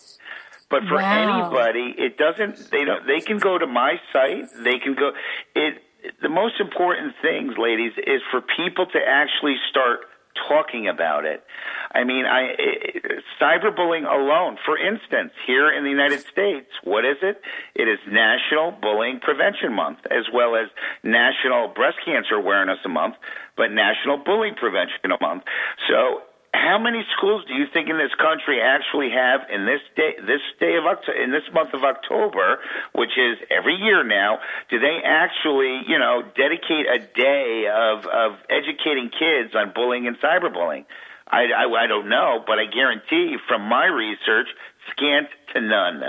But 0.70 0.84
for 0.90 0.96
wow. 0.96 1.46
anybody, 1.46 1.96
it 1.98 2.18
doesn't. 2.18 2.70
They 2.70 2.84
don't. 2.84 3.08
They 3.08 3.22
can 3.22 3.38
go 3.38 3.58
to 3.58 3.68
my 3.68 3.96
site. 4.12 4.46
They 4.64 4.80
can 4.80 4.96
go. 4.96 5.12
It. 5.56 5.82
The 6.22 6.30
most 6.30 6.60
important 6.60 7.14
things, 7.22 7.54
ladies, 7.58 7.94
is 8.06 8.22
for 8.30 8.42
people 8.42 8.86
to 8.88 9.00
actually 9.00 9.56
start 9.70 10.02
talking 10.48 10.88
about 10.88 11.26
it. 11.26 11.44
I 11.92 12.04
mean, 12.04 12.26
I 12.26 12.54
it, 12.58 13.24
cyberbullying 13.42 14.06
alone, 14.10 14.58
for 14.66 14.78
instance, 14.78 15.32
here 15.46 15.72
in 15.72 15.84
the 15.84 15.90
United 15.90 16.22
States, 16.22 16.70
what 16.84 17.06
is 17.06 17.18
it? 17.22 17.42
It 17.76 17.88
is 17.88 18.00
National 18.08 18.72
Bullying 18.72 19.20
Prevention 19.20 19.74
Month, 19.74 20.00
as 20.10 20.26
well 20.34 20.56
as 20.56 20.70
National 21.04 21.68
Breast 21.68 21.98
Cancer 22.06 22.36
Awareness 22.36 22.80
Month, 22.88 23.16
but 23.56 23.72
National 23.72 24.18
Bullying 24.18 24.56
Prevention 24.56 25.12
Month. 25.22 25.44
So 25.88 26.22
how 26.64 26.80
many 26.80 27.04
schools 27.18 27.44
do 27.48 27.54
you 27.54 27.66
think 27.74 27.90
in 27.90 27.98
this 27.98 28.14
country 28.16 28.62
actually 28.62 29.12
have 29.12 29.42
in 29.52 29.66
this 29.66 29.82
day 29.96 30.16
this 30.26 30.42
day 30.60 30.76
of 30.80 30.86
October 30.86 31.22
in 31.22 31.32
this 31.32 31.44
month 31.54 31.74
of 31.74 31.84
October, 31.84 32.60
which 32.96 33.12
is 33.18 33.38
every 33.52 33.76
year 33.76 34.04
now, 34.04 34.40
do 34.70 34.80
they 34.80 35.04
actually, 35.04 35.84
you 35.88 36.00
know, 36.00 36.24
dedicate 36.36 36.88
a 36.88 37.00
day 37.14 37.68
of 37.68 38.08
of 38.08 38.40
educating 38.50 39.12
kids 39.12 39.54
on 39.56 39.74
bullying 39.76 40.08
and 40.08 40.18
cyberbullying? 40.20 40.86
I, 41.28 41.46
I, 41.52 41.84
I 41.84 41.88
don't 41.88 42.10
know, 42.10 42.44
but 42.46 42.60
I 42.60 42.66
guarantee 42.66 43.32
you 43.32 43.40
from 43.48 43.64
my 43.64 43.86
research, 43.86 44.48
scant 44.92 45.28
to 45.54 45.62
none. 45.62 46.02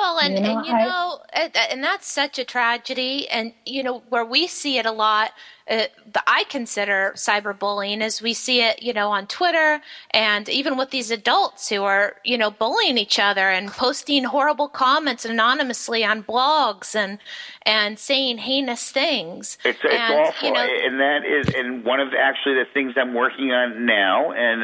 Well, 0.00 0.18
and 0.18 0.34
you 0.34 0.40
know, 0.40 0.58
and 0.58 0.66
you 0.66 0.72
I, 0.72 0.84
know, 0.86 1.18
and 1.34 1.84
that's 1.84 2.10
such 2.10 2.38
a 2.38 2.44
tragedy, 2.44 3.28
and 3.28 3.52
you 3.66 3.82
know 3.82 4.02
where 4.08 4.24
we 4.24 4.46
see 4.46 4.78
it 4.78 4.86
a 4.86 4.92
lot 4.92 5.32
uh, 5.70 5.84
I 6.26 6.44
consider 6.48 7.12
cyberbullying 7.14 8.02
as 8.02 8.20
we 8.20 8.34
see 8.34 8.60
it, 8.60 8.82
you 8.82 8.92
know, 8.92 9.10
on 9.10 9.28
Twitter 9.28 9.80
and 10.10 10.48
even 10.48 10.76
with 10.76 10.90
these 10.90 11.12
adults 11.12 11.68
who 11.68 11.84
are, 11.84 12.16
you 12.24 12.36
know, 12.36 12.50
bullying 12.50 12.98
each 12.98 13.20
other 13.20 13.48
and 13.48 13.68
posting 13.68 14.24
horrible 14.24 14.68
comments 14.68 15.24
anonymously 15.24 16.04
on 16.04 16.24
blogs 16.24 16.96
and 16.96 17.18
and 17.62 17.98
saying 17.98 18.38
heinous 18.38 18.90
things. 18.90 19.58
It's, 19.64 19.78
it's 19.84 19.94
and, 19.94 20.14
awful, 20.14 20.48
you 20.48 20.54
know, 20.54 20.60
and 20.60 21.00
that 21.00 21.20
is 21.24 21.54
and 21.54 21.84
one 21.84 22.00
of 22.00 22.10
the, 22.10 22.18
actually 22.18 22.54
the 22.54 22.64
things 22.72 22.94
I'm 22.96 23.14
working 23.14 23.52
on 23.52 23.84
now, 23.84 24.32
and 24.32 24.62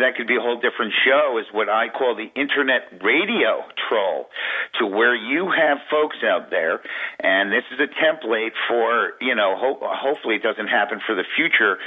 that 0.00 0.16
could 0.16 0.26
be 0.26 0.36
a 0.36 0.40
whole 0.40 0.60
different 0.60 0.92
show, 1.04 1.38
is 1.38 1.46
what 1.52 1.68
I 1.68 1.88
call 1.88 2.16
the 2.16 2.30
internet 2.38 3.02
radio 3.02 3.62
troll, 3.88 4.26
to 4.80 4.86
where 4.86 5.14
you 5.14 5.50
have 5.50 5.78
folks 5.90 6.16
out 6.24 6.50
there, 6.50 6.80
and 7.20 7.52
this 7.52 7.64
is 7.72 7.80
a 7.80 7.88
template 8.02 8.52
for 8.68 9.12
you 9.20 9.34
know, 9.34 9.56
ho- 9.56 9.78
hopefully 9.80 10.36
it 10.36 10.42
doesn't 10.42 10.68
happen 10.68 11.00
for 11.06 11.14
the 11.14 11.24
future 11.36 11.78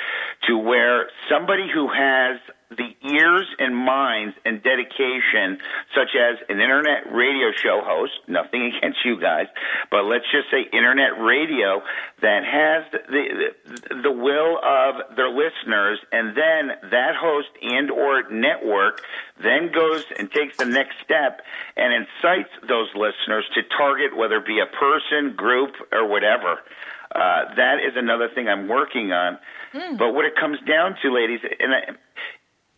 to 0.47 0.57
where 0.57 1.09
somebody 1.29 1.67
who 1.71 1.87
has 1.87 2.39
the 2.69 2.95
ears 3.07 3.47
and 3.59 3.75
minds 3.75 4.35
and 4.43 4.61
dedication, 4.63 5.59
such 5.93 6.15
as 6.15 6.37
an 6.49 6.59
internet 6.59 7.11
radio 7.11 7.51
show 7.51 7.81
host, 7.83 8.13
nothing 8.27 8.73
against 8.77 8.99
you 9.05 9.19
guys, 9.19 9.47
but 9.91 10.05
let's 10.05 10.25
just 10.31 10.49
say 10.49 10.65
internet 10.73 11.19
radio 11.19 11.81
that 12.21 12.43
has 12.43 12.83
the, 12.91 13.51
the, 13.65 14.01
the 14.01 14.11
will 14.11 14.57
of 14.57 15.15
their 15.15 15.29
listeners, 15.29 15.99
and 16.11 16.35
then 16.35 16.89
that 16.91 17.15
host 17.15 17.49
and 17.61 17.91
or 17.91 18.29
network 18.31 19.01
then 19.41 19.71
goes 19.71 20.05
and 20.17 20.31
takes 20.31 20.57
the 20.57 20.65
next 20.65 20.95
step 21.03 21.41
and 21.75 21.93
incites 21.93 22.49
those 22.67 22.89
listeners 22.95 23.45
to 23.53 23.61
target 23.77 24.15
whether 24.15 24.37
it 24.37 24.45
be 24.45 24.59
a 24.59 24.65
person, 24.65 25.35
group, 25.35 25.75
or 25.91 26.07
whatever. 26.07 26.59
Uh, 27.13 27.53
that 27.55 27.75
is 27.79 27.93
another 27.95 28.29
thing 28.33 28.47
I'm 28.47 28.67
working 28.67 29.11
on. 29.11 29.37
Mm. 29.73 29.97
But 29.97 30.13
what 30.13 30.25
it 30.25 30.35
comes 30.35 30.57
down 30.67 30.95
to, 31.01 31.13
ladies, 31.13 31.39
and 31.59 31.73
I, 31.73 31.95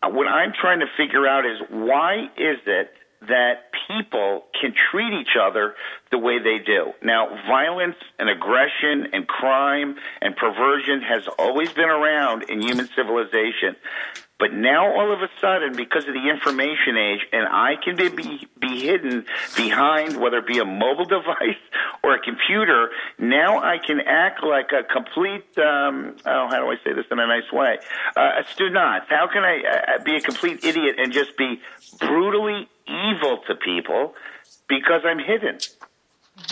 what 0.02 0.28
I'm 0.28 0.52
trying 0.58 0.80
to 0.80 0.86
figure 0.96 1.26
out 1.26 1.44
is 1.44 1.58
why 1.70 2.28
is 2.36 2.58
it 2.66 2.92
that 3.22 3.72
people 3.88 4.44
can 4.60 4.72
treat 4.90 5.12
each 5.12 5.36
other 5.40 5.74
the 6.10 6.18
way 6.18 6.38
they 6.38 6.58
do. 6.64 6.92
Now, 7.02 7.28
violence 7.48 7.96
and 8.18 8.28
aggression 8.28 9.08
and 9.12 9.26
crime 9.26 9.96
and 10.22 10.36
perversion 10.36 11.02
has 11.02 11.26
always 11.38 11.72
been 11.72 11.88
around 11.88 12.44
in 12.48 12.62
human 12.62 12.88
civilization. 12.94 13.74
But 14.38 14.52
now 14.52 14.86
all 14.86 15.12
of 15.12 15.20
a 15.20 15.28
sudden, 15.40 15.74
because 15.74 16.06
of 16.06 16.14
the 16.14 16.28
information 16.30 16.96
age, 16.96 17.26
and 17.32 17.48
I 17.48 17.74
can 17.82 17.96
be, 17.96 18.46
be, 18.60 18.80
hidden 18.80 19.26
behind 19.56 20.16
whether 20.16 20.38
it 20.38 20.46
be 20.46 20.58
a 20.58 20.64
mobile 20.64 21.04
device 21.18 21.58
or 22.04 22.14
a 22.14 22.20
computer, 22.20 22.90
now 23.18 23.58
I 23.58 23.78
can 23.84 24.00
act 24.00 24.44
like 24.44 24.70
a 24.70 24.84
complete, 24.84 25.44
um, 25.58 26.16
oh, 26.24 26.46
how 26.48 26.60
do 26.60 26.70
I 26.70 26.76
say 26.84 26.92
this 26.92 27.06
in 27.10 27.18
a 27.18 27.26
nice 27.26 27.50
way? 27.52 27.78
Uh, 28.16 28.40
a 28.40 28.44
student. 28.52 28.76
How 29.08 29.28
can 29.32 29.42
I 29.42 29.62
uh, 29.98 30.04
be 30.04 30.14
a 30.14 30.20
complete 30.20 30.64
idiot 30.64 30.96
and 30.98 31.12
just 31.12 31.36
be 31.36 31.60
brutally 31.98 32.68
evil 32.86 33.38
to 33.48 33.56
people 33.56 34.14
because 34.68 35.02
I'm 35.04 35.18
hidden? 35.18 35.58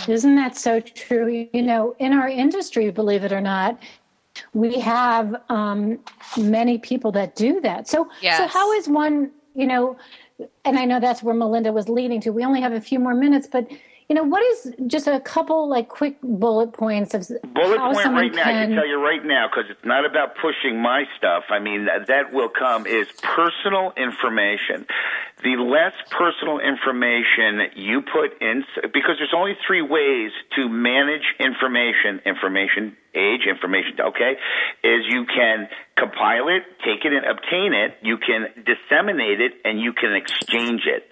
Isn't 0.09 0.35
that 0.35 0.57
so 0.57 0.81
true? 0.81 1.49
You 1.53 1.62
know, 1.62 1.94
in 2.01 2.12
our 2.12 2.29
industry, 2.29 2.90
believe 2.90 3.22
it 3.22 3.33
or 3.33 3.40
not, 3.40 3.79
we 4.55 4.81
have 4.81 5.35
um, 5.49 5.99
many 6.37 6.79
people 6.79 7.12
that 7.12 7.37
do 7.37 7.61
that. 7.61 7.88
So, 7.88 8.09
yes. 8.20 8.38
so 8.38 8.46
how 8.46 8.72
is 8.72 8.88
one, 8.88 9.31
you 9.55 9.66
know, 9.66 9.96
and 10.64 10.79
I 10.79 10.85
know 10.85 11.01
that's 11.01 11.22
where 11.22 11.35
Melinda 11.35 11.72
was 11.72 11.88
leading 11.88 12.20
to. 12.22 12.31
We 12.31 12.44
only 12.44 12.61
have 12.61 12.72
a 12.72 12.81
few 12.81 12.99
more 12.99 13.14
minutes, 13.14 13.49
but 13.51 13.70
you 14.09 14.14
know, 14.14 14.22
what 14.22 14.42
is 14.44 14.72
just 14.87 15.09
a 15.09 15.18
couple 15.18 15.68
like 15.68 15.88
quick 15.88 16.16
bullet 16.22 16.72
points 16.72 17.12
of 17.12 17.27
bullet 17.55 17.79
point 17.79 17.96
right 17.96 18.35
now? 18.35 18.42
I 18.42 18.53
can 18.53 18.70
tell 18.77 18.87
you 18.87 19.03
right 19.03 19.25
now 19.25 19.49
because 19.49 19.68
it's 19.68 19.85
not 19.85 20.05
about 20.05 20.37
pushing 20.37 20.81
my 20.81 21.05
stuff. 21.16 21.44
I 21.51 21.59
mean, 21.59 21.87
that, 21.87 22.07
that 22.07 22.33
will 22.33 22.49
come 22.49 22.87
is 22.87 23.09
personal 23.22 23.92
information. 23.96 24.87
The 25.46 25.62
less 25.62 25.94
personal 26.11 26.59
information 26.59 27.70
you 27.76 28.02
put 28.02 28.42
in, 28.42 28.64
because 28.92 29.14
there's 29.22 29.32
only 29.32 29.54
three 29.64 29.80
ways 29.80 30.32
to 30.56 30.68
manage 30.68 31.22
information. 31.38 32.20
Information 32.26 32.96
age, 33.14 33.46
information, 33.48 33.94
okay, 34.00 34.37
is 34.82 35.06
you 35.09 35.24
can 35.24 35.68
compile 35.96 36.48
it, 36.48 36.62
take 36.85 37.04
it 37.04 37.12
and 37.12 37.24
obtain 37.24 37.72
it, 37.72 37.96
you 38.02 38.18
can 38.18 38.48
disseminate 38.66 39.40
it, 39.40 39.52
and 39.64 39.80
you 39.80 39.92
can 39.92 40.14
exchange 40.14 40.82
it. 40.85 41.09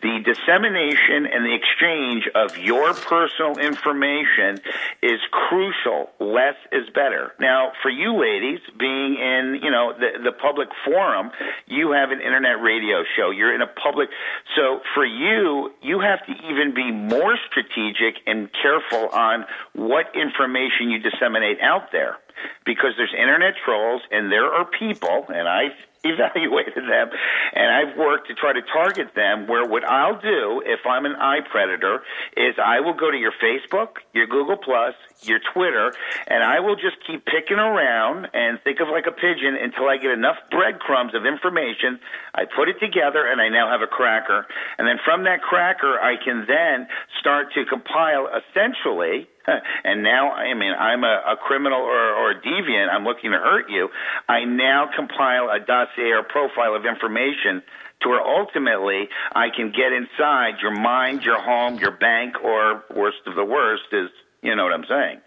The 0.00 0.22
dissemination 0.22 1.26
and 1.26 1.44
the 1.44 1.54
exchange 1.58 2.28
of 2.34 2.56
your 2.58 2.94
personal 2.94 3.58
information 3.58 4.62
is 5.02 5.18
crucial. 5.32 6.10
Less 6.20 6.54
is 6.70 6.88
better. 6.94 7.32
Now, 7.40 7.72
for 7.82 7.90
you 7.90 8.14
ladies, 8.14 8.60
being 8.78 9.16
in, 9.18 9.58
you 9.60 9.72
know, 9.72 9.94
the, 9.98 10.22
the 10.22 10.32
public 10.32 10.68
forum, 10.84 11.32
you 11.66 11.92
have 11.92 12.12
an 12.12 12.20
internet 12.20 12.62
radio 12.62 13.02
show. 13.16 13.30
You're 13.30 13.54
in 13.54 13.62
a 13.62 13.66
public, 13.68 14.08
so 14.56 14.80
for 14.94 15.04
you, 15.04 15.72
you 15.82 16.00
have 16.00 16.24
to 16.26 16.32
even 16.50 16.74
be 16.74 16.90
more 16.90 17.36
strategic 17.50 18.22
and 18.26 18.48
careful 18.62 19.08
on 19.10 19.44
what 19.74 20.06
information 20.14 20.90
you 20.90 20.98
disseminate 20.98 21.60
out 21.60 21.92
there 21.92 22.16
because 22.64 22.90
there's 22.96 23.14
internet 23.18 23.54
trolls 23.64 24.02
and 24.10 24.30
there 24.30 24.46
are 24.46 24.64
people, 24.64 25.26
and 25.28 25.48
I've 25.48 25.76
evaluated 26.04 26.84
them 26.88 27.10
and 27.52 27.66
I've 27.70 27.96
worked 27.96 28.28
to 28.28 28.34
try 28.34 28.52
to 28.52 28.62
target 28.62 29.14
them 29.14 29.46
where 29.46 29.66
what 29.66 29.84
I'll 29.84 30.20
do 30.20 30.62
if 30.64 30.80
I'm 30.86 31.06
an 31.06 31.16
eye 31.16 31.40
predator 31.50 32.02
is 32.36 32.54
I 32.62 32.80
will 32.80 32.94
go 32.94 33.10
to 33.10 33.16
your 33.16 33.32
Facebook, 33.42 33.98
your 34.12 34.26
Google 34.26 34.56
Plus, 34.56 34.94
your 35.22 35.40
Twitter, 35.52 35.92
and 36.26 36.42
I 36.42 36.60
will 36.60 36.76
just 36.76 36.96
keep 37.06 37.24
picking 37.24 37.58
around 37.58 38.28
and 38.32 38.60
think 38.62 38.80
of 38.80 38.88
like 38.88 39.06
a 39.06 39.12
pigeon 39.12 39.56
until 39.60 39.88
I 39.88 39.96
get 39.96 40.12
enough 40.12 40.36
breadcrumbs 40.50 41.14
of 41.14 41.26
information. 41.26 41.98
I 42.34 42.44
put 42.44 42.68
it 42.68 42.78
together 42.80 43.26
and 43.26 43.40
I 43.40 43.48
now 43.48 43.70
have 43.70 43.82
a 43.82 43.86
cracker. 43.90 44.46
And 44.78 44.86
then 44.86 44.98
from 45.04 45.24
that 45.24 45.42
cracker, 45.42 45.98
I 45.98 46.14
can 46.22 46.44
then 46.46 46.86
start 47.20 47.52
to 47.54 47.64
compile 47.64 48.28
essentially 48.28 49.26
and 49.84 50.02
now, 50.02 50.32
I 50.32 50.54
mean, 50.54 50.72
I'm 50.72 51.04
a, 51.04 51.34
a 51.34 51.36
criminal 51.36 51.80
or, 51.80 52.14
or 52.14 52.30
a 52.32 52.40
deviant. 52.40 52.88
I'm 52.92 53.04
looking 53.04 53.30
to 53.32 53.38
hurt 53.38 53.70
you. 53.70 53.88
I 54.28 54.44
now 54.44 54.88
compile 54.94 55.48
a 55.50 55.60
dossier 55.64 56.12
or 56.12 56.22
profile 56.22 56.74
of 56.74 56.84
information 56.84 57.62
to 58.02 58.08
where 58.08 58.20
ultimately 58.20 59.08
I 59.34 59.48
can 59.54 59.72
get 59.72 59.92
inside 59.92 60.62
your 60.62 60.72
mind, 60.72 61.22
your 61.22 61.40
home, 61.40 61.78
your 61.78 61.92
bank, 61.92 62.36
or 62.44 62.84
worst 62.94 63.18
of 63.26 63.34
the 63.34 63.44
worst 63.44 63.90
is, 63.92 64.10
you 64.42 64.54
know 64.54 64.64
what 64.64 64.72
I'm 64.72 64.86
saying. 64.88 65.20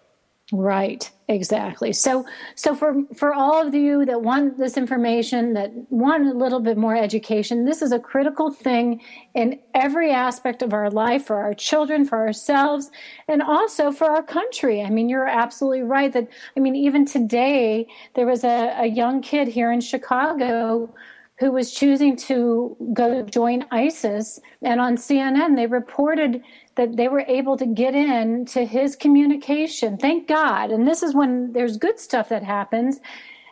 Right, 0.52 1.10
exactly. 1.28 1.92
So, 1.92 2.26
so 2.54 2.74
for 2.74 3.02
for 3.14 3.32
all 3.32 3.66
of 3.66 3.74
you 3.74 4.04
that 4.04 4.22
want 4.22 4.58
this 4.58 4.76
information, 4.76 5.54
that 5.54 5.72
want 5.90 6.26
a 6.26 6.32
little 6.32 6.60
bit 6.60 6.76
more 6.76 6.96
education, 6.96 7.64
this 7.64 7.82
is 7.82 7.92
a 7.92 7.98
critical 7.98 8.50
thing 8.50 9.00
in 9.34 9.58
every 9.74 10.10
aspect 10.10 10.62
of 10.62 10.72
our 10.72 10.90
life 10.90 11.26
for 11.26 11.36
our 11.36 11.54
children, 11.54 12.04
for 12.04 12.18
ourselves, 12.18 12.90
and 13.28 13.42
also 13.42 13.90
for 13.90 14.06
our 14.06 14.22
country. 14.22 14.82
I 14.82 14.90
mean, 14.90 15.08
you're 15.08 15.26
absolutely 15.26 15.82
right. 15.82 16.12
That 16.12 16.28
I 16.56 16.60
mean, 16.60 16.76
even 16.76 17.04
today 17.04 17.86
there 18.14 18.26
was 18.26 18.44
a, 18.44 18.74
a 18.78 18.86
young 18.86 19.22
kid 19.22 19.48
here 19.48 19.72
in 19.72 19.80
Chicago 19.80 20.94
who 21.40 21.50
was 21.50 21.72
choosing 21.72 22.16
to 22.16 22.76
go 22.92 23.22
join 23.22 23.64
ISIS, 23.70 24.40
and 24.62 24.80
on 24.80 24.96
CNN 24.96 25.56
they 25.56 25.66
reported 25.66 26.42
that 26.76 26.96
they 26.96 27.08
were 27.08 27.24
able 27.28 27.56
to 27.56 27.66
get 27.66 27.94
in 27.94 28.46
to 28.46 28.64
his 28.64 28.96
communication. 28.96 29.96
Thank 29.96 30.28
God. 30.28 30.70
And 30.70 30.86
this 30.86 31.02
is 31.02 31.14
when 31.14 31.52
there's 31.52 31.76
good 31.76 31.98
stuff 31.98 32.28
that 32.28 32.42
happens 32.42 33.00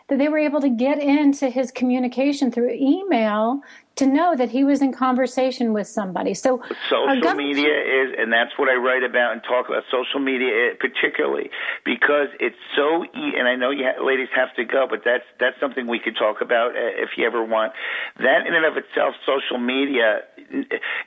that 0.09 0.19
they 0.19 0.29
were 0.29 0.39
able 0.39 0.61
to 0.61 0.69
get 0.69 1.01
into 1.01 1.49
his 1.49 1.71
communication 1.71 2.51
through 2.51 2.71
email 2.71 3.61
to 3.97 4.07
know 4.07 4.35
that 4.35 4.51
he 4.51 4.65
was 4.65 4.81
in 4.81 4.93
conversation 4.93 5.73
with 5.73 5.87
somebody. 5.87 6.35
So 6.35 6.63
social 6.89 7.35
media 7.35 7.69
is, 7.69 8.15
and 8.19 8.33
that's 8.33 8.53
what 8.57 8.69
I 8.69 8.75
write 8.75 9.05
about 9.05 9.33
and 9.33 9.43
talk 9.43 9.69
about 9.69 9.85
social 9.91 10.21
media 10.21 10.73
eh, 10.73 10.75
particularly 10.81 11.51
because 11.85 12.29
it's 12.41 12.57
so. 12.77 13.05
E- 13.05 13.37
and 13.37 13.47
I 13.47 13.57
know 13.57 13.71
you 13.71 13.85
ha- 13.85 14.03
ladies 14.05 14.29
have 14.35 14.55
to 14.57 14.65
go, 14.65 14.87
but 14.89 15.01
that's 15.05 15.25
that's 15.39 15.59
something 15.61 15.87
we 15.87 15.99
could 15.99 16.17
talk 16.17 16.41
about 16.41 16.73
uh, 16.73 17.05
if 17.05 17.11
you 17.17 17.27
ever 17.27 17.45
want. 17.45 17.73
That 18.19 18.47
in 18.47 18.55
and 18.55 18.65
of 18.65 18.77
itself, 18.77 19.15
social 19.27 19.59
media, 19.59 20.21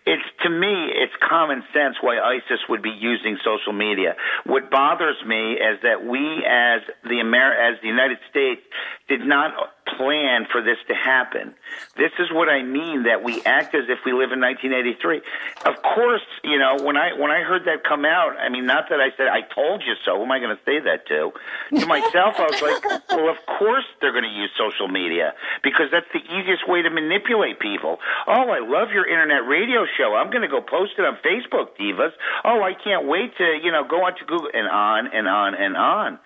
it's 0.05 0.29
to 0.43 0.49
me, 0.49 0.93
it's 0.93 1.13
common 1.27 1.63
sense 1.73 1.97
why 2.01 2.19
ISIS 2.19 2.61
would 2.69 2.83
be 2.83 2.93
using 2.93 3.37
social 3.43 3.73
media. 3.73 4.15
What 4.45 4.69
bothers 4.69 5.17
me 5.25 5.53
is 5.53 5.81
that 5.81 6.05
we, 6.05 6.21
as 6.45 6.81
the 7.03 7.19
Amer- 7.19 7.57
as 7.57 7.81
the 7.81 7.87
United 7.87 8.19
States, 8.29 8.61
did 9.09 9.21
not 9.21 9.53
plan 9.85 10.45
for 10.51 10.61
this 10.61 10.77
to 10.87 10.95
happen. 10.95 11.53
This 11.95 12.11
is 12.19 12.31
what 12.31 12.49
I 12.49 12.63
mean 12.63 13.03
that 13.03 13.23
we 13.23 13.41
act 13.43 13.75
as 13.75 13.85
if 13.87 13.99
we 14.05 14.11
live 14.11 14.31
in 14.31 14.41
1983. 14.41 15.21
Of 15.65 15.81
course, 15.81 16.25
you 16.43 16.57
know, 16.57 16.77
when 16.81 16.97
I 16.97 17.13
when 17.13 17.31
I 17.31 17.41
heard 17.41 17.65
that 17.65 17.83
come 17.83 18.05
out, 18.05 18.37
I 18.37 18.49
mean, 18.49 18.65
not 18.65 18.89
that 18.89 18.99
I 18.99 19.15
said 19.15 19.27
I 19.27 19.41
told 19.41 19.83
you 19.85 19.93
so. 20.03 20.17
Who 20.17 20.23
am 20.23 20.31
I 20.31 20.39
going 20.39 20.55
to 20.55 20.63
say 20.65 20.79
that 20.79 21.07
to? 21.07 21.31
To 21.79 21.85
myself, 21.85 22.35
I 22.37 22.47
was 22.49 22.61
like, 22.61 22.83
well, 23.09 23.29
of 23.29 23.37
course 23.45 23.85
they're 24.01 24.11
going 24.11 24.27
to 24.27 24.35
use 24.35 24.51
social 24.57 24.87
media 24.87 25.33
because 25.63 25.87
that's 25.91 26.09
the 26.13 26.21
easiest 26.33 26.67
way 26.67 26.81
to 26.81 26.89
manipulate 26.89 27.59
people. 27.59 27.99
Oh, 28.27 28.49
I 28.49 28.59
love 28.59 28.89
your 28.91 29.07
internet 29.07 29.47
radio 29.47 29.85
show. 29.97 30.15
I'm 30.15 30.29
going 30.29 30.43
to 30.43 30.51
go 30.51 30.61
post 30.61 30.93
it 30.97 31.05
on 31.05 31.17
Facebook, 31.23 31.77
divas. 31.79 32.11
Oh, 32.43 32.61
I 32.61 32.73
can't 32.73 33.07
wait 33.07 33.37
to, 33.37 33.59
you 33.61 33.71
know, 33.71 33.83
go 33.83 34.05
onto 34.05 34.25
Google 34.25 34.49
and 34.53 34.67
on 34.67 35.07
and 35.13 35.27
on 35.27 35.55
and 35.55 35.77
on 35.77 36.19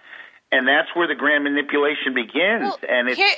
and 0.52 0.68
that's 0.68 0.90
where 0.96 1.08
the 1.08 1.16
grand 1.16 1.44
manipulation 1.44 2.14
begins. 2.14 2.64
Well, 2.64 2.80
and 2.88 3.10
it's 3.10 3.18
here, 3.18 3.36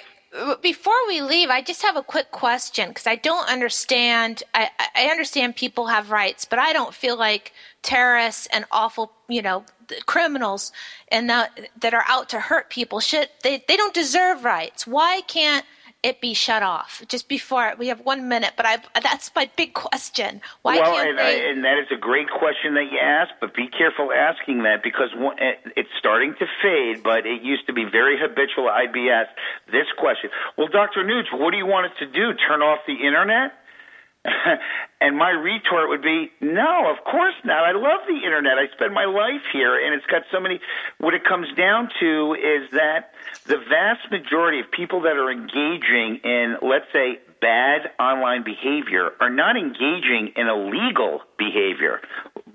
before 0.62 0.94
we 1.08 1.22
leave, 1.22 1.50
I 1.50 1.62
just 1.62 1.82
have 1.82 1.98
a 1.98 2.04
quick 2.04 2.32
question 2.32 2.90
because 2.90 3.06
I 3.06 3.16
don't 3.16 3.50
understand. 3.50 4.44
I, 4.54 4.70
I 4.96 5.06
understand 5.06 5.56
people 5.56 5.88
have 5.88 6.10
rights, 6.10 6.46
but 6.46 6.58
I 6.58 6.72
don't 6.72 6.94
feel 6.94 7.18
like 7.18 7.52
terrorists 7.82 8.48
and 8.54 8.66
awful, 8.72 9.12
you 9.28 9.42
know, 9.42 9.66
criminals 10.06 10.72
and 11.10 11.30
that 11.30 11.60
that 11.80 11.94
are 11.94 12.06
out 12.08 12.30
to 12.30 12.40
hurt 12.40 12.70
people 12.70 13.02
should 13.02 13.28
they 13.44 13.64
they 13.68 13.76
don't 13.76 13.94
deserve 13.94 14.46
rights. 14.46 14.88
Why 14.88 15.22
can't 15.28 15.66
it 16.04 16.20
be 16.20 16.34
shut 16.34 16.64
off. 16.64 17.04
Just 17.08 17.28
before 17.28 17.74
we 17.78 17.88
have 17.88 18.02
one 18.02 18.28
minute 18.28 18.54
but 18.58 18.66
i 18.66 18.78
that's 19.02 19.32
my 19.36 19.50
big 19.56 19.74
question. 19.74 20.42
Why 20.62 20.80
well, 20.80 20.96
can't 20.96 21.10
and, 21.10 21.20
they... 21.20 21.50
and 21.50 21.64
that 21.64 21.78
is 21.78 21.88
a 21.92 22.00
great 22.00 22.30
question 22.30 22.74
that 22.76 22.92
you 22.92 23.00
ask 23.02 23.32
but 23.40 23.54
be 23.54 23.68
careful 23.68 24.12
asking 24.12 24.64
that 24.64 24.84
because 24.84 25.10
it's 25.76 25.90
starting 26.00 26.36
to 26.40 26.46
fade 26.62 27.04
but 27.04 27.26
it 27.26 27.42
used 27.42 27.68
to 27.68 27.74
be 27.74 27.86
very 27.86 28.18
habitual 28.20 28.70
i'd 28.70 28.94
be 28.94 29.10
asked 29.10 29.36
this 29.72 29.88
question. 29.98 30.30
Well 30.58 30.68
dr 30.68 31.04
Nuge, 31.04 31.32
what 31.34 31.52
do 31.52 31.58
you 31.58 31.66
want 31.66 31.92
us 31.92 31.98
to 32.00 32.06
do? 32.06 32.34
Turn 32.48 32.62
off 32.62 32.80
the 32.88 32.96
internet 33.06 33.54
and 35.02 35.18
my 35.18 35.32
retort 35.32 35.90
would 35.90 36.02
be, 36.02 36.32
no, 36.42 36.92
of 36.92 37.04
course 37.04 37.34
not. 37.44 37.64
I 37.64 37.72
love 37.72 38.02
the 38.08 38.24
internet. 38.24 38.58
I 38.58 38.72
spend 38.74 38.94
my 38.94 39.06
life 39.06 39.42
here, 39.52 39.84
and 39.84 39.96
it's 39.96 40.06
got 40.06 40.24
so 40.32 40.40
many. 40.40 40.60
What 41.00 41.14
it 41.14 41.24
comes 41.24 41.48
down 41.58 41.90
to 42.00 42.34
is 42.36 42.70
that 42.72 43.14
the 43.46 43.58
vast 43.58 44.12
majority 44.12 44.60
of 44.60 44.70
people 44.72 45.02
that 45.02 45.18
are 45.18 45.32
engaging 45.32 46.22
in, 46.24 46.58
let's 46.62 46.86
say, 46.94 47.20
bad 47.42 47.90
online 48.00 48.44
behavior 48.44 49.12
are 49.20 49.32
not 49.32 49.58
engaging 49.58 50.34
in 50.36 50.48
illegal 50.48 51.22
behavior 51.38 52.00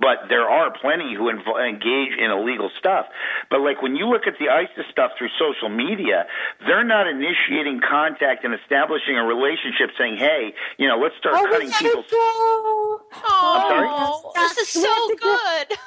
but 0.01 0.29
there 0.29 0.49
are 0.49 0.73
plenty 0.81 1.15
who 1.15 1.31
inv- 1.31 1.69
engage 1.69 2.19
in 2.19 2.31
illegal 2.31 2.71
stuff. 2.79 3.07
But 3.51 3.61
like 3.61 3.83
when 3.83 3.97
you 3.97 4.07
look 4.07 4.27
at 4.27 4.35
the 4.39 4.49
ISIS 4.49 4.87
stuff 4.91 5.13
through 5.19 5.29
social 5.39 5.69
media, 5.69 6.27
they're 6.67 6.85
not 6.85 7.07
initiating 7.07 7.81
contact 7.81 8.45
and 8.45 8.55
establishing 8.55 9.17
a 9.17 9.25
relationship, 9.25 9.91
saying, 9.99 10.17
"Hey, 10.17 10.55
you 10.79 10.89
know, 10.89 10.99
let's 10.99 11.17
start 11.17 11.37
oh, 11.39 11.47
cutting 11.51 11.71
people." 11.71 12.05
Oh, 12.13 13.01
I'm 13.13 13.71
sorry. 13.71 13.89
Oh, 13.91 14.33
this 14.35 14.59
is 14.59 14.69
so 14.69 15.15
good. 15.17 15.79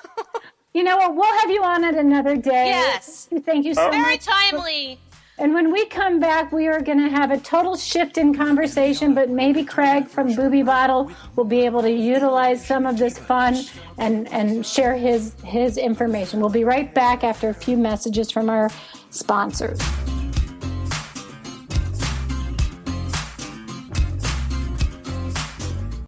you 0.74 0.84
know 0.84 0.98
what? 0.98 1.15
We'll 1.15 1.39
have 1.39 1.50
you 1.50 1.63
on 1.63 1.84
it 1.84 1.95
another 1.95 2.36
day. 2.36 2.67
Yes. 2.67 3.28
Thank 3.45 3.65
you 3.65 3.74
so 3.74 3.88
oh. 3.88 3.91
much. 3.91 4.06
Very 4.06 4.17
timely. 4.17 5.00
And 5.39 5.54
when 5.54 5.71
we 5.71 5.86
come 5.86 6.19
back, 6.19 6.52
we 6.52 6.67
are 6.67 6.82
going 6.82 6.97
to 6.97 7.08
have 7.08 7.32
a 7.32 7.39
total 7.39 7.78
shift 7.78 8.17
in 8.17 8.36
conversation, 8.36 9.13
but 9.13 9.30
maybe 9.30 9.63
Craig 9.63 10.06
from 10.10 10.34
Bubi 10.34 10.65
Bottle 10.65 11.10
will 11.38 11.45
be 11.45 11.62
able 11.62 11.82
to 11.82 11.91
utilize 11.91 12.65
some 12.65 12.86
of 12.86 12.97
this 12.97 13.17
fun 13.17 13.56
and, 13.97 14.28
and 14.34 14.65
share 14.65 14.95
his, 14.95 15.34
his 15.45 15.78
information. 15.78 16.41
We'll 16.41 16.49
be 16.49 16.65
right 16.65 16.93
back 16.93 17.23
after 17.23 17.47
a 17.47 17.54
few 17.54 17.78
messages 17.78 18.30
from 18.30 18.49
our 18.49 18.69
sponsors. 19.12 19.80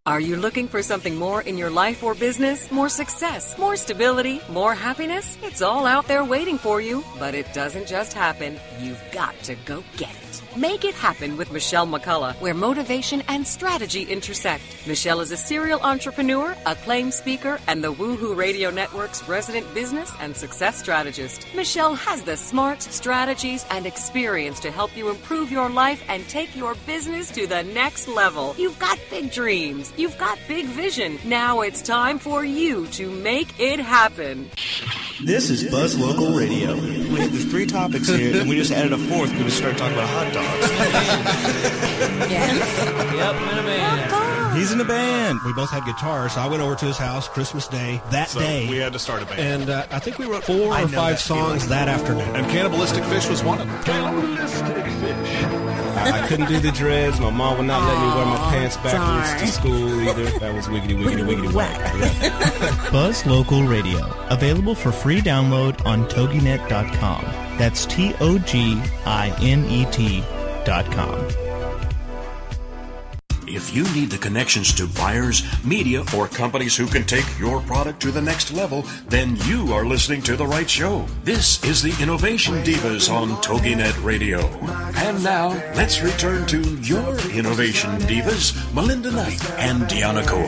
Are 0.07 0.19
you 0.19 0.35
looking 0.35 0.67
for 0.67 0.81
something 0.81 1.15
more 1.15 1.43
in 1.43 1.59
your 1.59 1.69
life 1.69 2.01
or 2.01 2.15
business? 2.15 2.71
More 2.71 2.89
success, 2.89 3.55
more 3.59 3.75
stability, 3.75 4.41
more 4.49 4.73
happiness? 4.73 5.37
It's 5.43 5.61
all 5.61 5.85
out 5.85 6.07
there 6.07 6.25
waiting 6.25 6.57
for 6.57 6.81
you, 6.81 7.03
but 7.19 7.35
it 7.35 7.53
doesn't 7.53 7.85
just 7.85 8.11
happen. 8.11 8.59
You've 8.79 9.03
got 9.11 9.37
to 9.43 9.53
go 9.63 9.83
get 9.97 10.09
it. 10.09 10.30
Make 10.57 10.83
it 10.83 10.95
happen 10.95 11.37
with 11.37 11.49
Michelle 11.49 11.87
McCullough, 11.87 12.35
where 12.41 12.53
motivation 12.53 13.23
and 13.29 13.47
strategy 13.47 14.03
intersect. 14.03 14.85
Michelle 14.85 15.21
is 15.21 15.31
a 15.31 15.37
serial 15.37 15.79
entrepreneur, 15.79 16.57
acclaimed 16.65 17.13
speaker, 17.13 17.57
and 17.67 17.81
the 17.81 17.93
Woohoo 17.93 18.35
Radio 18.35 18.69
Network's 18.69 19.25
resident 19.29 19.73
business 19.73 20.11
and 20.19 20.35
success 20.35 20.77
strategist. 20.77 21.47
Michelle 21.55 21.95
has 21.95 22.23
the 22.23 22.35
smarts, 22.35 22.93
strategies, 22.93 23.65
and 23.69 23.85
experience 23.85 24.59
to 24.59 24.71
help 24.71 24.97
you 24.97 25.09
improve 25.09 25.53
your 25.53 25.69
life 25.69 26.03
and 26.09 26.27
take 26.27 26.53
your 26.53 26.75
business 26.85 27.31
to 27.31 27.47
the 27.47 27.63
next 27.63 28.09
level. 28.09 28.53
You've 28.57 28.77
got 28.77 28.99
big 29.09 29.31
dreams, 29.31 29.93
you've 29.95 30.17
got 30.17 30.37
big 30.49 30.65
vision. 30.65 31.17
Now 31.23 31.61
it's 31.61 31.81
time 31.81 32.19
for 32.19 32.43
you 32.43 32.87
to 32.87 33.09
make 33.09 33.57
it 33.57 33.79
happen. 33.79 34.51
This 35.23 35.49
is 35.51 35.69
Buzz 35.69 35.97
Local 35.97 36.33
Radio. 36.33 36.73
We 36.75 37.19
have 37.19 37.31
the 37.31 37.45
three 37.45 37.67
topics 37.67 38.07
here, 38.07 38.41
and 38.41 38.49
we 38.49 38.55
just 38.55 38.71
added 38.71 38.91
a 38.91 38.97
fourth 38.97 39.29
because 39.29 39.45
we 39.45 39.51
started 39.51 39.77
talking 39.77 39.93
about 39.93 40.09
hot 40.09 40.33
dogs. 40.33 40.40
Yes. 42.29 42.87
Yep, 43.15 43.35
I'm 43.35 43.49
in 43.49 43.63
a 43.63 43.67
band. 43.67 44.57
He's 44.57 44.71
in 44.71 44.81
a 44.81 44.85
band. 44.85 45.39
We 45.45 45.53
both 45.53 45.69
had 45.69 45.85
guitars, 45.85 46.33
so 46.33 46.41
I 46.41 46.47
went 46.47 46.61
over 46.61 46.75
to 46.75 46.85
his 46.85 46.97
house 46.97 47.27
Christmas 47.27 47.67
Day 47.67 48.01
that 48.11 48.29
so 48.29 48.39
day. 48.39 48.67
We 48.69 48.77
had 48.77 48.93
to 48.93 48.99
start 48.99 49.23
a 49.23 49.25
band. 49.25 49.39
And 49.39 49.69
uh, 49.69 49.85
I 49.91 49.99
think 49.99 50.17
we 50.17 50.25
wrote 50.25 50.43
four 50.43 50.77
or 50.77 50.87
five 50.89 51.19
songs 51.19 51.67
that 51.69 51.87
afternoon. 51.87 52.35
And 52.35 52.45
Cannibalistic 52.47 53.03
Fish 53.05 53.29
was 53.29 53.43
one 53.43 53.61
of 53.61 53.67
them. 53.67 53.83
Cannibalistic 53.83 54.85
Fish. 54.85 55.43
I, 56.01 56.23
I, 56.23 56.27
couldn't 56.27 56.47
do 56.47 56.59
the 56.59 56.71
dreads. 56.71 57.19
My 57.19 57.29
mom 57.29 57.57
would 57.57 57.67
not 57.67 57.87
let 57.87 57.97
me 57.99 58.15
wear 58.15 58.25
my 58.25 58.37
pants 58.49 58.75
backwards 58.77 59.29
darn. 59.29 59.39
to 59.39 59.47
school 59.47 60.01
either. 60.09 60.39
That 60.39 60.53
was 60.53 60.67
wiggity, 60.67 60.97
wiggity, 60.97 61.25
wiggity, 61.25 61.53
whack. 61.53 61.79
Yeah. 62.21 62.89
Buzz 62.91 63.25
Local 63.25 63.63
Radio. 63.63 64.05
Available 64.29 64.75
for 64.75 64.91
free 64.91 65.21
download 65.21 65.85
on 65.85 66.05
toginet.com. 66.09 67.40
That's 67.57 67.85
T 67.85 68.13
O 68.19 68.37
G 68.39 68.81
I 69.05 69.35
N 69.41 69.65
E 69.65 69.85
T 69.91 70.23
dot 70.63 70.85
com. 70.91 71.27
If 73.53 73.75
you 73.75 73.83
need 73.93 74.09
the 74.09 74.17
connections 74.17 74.73
to 74.75 74.87
buyers, 74.87 75.43
media, 75.65 76.05
or 76.15 76.29
companies 76.29 76.77
who 76.77 76.87
can 76.87 77.03
take 77.03 77.25
your 77.37 77.59
product 77.61 78.01
to 78.03 78.11
the 78.11 78.21
next 78.21 78.53
level, 78.53 78.83
then 79.09 79.35
you 79.43 79.73
are 79.73 79.85
listening 79.85 80.21
to 80.21 80.37
the 80.37 80.47
right 80.47 80.69
show. 80.69 81.05
This 81.25 81.61
is 81.65 81.81
the 81.81 81.93
Innovation 82.01 82.55
Divas 82.63 83.11
on 83.11 83.29
TogiNet 83.41 84.01
Radio. 84.05 84.39
And 85.03 85.21
now, 85.21 85.49
let's 85.75 86.01
return 86.01 86.45
to 86.47 86.61
your 86.77 87.19
Innovation 87.31 87.89
Divas, 88.01 88.73
Melinda 88.73 89.11
Knight 89.11 89.43
and 89.59 89.81
Deanna 89.83 90.25
Cohen. 90.25 90.47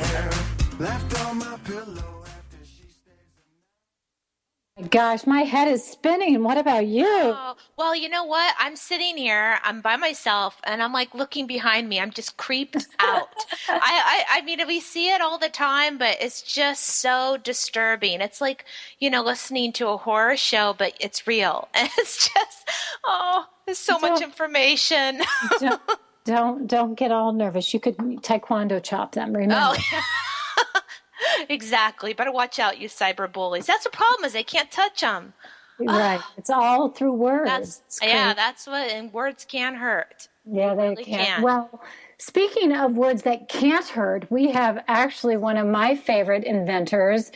Gosh, 4.90 5.28
my 5.28 5.42
head 5.42 5.68
is 5.68 5.84
spinning. 5.84 6.44
What 6.44 6.58
about 6.58 6.88
you? 6.88 7.06
Oh, 7.08 7.56
well, 7.78 7.96
you 7.96 8.10
know 8.10 8.24
what? 8.24 8.56
I'm 8.58 8.76
sitting 8.76 9.18
here, 9.18 9.60
I'm 9.64 9.82
by 9.82 9.96
myself, 9.96 10.60
and 10.64 10.82
I'm 10.82 10.92
like 10.92 11.14
looking 11.14 11.48
behind 11.48 11.88
me. 11.88 12.00
I'm 12.00 12.12
just 12.12 12.38
creeped 12.38 12.76
out. 13.00 13.28
I, 13.70 14.24
I, 14.30 14.40
I 14.40 14.42
mean, 14.42 14.60
we 14.68 14.80
see 14.80 15.12
it 15.12 15.22
all 15.22 15.38
the 15.38 15.50
time, 15.50 15.98
but 15.98 16.18
it's 16.20 16.42
just 16.42 16.84
so 16.86 17.38
disturbing. 17.44 18.22
It's 18.22 18.42
like, 18.42 18.66
you 19.00 19.10
know, 19.10 19.24
listening 19.24 19.74
to 19.74 19.90
a 19.90 19.98
horror 19.98 20.38
show, 20.38 20.74
but 20.78 20.94
it's 21.00 21.28
real. 21.28 21.68
And 21.74 21.90
it's 21.98 22.30
just, 22.34 22.70
oh, 23.04 23.46
there's 23.66 23.78
so 23.78 24.00
don't, 24.00 24.12
much 24.14 24.22
information. 24.22 25.22
don't, 25.60 25.82
don't, 26.26 26.68
don't 26.68 26.96
get 26.96 27.12
all 27.12 27.32
nervous. 27.32 27.74
You 27.74 27.80
could 27.80 27.98
taekwondo 27.98 28.82
chop 28.82 29.14
them, 29.14 29.30
oh, 29.36 29.40
remember? 29.40 29.78
Oh, 29.94 30.02
exactly. 31.50 32.14
Better 32.14 32.32
watch 32.32 32.60
out, 32.60 32.80
you 32.80 32.90
cyber 32.90 33.32
bullies. 33.32 33.66
That's 33.66 33.84
the 33.84 33.90
problem 33.90 34.26
is 34.26 34.34
they 34.34 34.44
can't 34.44 34.72
touch 34.72 35.02
them. 35.02 35.34
Right. 35.80 36.22
it's 36.38 36.50
all 36.50 36.90
through 36.90 37.14
words. 37.14 37.50
That's, 37.50 38.00
yeah, 38.02 38.34
that's 38.34 38.68
what, 38.68 38.90
and 38.92 39.12
words 39.12 39.46
can 39.46 39.76
hurt. 39.76 40.28
Yeah, 40.46 40.76
they, 40.76 40.90
really 40.90 41.04
can. 41.04 41.26
can. 41.26 41.42
Well, 41.42 41.82
speaking 42.18 42.74
of 42.74 42.96
words 42.98 43.24
that 43.24 43.48
can't 43.48 43.88
hurt, 43.88 44.30
we 44.30 44.52
have 44.52 44.84
actually 44.88 45.38
one 45.38 45.58
of 45.58 45.68
my 45.68 45.96
favorite 45.96 46.44
inventors, 46.44 47.32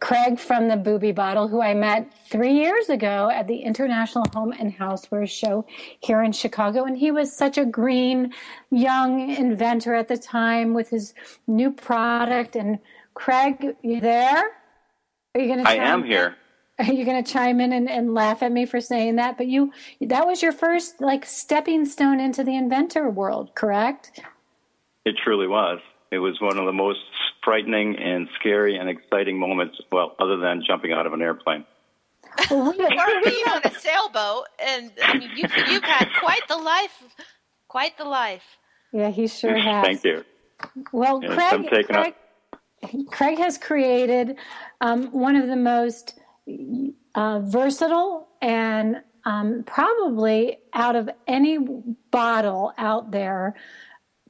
Craig 0.00 0.38
from 0.38 0.68
the 0.68 0.76
Bubi 0.76 1.14
Bottle, 1.14 1.48
who 1.48 1.60
I 1.60 1.74
met 1.74 2.10
three 2.30 2.54
years 2.54 2.88
ago 2.88 3.30
at 3.30 3.46
the 3.46 3.58
International 3.58 4.24
Home 4.34 4.52
and 4.58 4.74
Houseware 4.76 5.28
Show 5.28 5.66
here 6.00 6.22
in 6.22 6.32
Chicago. 6.32 6.84
And 6.84 6.96
he 6.96 7.10
was 7.10 7.36
such 7.36 7.58
a 7.58 7.64
green, 7.64 8.32
young 8.70 9.30
inventor 9.30 9.94
at 9.94 10.08
the 10.08 10.18
time 10.18 10.72
with 10.72 10.88
his 10.88 11.14
new 11.46 11.70
product 11.70 12.56
and 12.56 12.78
Craig, 13.16 13.74
you 13.82 14.00
there? 14.00 14.50
Are 15.34 15.40
you 15.40 15.46
going 15.46 15.64
to? 15.64 15.68
I 15.68 15.76
am 15.76 16.02
in? 16.02 16.06
here. 16.06 16.36
Are 16.78 16.92
you 16.92 17.06
going 17.06 17.24
to 17.24 17.32
chime 17.32 17.58
in 17.60 17.72
and, 17.72 17.88
and 17.88 18.12
laugh 18.12 18.42
at 18.42 18.52
me 18.52 18.66
for 18.66 18.82
saying 18.82 19.16
that? 19.16 19.38
But 19.38 19.46
you, 19.46 19.72
that 20.02 20.26
was 20.26 20.42
your 20.42 20.52
first 20.52 21.00
like 21.00 21.24
stepping 21.24 21.86
stone 21.86 22.20
into 22.20 22.44
the 22.44 22.54
inventor 22.54 23.08
world, 23.08 23.54
correct? 23.54 24.20
It 25.06 25.16
truly 25.24 25.46
was. 25.46 25.80
It 26.10 26.18
was 26.18 26.38
one 26.42 26.58
of 26.58 26.66
the 26.66 26.74
most 26.74 27.00
frightening 27.42 27.96
and 27.96 28.28
scary 28.38 28.76
and 28.76 28.90
exciting 28.90 29.38
moments. 29.38 29.78
Well, 29.90 30.14
other 30.18 30.36
than 30.36 30.62
jumping 30.66 30.92
out 30.92 31.06
of 31.06 31.14
an 31.14 31.22
airplane. 31.22 31.64
or 32.50 32.74
being 32.74 33.48
on 33.48 33.62
a 33.64 33.70
sailboat, 33.70 34.44
and 34.62 34.92
I 35.02 35.16
mean, 35.16 35.30
you've 35.36 35.56
you've 35.68 35.82
had 35.82 36.10
quite 36.20 36.46
the 36.48 36.58
life, 36.58 37.02
quite 37.68 37.96
the 37.96 38.04
life. 38.04 38.44
Yeah, 38.92 39.08
he 39.08 39.26
sure 39.26 39.56
has. 39.56 39.86
Thank 39.86 40.04
you. 40.04 40.22
Well, 40.92 41.22
yes, 41.22 41.32
Craig, 41.32 41.86
Craig, 41.86 42.14
Craig 43.10 43.38
has 43.38 43.58
created 43.58 44.36
um, 44.80 45.06
one 45.12 45.36
of 45.36 45.48
the 45.48 45.56
most 45.56 46.18
uh, 47.14 47.40
versatile 47.40 48.28
and 48.42 49.02
um, 49.24 49.64
probably 49.66 50.58
out 50.72 50.94
of 50.94 51.10
any 51.26 51.58
bottle 52.10 52.72
out 52.78 53.10
there. 53.10 53.54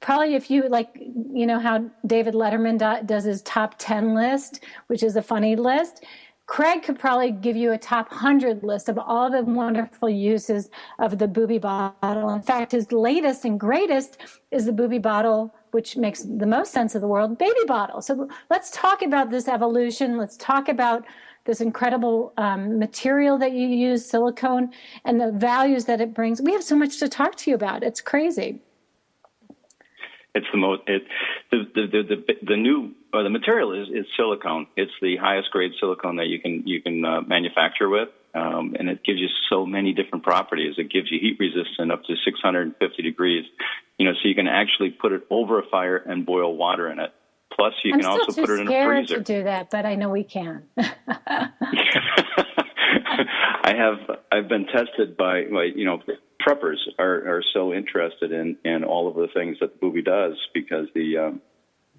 Probably 0.01 0.35
if 0.35 0.51
you 0.51 0.69
like, 0.69 0.91
you 0.97 1.47
know 1.47 1.59
how 1.59 1.91
David 2.07 2.35
Letterman 2.35 3.07
does 3.07 3.25
his 3.25 3.43
top 3.43 3.77
10 3.79 4.15
list, 4.15 4.65
which 4.87 5.03
is 5.03 5.17
a 5.17 5.23
funny 5.23 5.57
list. 5.57 6.05
Craig 6.47 6.85
could 6.85 6.99
probably 6.99 7.33
give 7.33 7.57
you 7.57 7.73
a 7.73 7.79
top 7.79 8.11
100 8.11 8.63
list 8.63 8.89
of 8.89 8.99
all 8.99 9.31
the 9.31 9.43
wonderful 9.43 10.09
uses 10.09 10.71
of 11.01 11.19
the 11.19 11.27
Bubi 11.27 11.61
bottle. 11.61 12.31
In 12.31 12.43
fact, 12.43 12.71
his 12.73 12.93
latest 12.93 13.45
and 13.45 13.59
greatest 13.59 14.19
is 14.53 14.65
the 14.67 14.73
Bubi 14.73 15.03
bottle 15.03 15.53
which 15.71 15.97
makes 15.97 16.23
the 16.23 16.47
most 16.47 16.73
sense 16.73 16.95
of 16.95 17.01
the 17.01 17.09
world, 17.09 17.39
baby 17.39 17.61
bottle. 17.67 18.01
So 18.01 18.29
let's 18.51 18.71
talk 18.71 19.03
about 19.03 19.31
this 19.31 19.49
evolution. 19.49 20.17
Let's 20.17 20.37
talk 20.37 20.69
about 20.69 21.05
this 21.45 21.61
incredible 21.61 22.33
um, 22.37 22.79
material 22.79 23.39
that 23.39 23.53
you 23.53 23.69
use, 23.69 24.05
silicone, 24.05 24.73
and 25.05 25.21
the 25.21 25.33
values 25.33 25.85
that 25.87 26.01
it 26.01 26.13
brings. 26.13 26.43
We 26.43 26.53
have 26.53 26.65
so 26.65 26.77
much 26.77 26.99
to 26.99 27.09
talk 27.09 27.37
to 27.37 27.51
you 27.51 27.55
about. 27.55 27.83
It's 27.83 28.01
crazy. 28.01 28.61
It's 30.35 30.47
the 30.53 30.59
most. 30.59 30.83
It, 30.87 31.03
the, 31.51 31.65
the 31.75 31.87
the 31.87 32.03
the 32.03 32.35
the 32.49 32.57
new 32.57 32.93
or 33.15 33.23
the 33.23 33.31
material 33.31 33.73
is 33.73 33.89
is 33.89 34.05
silicone. 34.17 34.67
It's 34.77 34.93
the 35.01 35.17
highest 35.17 35.51
grade 35.51 35.73
silicone 35.81 36.17
that 36.17 36.27
you 36.27 36.39
can 36.41 36.63
you 36.67 36.83
can 36.83 37.03
uh, 37.05 37.23
manufacture 37.23 37.89
with, 37.89 38.11
um, 38.37 38.77
and 38.79 38.89
it 38.89 39.03
gives 39.05 39.19
you 39.19 39.29
so 39.49 39.65
many 39.65 39.93
different 39.93 40.25
properties. 40.25 40.75
It 40.79 40.91
gives 40.91 41.11
you 41.11 41.19
heat 41.19 41.39
resistant 41.41 41.91
up 41.91 42.05
to 42.05 42.15
650 42.25 43.03
degrees 43.03 43.45
you 43.99 44.05
know, 44.07 44.13
so 44.13 44.29
you 44.29 44.35
can 44.35 44.49
actually 44.49 44.91
put 44.91 45.13
it 45.13 45.27
over 45.31 45.59
a 45.59 45.63
fire 45.71 45.97
and 45.97 46.27
boil 46.27 46.57
water 46.57 46.91
in 46.91 46.99
it. 46.99 47.13
Plus, 47.53 47.73
you 47.85 47.95
I'm 47.95 48.01
can 48.01 48.09
also 48.09 48.41
put 48.41 48.51
it 48.51 48.61
in 48.61 48.69
a 48.69 48.85
freezer. 48.85 49.17
to 49.17 49.23
do 49.23 49.45
that, 49.45 49.71
but 49.71 49.87
I 49.87 49.95
know 49.95 50.11
we 50.11 50.25
can. 50.25 50.65
I 50.79 51.53
have. 53.75 54.19
I've 54.31 54.49
been 54.49 54.67
tested 54.67 55.17
by, 55.17 55.45
by 55.45 55.65
you 55.75 55.87
know, 55.87 56.03
preppers 56.47 56.77
are, 56.99 57.37
are 57.37 57.43
so 57.55 57.73
interested 57.73 58.33
in 58.33 58.59
in 58.65 58.85
all 58.85 59.09
of 59.09 59.15
the 59.15 59.29
things 59.33 59.57
that 59.61 59.73
the 59.73 59.79
booby 59.79 60.03
does 60.03 60.35
because 60.53 60.89
the, 60.95 61.17
um, 61.17 61.41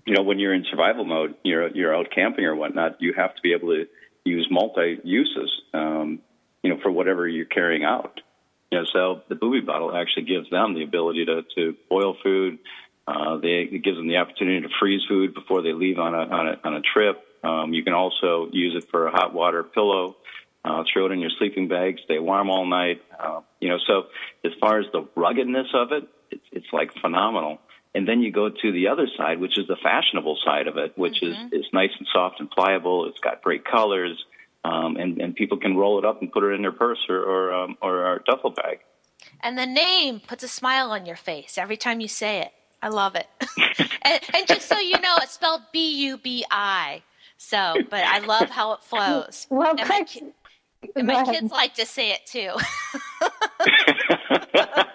you 0.06 0.14
know, 0.14 0.22
when 0.22 0.38
you're 0.38 0.54
in 0.54 0.64
survival 0.70 1.06
mode, 1.06 1.36
you're 1.44 1.70
you're 1.70 1.96
out 1.96 2.12
camping 2.14 2.46
or 2.46 2.56
whatnot, 2.56 2.98
you 3.02 3.14
have 3.18 3.34
to 3.36 3.42
be 3.42 3.54
able 3.54 3.70
to 3.70 3.86
use 4.26 4.48
multi 4.52 5.00
uses, 5.04 5.50
um, 5.74 6.20
you 6.64 6.70
know, 6.70 6.80
for 6.82 6.92
whatever 6.92 7.28
you're 7.28 7.46
carrying 7.46 7.84
out. 7.84 8.22
You 8.72 8.80
know, 8.80 8.86
so 8.92 9.22
the 9.30 9.36
Bubi 9.36 9.66
bottle 9.66 9.96
actually 9.96 10.24
gives 10.24 10.50
them 10.50 10.74
the 10.74 10.84
ability 10.84 11.26
to, 11.26 11.44
to 11.56 11.76
boil 11.90 12.18
food. 12.22 12.60
Uh, 13.08 13.38
they, 13.38 13.70
it 13.72 13.84
gives 13.84 13.98
them 13.98 14.08
the 14.08 14.18
opportunity 14.18 14.62
to 14.62 14.70
freeze 14.80 15.02
food 15.08 15.34
before 15.34 15.62
they 15.62 15.72
leave 15.72 15.98
on 16.00 16.14
a, 16.14 16.18
on 16.18 16.48
a, 16.48 16.60
on 16.66 16.74
a 16.76 16.82
trip. 16.82 17.24
Um, 17.44 17.74
you 17.74 17.84
can 17.84 17.94
also 17.94 18.50
use 18.52 18.76
it 18.76 18.90
for 18.90 19.08
a 19.08 19.12
hot 19.12 19.34
water 19.34 19.64
pillow. 19.64 20.18
Uh, 20.66 20.84
throw 20.92 21.06
it 21.06 21.14
in 21.14 21.20
your 21.20 21.30
sleeping 21.38 21.70
bag, 21.70 21.98
stay 22.04 22.20
warm 22.20 22.50
all 22.50 22.66
night. 22.66 23.02
Uh, 23.18 23.40
you 23.62 23.70
know, 23.70 23.78
so 23.88 24.08
as 24.44 24.52
far 24.60 24.80
as 24.80 24.86
the 24.92 25.08
ruggedness 25.16 25.68
of 25.74 25.94
it, 25.94 26.10
it's, 26.30 26.44
it's 26.52 26.68
like 26.74 26.92
phenomenal. 27.00 27.60
And 27.96 28.06
then 28.06 28.20
you 28.20 28.34
go 28.34 28.50
to 28.50 28.72
the 28.74 28.90
other 28.90 29.08
side, 29.18 29.40
which 29.40 29.58
is 29.58 29.68
the 29.68 29.78
fashionable 29.82 30.38
side 30.44 30.68
of 30.68 30.76
it, 30.76 30.98
which 30.98 31.22
mm-hmm. 31.22 31.56
is, 31.56 31.66
is 31.66 31.66
nice 31.72 31.92
and 31.98 32.08
soft 32.12 32.42
and 32.42 32.52
pliable. 32.52 33.06
It's 33.08 33.20
got 33.22 33.42
great 33.42 33.64
colors 33.64 34.22
um, 34.64 34.98
and 34.98 35.22
and 35.22 35.36
people 35.36 35.58
can 35.58 35.76
roll 35.76 36.00
it 36.00 36.06
up 36.06 36.22
and 36.22 36.32
put 36.32 36.44
it 36.44 36.54
in 36.54 36.62
their 36.62 36.72
purse 36.72 37.00
or 37.10 37.22
or, 37.22 37.54
um, 37.54 37.78
or 37.82 38.16
a 38.16 38.24
duffel 38.24 38.52
bag. 38.52 38.80
And 39.42 39.58
the 39.58 39.66
name 39.66 40.20
puts 40.20 40.44
a 40.44 40.48
smile 40.48 40.92
on 40.92 41.06
your 41.06 41.16
face 41.16 41.58
every 41.58 41.78
time 41.78 42.00
you 42.00 42.08
say 42.08 42.42
it. 42.42 42.52
I 42.82 42.90
love 42.90 43.16
it. 43.16 43.28
and, 44.04 44.20
and, 44.34 44.48
just 44.48 44.68
so 44.68 44.80
you 44.80 45.00
know, 45.00 45.16
it's 45.18 45.34
spelled 45.34 45.62
B 45.74 46.06
U 46.08 46.18
B 46.18 46.46
I. 46.52 47.02
So, 47.38 47.76
but 47.90 48.04
I 48.04 48.20
love 48.20 48.50
how 48.50 48.74
it 48.74 48.84
flows. 48.84 49.48
Well, 49.52 49.76
and 49.78 49.88
my, 49.88 50.04
ki- 50.04 50.34
and 50.96 51.08
my 51.08 51.24
kids 51.24 51.52
like 51.52 51.76
to 51.76 51.86
say 51.86 52.12
it 52.12 52.26
too. 52.26 52.52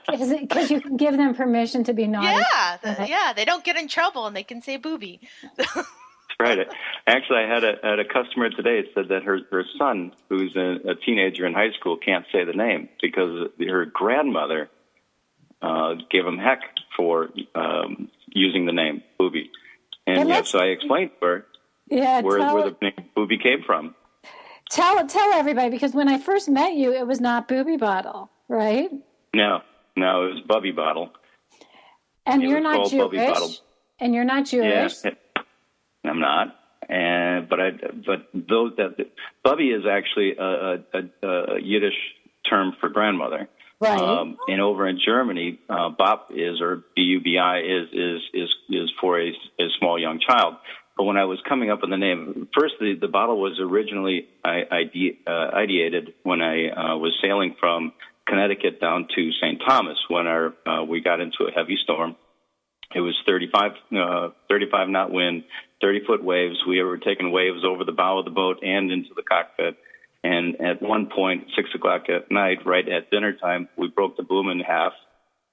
Because 0.09 0.71
you 0.71 0.81
can 0.81 0.97
give 0.99 1.17
them 1.17 1.35
permission 1.35 1.85
to 1.85 1.95
be 1.95 2.07
naughty. 2.07 2.43
Yeah, 2.53 2.77
the, 2.83 3.07
yeah, 3.09 3.33
they 3.35 3.47
don't 3.47 3.65
get 3.65 3.77
in 3.77 3.89
trouble 3.89 4.27
and 4.27 4.37
they 4.37 4.43
can 4.43 4.61
say 4.61 4.77
booby 4.77 5.21
right. 6.43 6.69
Actually, 7.07 7.39
I 7.39 7.55
had 7.55 7.65
a 7.65 7.73
had 7.83 7.99
a 7.99 8.05
customer 8.05 8.51
today 8.51 8.89
said 8.95 9.09
that 9.09 9.23
her 9.25 9.41
her 9.51 9.65
son, 9.79 10.13
who's 10.29 10.55
a, 10.57 10.91
a 10.91 10.95
teenager 10.95 11.47
in 11.47 11.55
high 11.55 11.73
school, 11.79 11.97
can't 11.97 12.25
say 12.33 12.45
the 12.45 12.53
name 12.53 12.89
because 13.01 13.49
her 13.61 13.87
grandmother 13.87 14.71
uh, 15.63 15.95
gave 16.11 16.27
him 16.27 16.39
heck 16.39 16.61
for 16.97 17.31
um, 17.55 18.11
using 18.29 18.67
the 18.67 18.73
name 18.73 19.03
Booby. 19.19 19.51
And 20.07 20.29
yeah, 20.29 20.43
so 20.43 20.59
I 20.59 20.67
explained 20.67 21.11
to 21.21 21.27
her 21.27 21.47
yeah, 21.89 22.21
where, 22.21 22.39
where 22.53 22.71
the 22.71 22.77
name 22.83 23.09
Booby 23.15 23.39
came 23.39 23.63
from. 23.65 23.95
Tell 24.71 25.07
tell 25.07 25.33
everybody 25.33 25.71
because 25.71 25.95
when 25.95 26.09
I 26.09 26.19
first 26.19 26.49
met 26.49 26.75
you, 26.75 26.93
it 26.93 27.07
was 27.07 27.21
not 27.21 27.47
Booby 27.47 27.77
Bottle, 27.77 28.31
right? 28.49 28.91
No, 29.35 29.61
no, 29.97 30.25
it 30.25 30.35
was 30.35 30.43
Bubby 30.47 30.73
Bottle. 30.73 31.13
And 32.27 32.43
it 32.43 32.49
you're 32.49 32.61
not 32.61 32.89
Jewish. 32.89 33.61
And 33.99 34.15
you're 34.15 34.25
not 34.25 34.47
Jewish. 34.47 34.95
Yeah, 35.05 35.11
I'm 36.13 36.21
not. 36.21 36.55
And 36.89 37.49
but 37.49 37.61
I 37.61 37.71
but 38.05 38.29
those 38.35 38.73
that 38.77 38.97
Bubby 39.43 39.69
is 39.71 39.85
actually 39.91 40.37
a, 40.37 40.85
a, 40.93 41.27
a 41.27 41.61
Yiddish 41.63 41.95
term 42.49 42.75
for 42.81 42.91
grandmother. 42.91 43.49
Right. 43.81 43.99
Um, 43.99 44.37
and 44.47 44.61
over 44.61 44.87
in 44.87 44.99
Germany, 45.05 45.59
uh, 45.69 45.89
Bop 45.97 46.29
is 46.31 46.61
or 46.61 46.85
B 46.95 47.03
U 47.03 47.21
B 47.21 47.39
I 47.39 47.61
is 47.61 47.89
is 47.93 48.21
is 48.35 48.49
is 48.69 48.91
for 49.01 49.19
a, 49.21 49.29
a 49.29 49.67
small 49.79 49.99
young 49.99 50.21
child. 50.21 50.57
But 50.97 51.05
when 51.05 51.17
I 51.17 51.25
was 51.25 51.39
coming 51.49 51.71
up 51.71 51.81
with 51.81 51.91
the 51.91 51.97
name, 51.97 52.49
first 52.57 52.75
the, 52.79 52.95
the 53.01 53.09
bottle 53.09 53.41
was 53.41 53.59
originally 53.59 54.29
I, 54.45 54.61
ide, 54.71 55.17
uh, 55.27 55.57
ideated 55.57 56.13
when 56.23 56.43
I 56.43 56.69
uh, 56.69 56.97
was 56.99 57.17
sailing 57.23 57.57
from 57.59 57.93
Connecticut 58.29 58.81
down 58.81 59.09
to 59.17 59.31
St. 59.41 59.63
Thomas 59.67 59.97
when 60.09 60.27
our 60.27 60.53
uh, 60.67 60.85
we 60.85 61.01
got 61.01 61.21
into 61.21 61.45
a 61.49 61.51
heavy 61.51 61.79
storm 61.83 62.17
It 62.95 63.01
was 63.01 63.17
35, 63.27 63.73
uh, 63.97 64.29
35 64.49 64.89
knot 64.89 65.11
wind, 65.11 65.45
30 65.83 66.07
foot 66.07 66.25
waves. 66.25 66.57
We 66.67 66.83
were 66.83 66.99
taking 66.99 67.33
waves 67.33 67.65
over 67.67 67.85
the 67.85 67.93
bow 67.93 68.19
of 68.19 68.25
the 68.25 68.31
boat 68.31 68.59
and 68.63 68.91
into 68.91 69.11
the 69.15 69.23
cockpit. 69.23 69.77
And 70.25 70.61
at 70.61 70.81
one 70.81 71.11
point, 71.15 71.49
six 71.57 71.69
o'clock 71.75 72.09
at 72.09 72.31
night, 72.31 72.65
right 72.65 72.89
at 72.89 73.11
dinner 73.11 73.33
time, 73.33 73.69
we 73.77 73.89
broke 73.89 74.17
the 74.17 74.23
boom 74.23 74.49
in 74.49 74.61
half. 74.61 74.93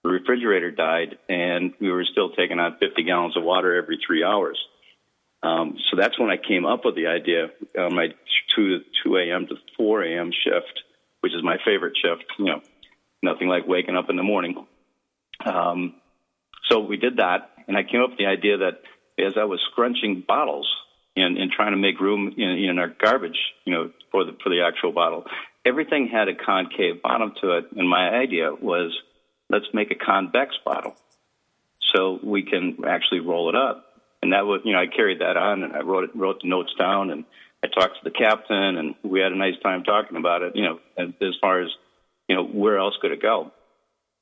The 0.03 0.09
refrigerator 0.09 0.71
died, 0.71 1.17
and 1.27 1.73
we 1.81 1.91
were 1.91 2.05
still 2.09 2.29
taking 2.29 2.59
on 2.59 2.77
50 2.79 3.03
gallons 3.03 3.35
of 3.35 3.43
water 3.43 3.75
every 3.75 3.99
three 4.05 4.23
hours. 4.23 4.57
Um, 5.41 5.77
so 5.89 5.97
that's 5.97 6.19
when 6.19 6.29
I 6.29 6.37
came 6.37 6.65
up 6.65 6.85
with 6.85 6.95
the 6.95 7.07
idea. 7.07 7.47
Uh, 7.77 7.89
my 7.89 8.07
2 8.55 8.79
2 9.03 9.17
a.m. 9.17 9.47
to 9.47 9.55
4 9.77 10.03
a.m. 10.03 10.31
shift, 10.31 10.83
which 11.21 11.33
is 11.33 11.43
my 11.43 11.57
favorite 11.65 11.97
shift. 12.01 12.25
You 12.37 12.45
know, 12.45 12.61
nothing 13.23 13.47
like 13.47 13.67
waking 13.67 13.95
up 13.95 14.09
in 14.09 14.17
the 14.17 14.23
morning. 14.23 14.65
Um, 15.45 15.95
so 16.69 16.79
we 16.79 16.97
did 16.97 17.17
that, 17.17 17.49
and 17.67 17.75
I 17.75 17.83
came 17.83 18.01
up 18.01 18.11
with 18.11 18.19
the 18.19 18.27
idea 18.27 18.57
that 18.57 18.81
as 19.25 19.33
I 19.37 19.45
was 19.45 19.59
scrunching 19.71 20.23
bottles 20.27 20.67
and, 21.15 21.37
and 21.37 21.51
trying 21.51 21.71
to 21.71 21.77
make 21.77 21.99
room 21.99 22.33
in, 22.37 22.49
in 22.49 22.79
our 22.79 22.87
garbage, 22.87 23.39
you 23.65 23.73
know, 23.73 23.91
for 24.11 24.23
the 24.25 24.37
for 24.43 24.49
the 24.49 24.61
actual 24.61 24.91
bottle, 24.91 25.25
everything 25.65 26.07
had 26.07 26.27
a 26.27 26.35
concave 26.35 27.01
bottom 27.01 27.33
to 27.41 27.57
it, 27.57 27.65
and 27.75 27.87
my 27.87 28.09
idea 28.09 28.53
was 28.53 28.97
let's 29.49 29.65
make 29.73 29.91
a 29.91 29.95
convex 29.95 30.55
bottle 30.63 30.95
so 31.93 32.19
we 32.23 32.43
can 32.43 32.77
actually 32.87 33.19
roll 33.19 33.49
it 33.49 33.55
up. 33.55 33.85
And 34.21 34.33
that 34.33 34.45
was, 34.45 34.61
you 34.63 34.73
know, 34.73 34.79
I 34.79 34.87
carried 34.87 35.19
that 35.19 35.37
on 35.37 35.63
and 35.63 35.73
I 35.73 35.79
wrote 35.79 36.05
it, 36.05 36.15
wrote 36.15 36.41
the 36.41 36.49
notes 36.49 36.73
down 36.77 37.09
and 37.09 37.23
I 37.63 37.67
talked 37.67 37.95
to 37.95 38.03
the 38.03 38.11
captain 38.11 38.77
and 38.77 38.95
we 39.03 39.19
had 39.19 39.31
a 39.31 39.37
nice 39.37 39.57
time 39.63 39.83
talking 39.83 40.17
about 40.17 40.41
it, 40.41 40.55
you 40.55 40.63
know, 40.63 40.79
as 40.97 41.35
far 41.41 41.61
as, 41.61 41.69
you 42.27 42.35
know, 42.35 42.45
where 42.45 42.77
else 42.77 42.95
could 43.01 43.11
it 43.11 43.21
go? 43.21 43.51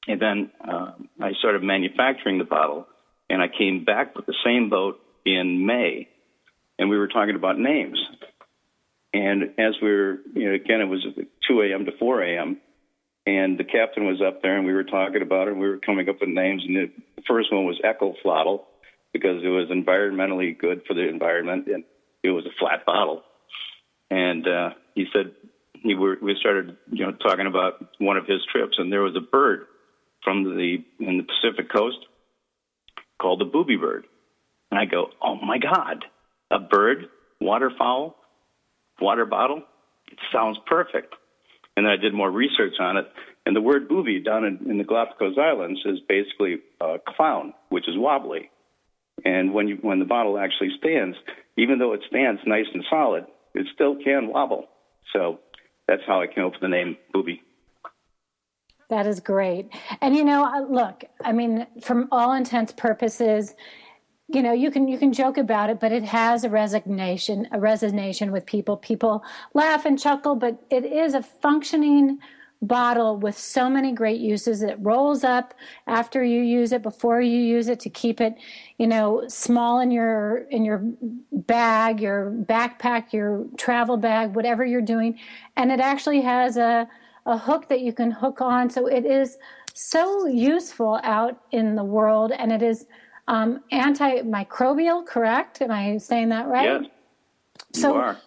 And 0.08 0.22
then 0.22 0.52
uh, 0.64 0.92
I 1.22 1.34
started 1.40 1.64
manufacturing 1.64 2.38
the 2.38 2.46
bottle, 2.46 2.88
and 3.30 3.42
I 3.42 3.48
came 3.48 3.84
back 3.84 4.16
with 4.16 4.26
the 4.26 4.36
same 4.46 4.70
boat 4.70 5.00
in 5.26 5.66
May, 5.66 6.08
and 6.80 6.90
we 6.90 6.98
were 6.98 7.08
talking 7.08 7.36
about 7.36 7.60
names. 7.60 8.00
And 9.14 9.44
as 9.58 9.76
we 9.82 9.90
were, 9.90 10.20
you 10.34 10.50
know, 10.50 10.54
again, 10.56 10.82
it 10.82 10.86
was 10.86 11.06
2 11.48 11.62
a.m. 11.62 11.86
to 11.86 11.92
4 11.98 12.22
a.m., 12.24 12.58
and 13.26 13.58
the 13.58 13.66
captain 13.66 14.06
was 14.06 14.22
up 14.26 14.42
there, 14.42 14.56
and 14.56 14.66
we 14.66 14.74
were 14.74 14.86
talking 14.86 15.22
about 15.22 15.48
it, 15.48 15.52
and 15.52 15.60
we 15.60 15.68
were 15.68 15.80
coming 15.80 16.08
up 16.08 16.22
with 16.22 16.30
names. 16.30 16.64
And 16.66 16.76
the 16.78 17.22
first 17.28 17.52
one 17.52 17.66
was 17.66 17.80
Echo 17.84 18.14
Ecoflottle 18.14 18.62
because 19.12 19.44
it 19.44 19.50
was 19.50 19.70
environmentally 19.70 20.58
good 20.58 20.84
for 20.88 20.94
the 20.94 21.08
environment, 21.08 21.68
and 21.68 21.84
it 22.24 22.30
was 22.30 22.46
a 22.46 22.56
flat 22.58 22.86
bottle. 22.86 23.24
And 24.10 24.48
uh, 24.48 24.70
he 24.96 25.08
said 25.14 25.32
he 25.74 25.96
were, 25.96 26.18
we 26.22 26.38
started, 26.40 26.78
you 26.90 27.06
know, 27.06 27.12
talking 27.12 27.48
about 27.48 27.86
one 28.00 28.16
of 28.16 28.26
his 28.26 28.40
trips, 28.50 28.76
and 28.78 28.92
there 28.92 29.02
was 29.02 29.16
a 29.18 29.22
bird 29.22 29.66
from 30.24 30.44
the 30.44 30.78
in 31.00 31.18
the 31.18 31.24
Pacific 31.24 31.70
coast 31.70 31.98
called 33.20 33.40
the 33.40 33.46
booby 33.46 33.76
bird. 33.76 34.06
And 34.72 34.80
I 34.80 34.86
go, 34.86 35.08
oh 35.22 35.36
my 35.36 35.58
God, 35.58 36.06
a 36.52 36.60
bird, 36.60 37.06
waterfowl, 37.40 38.16
water 39.02 39.26
bottle. 39.26 39.64
It 40.12 40.20
sounds 40.34 40.58
perfect. 40.66 41.14
And 41.76 41.86
then 41.86 41.94
I 41.94 41.98
did 41.98 42.14
more 42.14 42.32
research 42.32 42.74
on 42.80 42.98
it. 42.98 43.06
And 43.46 43.56
the 43.56 43.62
word 43.62 43.88
booby 43.88 44.20
down 44.20 44.44
in, 44.44 44.70
in 44.70 44.78
the 44.78 44.84
Galapagos 44.84 45.38
Islands 45.38 45.80
is 45.86 46.00
basically 46.08 46.58
a 46.82 46.98
clown, 47.08 47.54
which 47.70 47.88
is 47.88 47.96
wobbly. 47.98 48.50
And 49.24 49.54
when 49.54 49.68
you 49.68 49.78
when 49.82 50.00
the 50.00 50.06
bottle 50.06 50.38
actually 50.38 50.72
stands, 50.78 51.18
even 51.58 51.80
though 51.80 51.94
it 51.94 52.02
stands 52.08 52.42
nice 52.46 52.66
and 52.74 52.84
solid, 52.90 53.26
it 53.54 53.66
still 53.74 53.96
can 54.04 54.28
wobble. 54.28 54.66
So 55.14 55.40
that's 55.88 56.04
how 56.06 56.22
I 56.22 56.28
came 56.28 56.46
up 56.46 56.54
with 56.54 56.62
the 56.62 56.68
name 56.68 56.98
Booby. 57.14 57.42
That 58.90 59.06
is 59.06 59.20
great. 59.20 59.70
And 60.02 60.16
you 60.16 60.24
know, 60.24 60.66
look, 60.70 61.04
I 61.24 61.34
mean, 61.34 61.68
from 61.82 62.08
all 62.12 62.34
intents 62.34 62.72
purposes, 62.72 63.54
you 64.30 64.42
know, 64.42 64.54
you 64.54 64.72
can 64.72 64.88
you 64.88 64.98
can 64.98 65.14
joke 65.14 65.38
about 65.38 65.70
it, 65.70 65.80
but 65.80 65.92
it 65.92 66.04
has 66.04 66.44
a 66.44 66.50
resignation, 66.50 67.48
a 67.52 67.58
resonation 67.58 68.32
with 68.32 68.46
people. 68.46 68.78
People 68.78 69.24
laugh 69.54 69.86
and 69.86 70.00
chuckle, 70.00 70.36
but 70.36 70.62
it 70.70 70.86
is 70.86 71.14
a 71.14 71.24
functioning 71.24 72.20
bottle 72.62 73.18
with 73.18 73.38
so 73.38 73.70
many 73.70 73.92
great 73.92 74.20
uses. 74.20 74.64
It 74.64 74.78
rolls 74.82 75.24
up 75.24 75.54
after 75.86 76.24
you 76.24 76.42
use 76.42 76.72
it, 76.72 76.82
before 76.82 77.22
you 77.22 77.40
use 77.40 77.68
it 77.68 77.80
to 77.82 77.90
keep 77.90 78.20
it, 78.20 78.36
you 78.78 78.88
know, 78.88 79.24
small 79.28 79.80
in 79.80 79.92
your 79.92 80.48
in 80.50 80.66
your 80.66 80.82
bag, 81.32 82.02
your 82.02 82.32
backpack, 82.32 83.14
your 83.14 83.46
travel 83.58 83.98
bag, 83.98 84.36
whatever 84.36 84.66
you're 84.66 84.82
doing. 84.82 85.20
And 85.56 85.72
it 85.72 85.80
actually 85.80 86.22
has 86.22 86.58
a 86.58 86.88
a 87.28 87.38
hook 87.38 87.68
that 87.68 87.82
you 87.82 87.94
can 87.94 88.10
hook 88.10 88.42
on. 88.42 88.70
So 88.70 88.88
it 88.88 89.06
is 89.06 89.38
so 89.74 90.26
useful 90.26 91.00
out 91.04 91.40
in 91.52 91.76
the 91.76 91.84
world, 91.84 92.32
and 92.32 92.52
it 92.52 92.64
is 92.64 92.88
um, 93.28 93.62
antimicrobial. 93.72 95.06
Correct? 95.06 95.62
Am 95.62 95.72
I 95.72 95.98
saying 95.98 96.30
that 96.30 96.48
right? 96.48 96.82
Yes. 96.82 96.92
So, 97.74 97.94
you 97.94 98.00
are. 98.00 98.18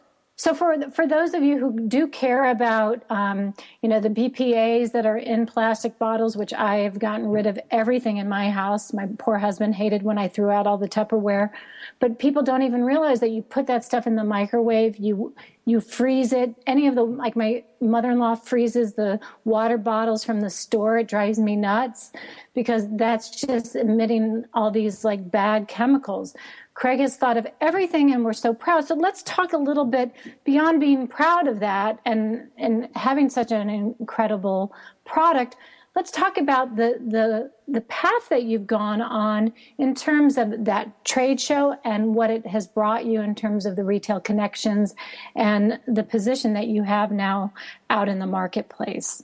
So 0.41 0.55
for 0.55 0.74
for 0.91 1.07
those 1.07 1.34
of 1.34 1.43
you 1.43 1.59
who 1.59 1.78
do 1.86 2.07
care 2.07 2.47
about 2.47 3.03
um, 3.11 3.53
you 3.82 3.91
know 3.91 4.01
the 4.01 4.09
BPA's 4.09 4.91
that 4.93 5.05
are 5.05 5.18
in 5.18 5.45
plastic 5.45 5.99
bottles, 5.99 6.34
which 6.34 6.55
I 6.55 6.76
have 6.76 6.99
gotten 6.99 7.28
rid 7.28 7.47
of 7.47 7.61
everything 7.70 8.16
in 8.16 8.26
my 8.26 8.49
house. 8.49 8.95
My 8.95 9.07
poor 9.18 9.36
husband 9.36 9.74
hated 9.74 10.03
when 10.03 10.16
I 10.16 10.28
threw 10.28 10.49
out 10.49 10.66
all 10.66 10.78
the 10.78 10.88
Tupperware, 10.88 11.51
but 11.99 12.18
people 12.18 12.43
don't 12.43 12.62
even 12.62 12.84
realize 12.84 13.20
that 13.20 13.32
you 13.32 13.43
put 13.43 13.66
that 13.66 13.84
stuff 13.84 14.07
in 14.07 14.16
the 14.16 14.24
microwave. 14.24 14.97
You 14.97 15.34
you 15.66 15.78
freeze 15.78 16.32
it. 16.32 16.55
Any 16.66 16.86
of 16.86 16.95
the 16.95 17.03
like 17.05 17.36
my 17.36 17.62
mother-in-law 17.82 18.36
freezes 18.36 18.95
the 18.95 19.20
water 19.45 19.76
bottles 19.76 20.24
from 20.24 20.41
the 20.41 20.49
store. 20.49 20.97
It 20.97 21.09
drives 21.09 21.38
me 21.38 21.55
nuts 21.55 22.12
because 22.55 22.86
that's 22.97 23.28
just 23.28 23.76
emitting 23.76 24.47
all 24.55 24.70
these 24.70 25.05
like 25.05 25.30
bad 25.30 25.68
chemicals. 25.68 26.34
Craig 26.80 26.98
has 27.00 27.14
thought 27.14 27.36
of 27.36 27.46
everything 27.60 28.10
and 28.10 28.24
we're 28.24 28.32
so 28.32 28.54
proud. 28.54 28.86
So 28.86 28.94
let's 28.94 29.22
talk 29.24 29.52
a 29.52 29.58
little 29.58 29.84
bit 29.84 30.12
beyond 30.44 30.80
being 30.80 31.06
proud 31.06 31.46
of 31.46 31.60
that 31.60 31.98
and, 32.06 32.48
and 32.56 32.88
having 32.94 33.28
such 33.28 33.52
an 33.52 33.68
incredible 33.68 34.72
product. 35.04 35.56
Let's 35.94 36.10
talk 36.10 36.38
about 36.38 36.76
the, 36.76 36.98
the, 37.06 37.50
the 37.68 37.82
path 37.82 38.30
that 38.30 38.44
you've 38.44 38.66
gone 38.66 39.02
on 39.02 39.52
in 39.76 39.94
terms 39.94 40.38
of 40.38 40.64
that 40.64 41.04
trade 41.04 41.38
show 41.38 41.76
and 41.84 42.14
what 42.14 42.30
it 42.30 42.46
has 42.46 42.66
brought 42.66 43.04
you 43.04 43.20
in 43.20 43.34
terms 43.34 43.66
of 43.66 43.76
the 43.76 43.84
retail 43.84 44.18
connections 44.18 44.94
and 45.36 45.80
the 45.86 46.02
position 46.02 46.54
that 46.54 46.68
you 46.68 46.84
have 46.84 47.12
now 47.12 47.52
out 47.90 48.08
in 48.08 48.20
the 48.20 48.26
marketplace. 48.26 49.22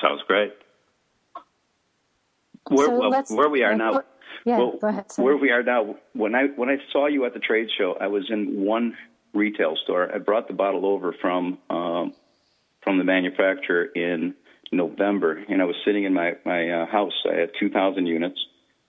Sounds 0.00 0.22
great. 0.26 0.54
Where, 2.68 2.86
So 2.86 3.10
well, 3.10 3.22
where 3.28 3.50
we 3.50 3.62
are 3.64 3.74
now, 3.74 4.02
Yeah, 4.44 4.58
well, 4.58 4.78
go 4.80 4.88
ahead. 4.88 5.12
Sorry. 5.12 5.26
where 5.26 5.36
we 5.36 5.50
are 5.50 5.62
now, 5.62 5.96
when 6.14 6.34
I 6.34 6.46
when 6.56 6.68
I 6.68 6.76
saw 6.92 7.06
you 7.06 7.24
at 7.24 7.34
the 7.34 7.40
trade 7.40 7.68
show, 7.76 7.96
I 8.00 8.08
was 8.08 8.28
in 8.30 8.64
one 8.64 8.96
retail 9.32 9.76
store. 9.84 10.12
I 10.12 10.18
brought 10.18 10.48
the 10.48 10.54
bottle 10.54 10.86
over 10.86 11.14
from 11.20 11.58
um, 11.70 12.14
from 12.82 12.98
the 12.98 13.04
manufacturer 13.04 13.84
in 13.84 14.34
November, 14.72 15.42
and 15.48 15.62
I 15.62 15.64
was 15.64 15.76
sitting 15.84 16.04
in 16.04 16.14
my 16.14 16.32
my 16.44 16.70
uh, 16.70 16.86
house. 16.86 17.12
I 17.30 17.38
had 17.38 17.50
2,000 17.60 18.06
units, 18.06 18.38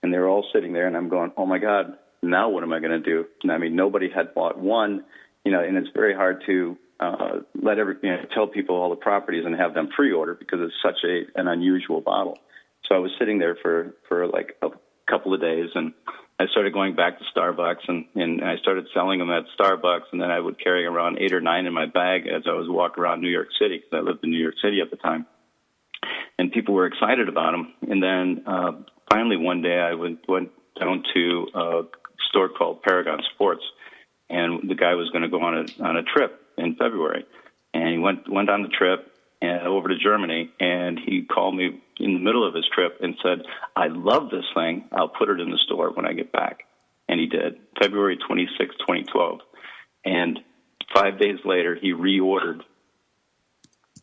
and 0.02 0.12
they 0.12 0.18
were 0.18 0.28
all 0.28 0.46
sitting 0.52 0.72
there, 0.72 0.86
and 0.86 0.96
I'm 0.96 1.08
going, 1.08 1.32
"Oh 1.36 1.46
my 1.46 1.58
God, 1.58 1.96
now 2.22 2.48
what 2.48 2.62
am 2.62 2.72
I 2.72 2.80
going 2.80 3.02
to 3.02 3.10
do?" 3.10 3.26
And 3.42 3.52
I 3.52 3.58
mean, 3.58 3.76
nobody 3.76 4.10
had 4.10 4.34
bought 4.34 4.58
one, 4.58 5.04
you 5.44 5.52
know, 5.52 5.60
and 5.60 5.76
it's 5.76 5.90
very 5.94 6.14
hard 6.14 6.42
to 6.46 6.76
uh, 7.00 7.40
let 7.60 7.78
every 7.78 7.96
you 8.02 8.10
know, 8.10 8.22
tell 8.32 8.46
people 8.46 8.76
all 8.76 8.90
the 8.90 8.96
properties 8.96 9.44
and 9.44 9.54
have 9.54 9.74
them 9.74 9.88
pre-order 9.88 10.34
because 10.34 10.60
it's 10.60 10.74
such 10.82 11.04
a 11.04 11.38
an 11.38 11.48
unusual 11.48 12.00
bottle. 12.00 12.38
So 12.88 12.94
I 12.94 12.98
was 12.98 13.12
sitting 13.18 13.38
there 13.38 13.56
for 13.60 13.94
for 14.08 14.26
like 14.26 14.56
a 14.62 14.68
couple 15.08 15.34
of 15.34 15.40
days, 15.40 15.70
and 15.74 15.92
I 16.38 16.46
started 16.46 16.72
going 16.72 16.96
back 16.96 17.18
to 17.18 17.24
Starbucks, 17.36 17.88
and 17.88 18.06
and 18.14 18.44
I 18.44 18.56
started 18.56 18.86
selling 18.92 19.20
them 19.20 19.30
at 19.30 19.44
Starbucks, 19.58 20.10
and 20.12 20.20
then 20.20 20.30
I 20.30 20.40
would 20.40 20.58
carry 20.58 20.84
around 20.84 21.18
eight 21.20 21.32
or 21.32 21.40
nine 21.40 21.66
in 21.66 21.72
my 21.72 21.86
bag 21.86 22.26
as 22.26 22.42
I 22.48 22.52
was 22.52 22.66
walking 22.68 23.02
around 23.02 23.20
New 23.20 23.28
York 23.30 23.48
City 23.60 23.78
because 23.78 23.92
I 23.92 24.00
lived 24.00 24.24
in 24.24 24.30
New 24.30 24.42
York 24.42 24.56
City 24.62 24.80
at 24.80 24.90
the 24.90 24.96
time, 24.96 25.26
and 26.38 26.50
people 26.50 26.74
were 26.74 26.86
excited 26.86 27.28
about 27.28 27.52
them. 27.52 27.74
And 27.88 28.02
then 28.02 28.44
uh, 28.46 28.72
finally 29.10 29.36
one 29.36 29.62
day 29.62 29.78
I 29.78 29.94
went 29.94 30.20
went 30.28 30.50
down 30.78 31.04
to 31.14 31.46
a 31.54 31.82
store 32.30 32.48
called 32.48 32.82
Paragon 32.82 33.20
Sports, 33.34 33.62
and 34.28 34.68
the 34.68 34.74
guy 34.74 34.94
was 34.94 35.10
going 35.10 35.22
to 35.22 35.28
go 35.28 35.40
on 35.40 35.54
a 35.54 35.84
on 35.84 35.96
a 35.96 36.02
trip 36.02 36.40
in 36.58 36.74
February, 36.74 37.24
and 37.72 37.88
he 37.88 37.98
went 37.98 38.28
went 38.28 38.50
on 38.50 38.62
the 38.62 38.68
trip 38.68 39.13
and 39.42 39.66
over 39.66 39.88
to 39.88 39.98
Germany, 39.98 40.50
and 40.60 40.98
he 40.98 41.22
called 41.22 41.56
me 41.56 41.80
in 41.98 42.14
the 42.14 42.20
middle 42.20 42.46
of 42.46 42.54
his 42.54 42.66
trip 42.74 42.98
and 43.00 43.16
said, 43.22 43.42
"I 43.76 43.88
love 43.88 44.30
this 44.30 44.46
thing. 44.54 44.88
I'll 44.92 45.08
put 45.08 45.28
it 45.28 45.40
in 45.40 45.50
the 45.50 45.58
store 45.58 45.90
when 45.90 46.06
I 46.06 46.12
get 46.12 46.32
back." 46.32 46.66
And 47.08 47.20
he 47.20 47.26
did. 47.26 47.60
February 47.80 48.16
26, 48.16 48.76
2012, 48.76 49.40
and 50.04 50.40
five 50.94 51.18
days 51.18 51.38
later 51.44 51.74
he 51.74 51.92
reordered, 51.92 52.62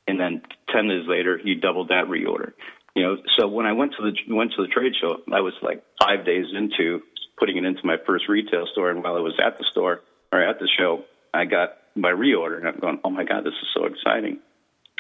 and 0.07 0.19
then 0.19 0.41
ten 0.69 0.88
days 0.88 1.07
later 1.07 1.38
he 1.38 1.55
doubled 1.55 1.89
that 1.89 2.05
reorder. 2.05 2.53
You 2.95 3.03
know, 3.03 3.17
so 3.38 3.47
when 3.47 3.65
I 3.65 3.73
went 3.73 3.93
to 3.93 4.03
the 4.03 4.34
went 4.34 4.51
to 4.53 4.61
the 4.61 4.67
trade 4.67 4.93
show, 4.99 5.21
I 5.32 5.41
was 5.41 5.53
like 5.61 5.84
five 6.01 6.25
days 6.25 6.45
into 6.53 7.01
putting 7.38 7.57
it 7.57 7.65
into 7.65 7.86
my 7.86 7.97
first 8.05 8.27
retail 8.27 8.67
store, 8.71 8.91
and 8.91 9.03
while 9.03 9.15
I 9.15 9.21
was 9.21 9.39
at 9.43 9.57
the 9.57 9.65
store 9.71 10.01
or 10.32 10.41
at 10.41 10.59
the 10.59 10.67
show, 10.77 11.05
I 11.34 11.45
got 11.45 11.77
my 11.95 12.11
reorder, 12.11 12.57
and 12.57 12.67
I'm 12.67 12.79
going, 12.79 12.99
"Oh 13.03 13.09
my 13.09 13.23
God, 13.23 13.43
this 13.43 13.53
is 13.53 13.69
so 13.73 13.86
exciting!" 13.86 14.39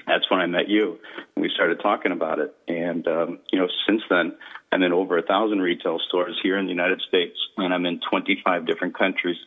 That's 0.07 0.29
when 0.29 0.39
I 0.39 0.45
met 0.45 0.69
you. 0.69 0.99
And 1.35 1.43
we 1.43 1.49
started 1.53 1.79
talking 1.81 2.11
about 2.11 2.39
it. 2.39 2.55
And, 2.67 3.07
um, 3.07 3.39
you 3.51 3.59
know, 3.59 3.67
since 3.87 4.01
then, 4.09 4.33
I'm 4.71 4.83
in 4.83 4.93
over 4.93 5.17
a 5.17 5.21
thousand 5.21 5.59
retail 5.59 5.99
stores 6.07 6.39
here 6.41 6.57
in 6.57 6.65
the 6.65 6.71
United 6.71 7.01
States, 7.07 7.37
and 7.57 7.73
I'm 7.73 7.85
in 7.85 7.99
25 8.09 8.65
different 8.65 8.97
countries. 8.97 9.37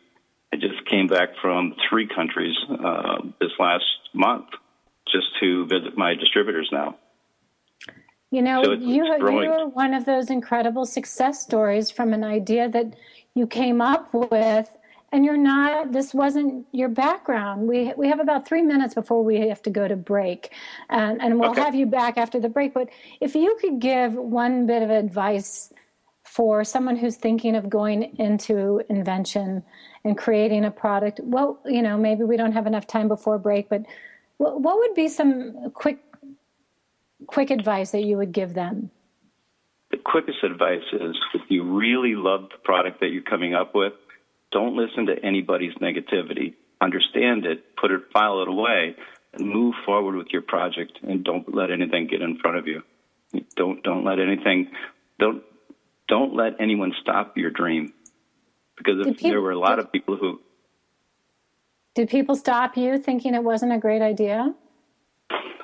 I 0.53 0.57
just 0.57 0.85
came 0.89 1.07
back 1.07 1.29
from 1.41 1.75
three 1.89 2.07
countries 2.07 2.55
uh, 2.69 3.17
this 3.39 3.51
last 3.59 3.85
month 4.13 4.47
just 5.11 5.27
to 5.39 5.65
visit 5.65 5.97
my 5.97 6.13
distributors 6.13 6.69
now. 6.71 6.97
You 8.31 8.41
know, 8.41 8.63
so 8.63 8.71
you, 8.73 9.05
you 9.05 9.05
are 9.05 9.67
one 9.67 9.93
of 9.93 10.05
those 10.05 10.29
incredible 10.29 10.85
success 10.85 11.41
stories 11.41 11.89
from 11.89 12.11
an 12.13 12.23
idea 12.23 12.67
that 12.69 12.95
you 13.33 13.47
came 13.47 13.81
up 13.81 14.13
with 14.13 14.69
and 15.15 15.25
you're 15.25 15.37
not 15.37 15.91
this 15.91 16.13
wasn't 16.13 16.65
your 16.71 16.89
background. 16.89 17.67
We 17.67 17.93
we 17.95 18.07
have 18.09 18.19
about 18.19 18.47
three 18.47 18.61
minutes 18.61 18.93
before 18.93 19.23
we 19.23 19.47
have 19.47 19.61
to 19.63 19.69
go 19.69 19.87
to 19.87 19.95
break. 19.95 20.51
And 20.89 21.21
and 21.21 21.39
we'll 21.39 21.51
okay. 21.51 21.61
have 21.61 21.75
you 21.75 21.85
back 21.85 22.17
after 22.17 22.39
the 22.39 22.49
break. 22.49 22.73
But 22.73 22.89
if 23.21 23.35
you 23.35 23.57
could 23.59 23.79
give 23.79 24.13
one 24.13 24.65
bit 24.65 24.83
of 24.83 24.89
advice 24.89 25.71
for 26.23 26.63
someone 26.63 26.97
who's 26.97 27.15
thinking 27.15 27.55
of 27.55 27.69
going 27.69 28.15
into 28.19 28.81
invention 28.89 29.63
and 30.03 30.17
creating 30.17 30.65
a 30.65 30.71
product 30.71 31.19
well 31.23 31.59
you 31.65 31.81
know 31.81 31.97
maybe 31.97 32.23
we 32.23 32.35
don't 32.35 32.51
have 32.51 32.65
enough 32.65 32.87
time 32.87 33.07
before 33.07 33.37
break 33.37 33.69
but 33.69 33.83
what, 34.37 34.59
what 34.59 34.77
would 34.79 34.95
be 34.95 35.07
some 35.07 35.69
quick 35.71 35.99
quick 37.27 37.49
advice 37.49 37.91
that 37.91 38.03
you 38.03 38.17
would 38.17 38.31
give 38.31 38.53
them? 38.53 38.91
The 39.91 39.97
quickest 39.97 40.43
advice 40.43 40.83
is 40.93 41.15
if 41.33 41.41
you 41.49 41.63
really 41.63 42.15
love 42.15 42.49
the 42.51 42.57
product 42.63 42.99
that 42.99 43.07
you're 43.07 43.23
coming 43.23 43.53
up 43.53 43.73
with 43.73 43.93
don't 44.55 44.77
listen 44.77 45.07
to 45.07 45.15
anybody's 45.21 45.73
negativity. 45.81 46.53
Understand 46.79 47.45
it, 47.45 47.75
put 47.75 47.91
it, 47.91 48.03
file 48.13 48.41
it 48.41 48.47
away, 48.47 48.95
and 49.33 49.49
move 49.49 49.75
forward 49.85 50.15
with 50.15 50.27
your 50.31 50.43
project. 50.43 50.97
And 51.03 51.25
don't 51.25 51.53
let 51.53 51.71
anything 51.71 52.07
get 52.07 52.21
in 52.21 52.37
front 52.37 52.57
of 52.57 52.65
you. 52.65 52.81
Don't 53.57 53.83
don't 53.83 54.05
let 54.05 54.17
anything 54.17 54.69
don't 55.19 55.43
don't 56.07 56.33
let 56.33 56.53
anyone 56.61 56.93
stop 57.01 57.35
your 57.35 57.49
dream. 57.49 57.91
Because 58.77 59.05
if, 59.05 59.17
people, 59.17 59.31
there 59.31 59.41
were 59.41 59.51
a 59.51 59.59
lot 59.59 59.75
did, 59.75 59.85
of 59.85 59.91
people 59.91 60.15
who 60.15 60.39
did 61.93 62.09
people 62.09 62.37
stop 62.37 62.77
you 62.77 62.97
thinking 62.97 63.35
it 63.35 63.43
wasn't 63.43 63.73
a 63.73 63.77
great 63.77 64.01
idea? 64.01 64.55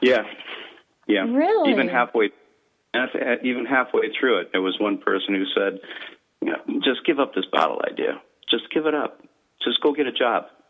Yeah, 0.02 0.24
yeah. 1.08 1.22
Really? 1.22 1.72
Even 1.72 1.88
halfway, 1.88 2.32
even 3.42 3.66
halfway 3.66 4.12
through 4.20 4.42
it, 4.42 4.50
there 4.52 4.62
was 4.62 4.78
one 4.82 4.98
person 4.98 5.34
who 5.34 5.46
said, 5.56 5.80
you 6.42 6.52
know, 6.52 6.82
"Just 6.84 7.06
give 7.06 7.20
up 7.22 7.34
this 7.34 7.46
bottle 7.54 7.82
idea." 7.89 8.22
Just 8.52 8.70
give 8.72 8.86
it 8.86 8.93
up. 8.93 9.24
Just 9.64 9.82
go 9.82 9.93
get 9.93 10.06
a 10.08 10.12
job. 10.12 10.45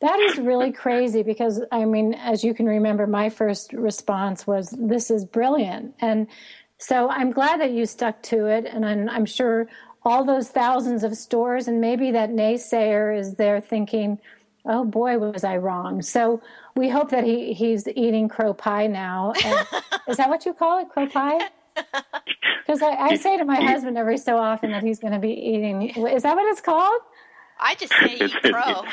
that 0.00 0.18
is 0.20 0.38
really 0.38 0.72
crazy 0.72 1.22
because, 1.22 1.62
I 1.70 1.84
mean, 1.84 2.14
as 2.14 2.42
you 2.42 2.52
can 2.54 2.66
remember, 2.66 3.06
my 3.06 3.30
first 3.30 3.72
response 3.72 4.46
was, 4.46 4.74
This 4.78 5.10
is 5.10 5.24
brilliant. 5.24 5.94
And 6.00 6.26
so 6.78 7.08
I'm 7.08 7.30
glad 7.30 7.60
that 7.60 7.70
you 7.70 7.86
stuck 7.86 8.22
to 8.24 8.46
it. 8.46 8.66
And 8.66 8.84
I'm, 8.84 9.08
I'm 9.08 9.26
sure 9.26 9.68
all 10.02 10.24
those 10.24 10.48
thousands 10.48 11.04
of 11.04 11.16
stores, 11.16 11.68
and 11.68 11.80
maybe 11.80 12.10
that 12.10 12.30
naysayer 12.30 13.18
is 13.18 13.36
there 13.36 13.60
thinking, 13.60 14.18
Oh 14.66 14.84
boy, 14.84 15.18
was 15.18 15.44
I 15.44 15.58
wrong. 15.58 16.00
So 16.02 16.42
we 16.74 16.88
hope 16.88 17.10
that 17.10 17.24
he, 17.24 17.52
he's 17.52 17.86
eating 17.88 18.28
crow 18.28 18.54
pie 18.54 18.86
now. 18.86 19.32
And, 19.44 19.66
is 20.08 20.16
that 20.16 20.28
what 20.30 20.46
you 20.46 20.54
call 20.54 20.80
it, 20.80 20.88
crow 20.88 21.06
pie? 21.06 21.48
Because 21.74 22.82
I, 22.82 22.92
I, 22.92 23.16
say 23.16 23.36
to 23.36 23.44
my 23.44 23.60
husband 23.60 23.98
every 23.98 24.16
so 24.16 24.38
often 24.38 24.70
that 24.72 24.82
he's 24.82 24.98
going 24.98 25.12
to 25.12 25.18
be 25.18 25.32
eating. 25.32 25.90
Is 25.90 26.22
that 26.22 26.34
what 26.34 26.50
it's 26.50 26.60
called? 26.60 27.00
I 27.58 27.74
just 27.74 27.92
say 27.92 28.16
eat 28.20 28.32
crow. 28.42 28.84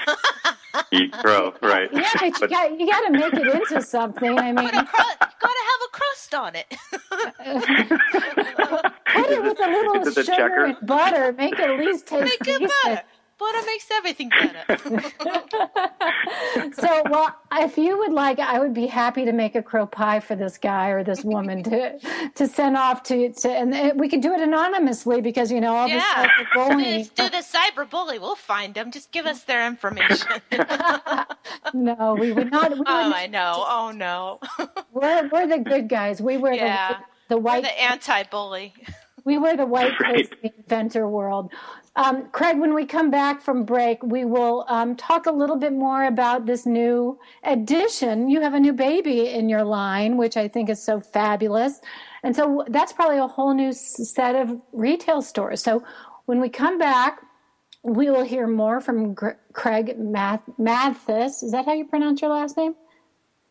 eat 0.91 1.11
crow, 1.13 1.53
right? 1.61 1.89
Yeah, 1.91 2.09
but 2.19 2.41
you 2.41 2.47
got 2.47 2.79
you 2.79 2.87
got 2.87 3.01
to 3.07 3.11
make 3.11 3.33
it 3.33 3.47
into 3.47 3.81
something. 3.81 4.37
I 4.37 4.51
mean, 4.51 4.65
you 4.65 4.71
got 4.71 5.19
to 5.19 5.27
have 5.41 5.81
a 5.85 5.89
crust 5.91 6.35
on 6.35 6.55
it. 6.55 6.67
Put 9.11 9.29
it 9.29 9.43
with 9.43 9.59
a 9.59 9.67
little 9.67 10.03
sugar 10.05 10.23
checker? 10.23 10.65
and 10.65 10.77
butter. 10.85 11.33
Make 11.33 11.53
it 11.53 11.69
at 11.69 11.79
least 11.79 12.07
taste 12.07 12.23
make 12.23 12.39
decent. 12.39 12.71
It 12.85 13.05
butter 13.41 13.51
butter 13.51 13.65
makes 13.65 13.91
everything 13.91 14.29
better. 14.29 14.63
so, 16.73 17.03
well, 17.09 17.35
if 17.53 17.77
you 17.77 17.97
would 17.97 18.13
like, 18.13 18.39
I 18.39 18.59
would 18.59 18.73
be 18.73 18.87
happy 18.87 19.25
to 19.25 19.31
make 19.31 19.55
a 19.55 19.61
crow 19.61 19.85
pie 19.85 20.19
for 20.19 20.35
this 20.35 20.57
guy 20.57 20.89
or 20.89 21.03
this 21.03 21.23
woman 21.23 21.63
to 21.63 21.99
to 22.35 22.47
send 22.47 22.77
off 22.77 23.03
to, 23.03 23.31
to 23.33 23.49
and 23.49 23.99
we 23.99 24.09
could 24.09 24.21
do 24.21 24.33
it 24.33 24.41
anonymously 24.41 25.21
because 25.21 25.51
you 25.51 25.61
know 25.61 25.75
all 25.75 25.87
yeah. 25.87 26.27
this 26.37 26.47
bullying. 26.53 27.03
do 27.15 27.29
the 27.29 27.43
cyber 27.43 27.89
bully. 27.89 28.19
We'll 28.19 28.35
find 28.35 28.73
them. 28.73 28.91
Just 28.91 29.11
give 29.11 29.25
us 29.25 29.43
their 29.43 29.67
information. 29.67 30.41
no, 31.73 32.17
we 32.19 32.31
would 32.31 32.51
not. 32.51 32.71
We 32.71 32.83
oh, 32.85 33.13
I 33.13 33.27
know. 33.27 33.65
Oh 33.67 33.91
no. 33.93 34.39
we're 34.91 35.29
we're 35.29 35.47
the 35.47 35.59
good 35.59 35.89
guys. 35.89 36.21
We 36.21 36.37
were 36.37 36.53
yeah. 36.53 36.99
the, 37.27 37.35
the 37.35 37.37
white 37.37 37.63
we're 37.63 37.69
the 37.69 37.81
anti-bully. 37.81 38.73
We 39.23 39.37
were 39.37 39.55
the 39.55 39.65
white 39.65 39.99
right. 39.99 40.27
inventor 40.41 41.07
world. 41.07 41.51
Um, 41.95 42.29
Craig, 42.31 42.57
when 42.57 42.73
we 42.73 42.85
come 42.85 43.11
back 43.11 43.41
from 43.41 43.65
break, 43.65 44.01
we 44.01 44.23
will 44.23 44.63
um, 44.69 44.95
talk 44.95 45.25
a 45.25 45.31
little 45.31 45.57
bit 45.57 45.73
more 45.73 46.05
about 46.05 46.45
this 46.45 46.65
new 46.65 47.19
addition. 47.43 48.29
You 48.29 48.39
have 48.41 48.53
a 48.53 48.59
new 48.59 48.71
baby 48.71 49.27
in 49.27 49.49
your 49.49 49.63
line, 49.63 50.15
which 50.15 50.37
I 50.37 50.47
think 50.47 50.69
is 50.69 50.81
so 50.81 51.01
fabulous. 51.01 51.81
And 52.23 52.33
so 52.33 52.63
that's 52.69 52.93
probably 52.93 53.17
a 53.17 53.27
whole 53.27 53.53
new 53.53 53.73
set 53.73 54.35
of 54.35 54.61
retail 54.71 55.21
stores. 55.21 55.61
So 55.61 55.83
when 56.27 56.39
we 56.39 56.47
come 56.47 56.77
back, 56.77 57.19
we 57.83 58.09
will 58.09 58.23
hear 58.23 58.47
more 58.47 58.79
from 58.79 59.13
Gr- 59.13 59.31
Craig 59.51 59.97
Math- 59.99 60.49
Mathis. 60.57 61.43
Is 61.43 61.51
that 61.51 61.65
how 61.65 61.73
you 61.73 61.85
pronounce 61.85 62.21
your 62.21 62.31
last 62.31 62.55
name? 62.55 62.75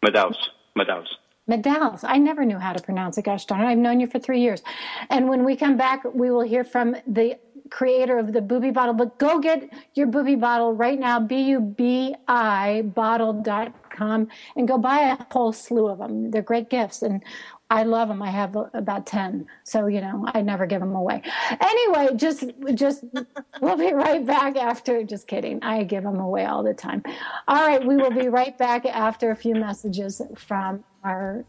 Madaus. 0.02 0.36
Madaus. 0.78 1.08
Madaus. 1.50 2.04
I 2.04 2.16
never 2.18 2.44
knew 2.44 2.58
how 2.58 2.72
to 2.72 2.80
pronounce 2.80 3.18
it. 3.18 3.24
Gosh 3.24 3.44
darn 3.44 3.62
it. 3.62 3.66
I've 3.66 3.76
known 3.76 3.98
you 3.98 4.06
for 4.06 4.20
three 4.20 4.40
years. 4.40 4.62
And 5.10 5.28
when 5.28 5.44
we 5.44 5.56
come 5.56 5.76
back, 5.76 6.04
we 6.04 6.30
will 6.30 6.42
hear 6.42 6.62
from 6.62 6.94
the 7.08 7.38
creator 7.70 8.18
of 8.18 8.32
the 8.32 8.40
Bubi 8.40 8.72
bottle, 8.72 8.94
but 8.94 9.18
go 9.18 9.38
get 9.38 9.70
your 9.94 10.06
Bubi 10.06 10.38
bottle 10.38 10.72
right 10.74 10.98
now, 10.98 11.20
B-U-B-I 11.20 12.82
bottle.com 12.82 14.28
and 14.56 14.68
go 14.68 14.78
buy 14.78 15.16
a 15.18 15.32
whole 15.32 15.52
slew 15.52 15.88
of 15.88 15.98
them. 15.98 16.30
They're 16.30 16.42
great 16.42 16.70
gifts. 16.70 17.02
And 17.02 17.22
I 17.70 17.84
love 17.84 18.08
them. 18.08 18.20
I 18.20 18.30
have 18.30 18.56
about 18.74 19.06
10. 19.06 19.46
So, 19.62 19.86
you 19.86 20.00
know, 20.00 20.26
I 20.34 20.42
never 20.42 20.66
give 20.66 20.80
them 20.80 20.94
away. 20.94 21.22
Anyway, 21.60 22.08
just, 22.16 22.44
just, 22.74 23.04
we'll 23.60 23.76
be 23.76 23.92
right 23.92 24.26
back 24.26 24.56
after, 24.56 25.04
just 25.04 25.28
kidding. 25.28 25.62
I 25.62 25.84
give 25.84 26.02
them 26.02 26.18
away 26.18 26.46
all 26.46 26.64
the 26.64 26.74
time. 26.74 27.04
All 27.46 27.64
right. 27.64 27.84
We 27.84 27.96
will 27.96 28.10
be 28.10 28.28
right 28.28 28.56
back 28.58 28.86
after 28.86 29.30
a 29.30 29.36
few 29.36 29.54
messages 29.54 30.20
from 30.36 30.82
our 31.04 31.44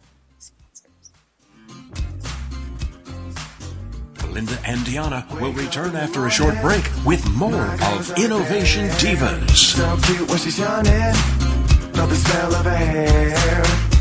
Linda 4.32 4.58
and 4.66 4.84
Diana 4.86 5.26
will 5.42 5.52
return 5.52 5.96
after 5.96 6.26
a 6.26 6.30
short 6.30 6.56
break 6.62 6.84
with 7.06 7.26
more 7.36 7.66
of 7.94 8.18
Innovation 8.18 8.88
Divas. 8.92 9.50
So 9.50 9.98
cute 10.04 10.30
when 10.30 10.38
she's 10.38 10.58
yawning, 10.58 10.92
love 11.94 12.10
the 12.10 12.16
smell 12.16 12.56
of 12.56 12.66
her 12.66 12.76
hair. 12.76 14.01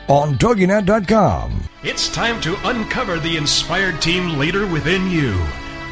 on 0.11 0.35
TogiNet.com. 0.37 1.63
It's 1.83 2.09
time 2.09 2.41
to 2.41 2.57
uncover 2.67 3.17
the 3.17 3.37
inspired 3.37 4.01
team 4.01 4.37
leader 4.37 4.67
within 4.67 5.09
you. 5.09 5.41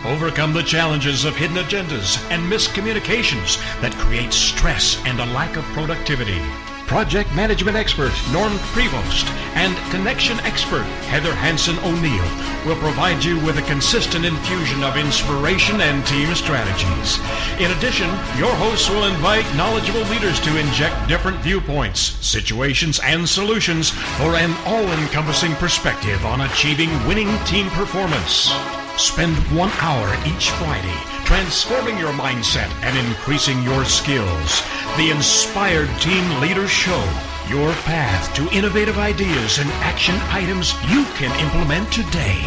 Overcome 0.03 0.51
the 0.51 0.61
challenges 0.61 1.23
of 1.23 1.37
hidden 1.37 1.55
agendas 1.55 2.19
and 2.29 2.51
miscommunications 2.51 3.57
that 3.79 3.93
create 3.93 4.33
stress 4.33 5.01
and 5.05 5.21
a 5.21 5.25
lack 5.27 5.55
of 5.55 5.63
productivity. 5.71 6.41
Project 6.89 7.31
management 7.35 7.77
expert 7.77 8.11
Norm 8.33 8.51
Prevost 8.73 9.29
and 9.53 9.77
connection 9.91 10.39
expert 10.39 10.81
Heather 11.05 11.35
Hanson 11.35 11.77
O'Neill 11.85 12.25
will 12.65 12.81
provide 12.81 13.23
you 13.23 13.39
with 13.45 13.59
a 13.59 13.69
consistent 13.69 14.25
infusion 14.25 14.83
of 14.83 14.97
inspiration 14.97 15.81
and 15.81 16.03
team 16.07 16.33
strategies. 16.33 17.19
In 17.61 17.69
addition, 17.77 18.09
your 18.39 18.49
hosts 18.55 18.89
will 18.89 19.03
invite 19.03 19.45
knowledgeable 19.55 20.01
leaders 20.09 20.39
to 20.39 20.57
inject 20.57 21.07
different 21.07 21.37
viewpoints, 21.41 22.17
situations, 22.25 22.99
and 23.03 23.29
solutions 23.29 23.91
for 24.17 24.33
an 24.33 24.51
all-encompassing 24.65 25.53
perspective 25.57 26.25
on 26.25 26.41
achieving 26.41 26.89
winning 27.07 27.29
team 27.45 27.69
performance. 27.69 28.51
Spend 28.97 29.37
one 29.55 29.69
hour 29.77 30.09
each 30.25 30.49
Friday 30.49 31.18
transforming 31.29 31.95
your 31.99 32.11
mindset 32.11 32.73
and 32.81 32.97
increasing 33.07 33.61
your 33.61 33.85
skills. 33.85 34.63
The 34.97 35.11
Inspired 35.11 35.87
Team 36.01 36.27
Leader 36.41 36.67
Show, 36.67 37.03
your 37.47 37.71
path 37.85 38.33
to 38.33 38.49
innovative 38.49 38.97
ideas 38.97 39.59
and 39.59 39.69
action 39.85 40.15
items 40.31 40.73
you 40.89 41.05
can 41.21 41.29
implement 41.39 41.93
today 41.93 42.41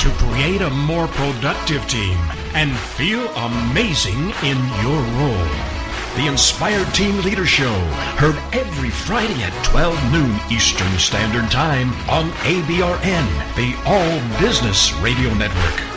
to 0.00 0.10
create 0.18 0.62
a 0.62 0.70
more 0.70 1.06
productive 1.06 1.86
team 1.86 2.18
and 2.54 2.76
feel 2.76 3.24
amazing 3.36 4.32
in 4.42 4.58
your 4.82 5.00
role. 5.14 5.48
The 6.16 6.26
Inspired 6.26 6.92
Team 6.92 7.16
Leader 7.20 7.46
Show, 7.46 7.78
heard 8.18 8.34
every 8.52 8.90
Friday 8.90 9.44
at 9.44 9.64
12 9.64 9.94
noon 10.12 10.36
Eastern 10.50 10.98
Standard 10.98 11.48
Time 11.52 11.92
on 12.10 12.32
ABRN, 12.42 13.54
the 13.54 13.78
All 13.86 14.40
Business 14.40 14.92
Radio 14.94 15.32
Network. 15.34 15.93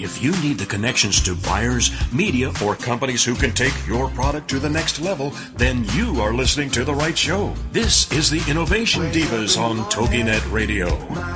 If 0.00 0.22
you 0.22 0.30
need 0.40 0.58
the 0.58 0.66
connections 0.66 1.20
to 1.24 1.34
buyers, 1.34 1.90
media, 2.12 2.52
or 2.64 2.76
companies 2.76 3.24
who 3.24 3.34
can 3.34 3.50
take 3.50 3.74
your 3.86 4.08
product 4.10 4.48
to 4.50 4.60
the 4.60 4.70
next 4.70 5.00
level, 5.00 5.30
then 5.56 5.84
you 5.92 6.20
are 6.20 6.32
listening 6.32 6.70
to 6.70 6.84
the 6.84 6.94
right 6.94 7.18
show. 7.18 7.52
This 7.72 8.10
is 8.12 8.30
the 8.30 8.42
Innovation 8.48 9.02
Divas 9.10 9.58
on 9.58 9.78
TogiNet 9.90 10.52
Radio. 10.52 10.88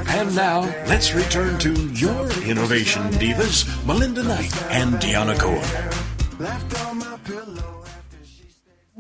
And 0.07 0.35
now, 0.37 0.61
let's 0.87 1.13
return 1.13 1.59
to 1.59 1.73
your 1.89 2.31
Innovation 2.43 3.03
Divas, 3.13 3.67
Melinda 3.85 4.23
Knight 4.23 4.55
and 4.71 4.95
Deanna 4.95 5.37
Cohen. 5.37 5.63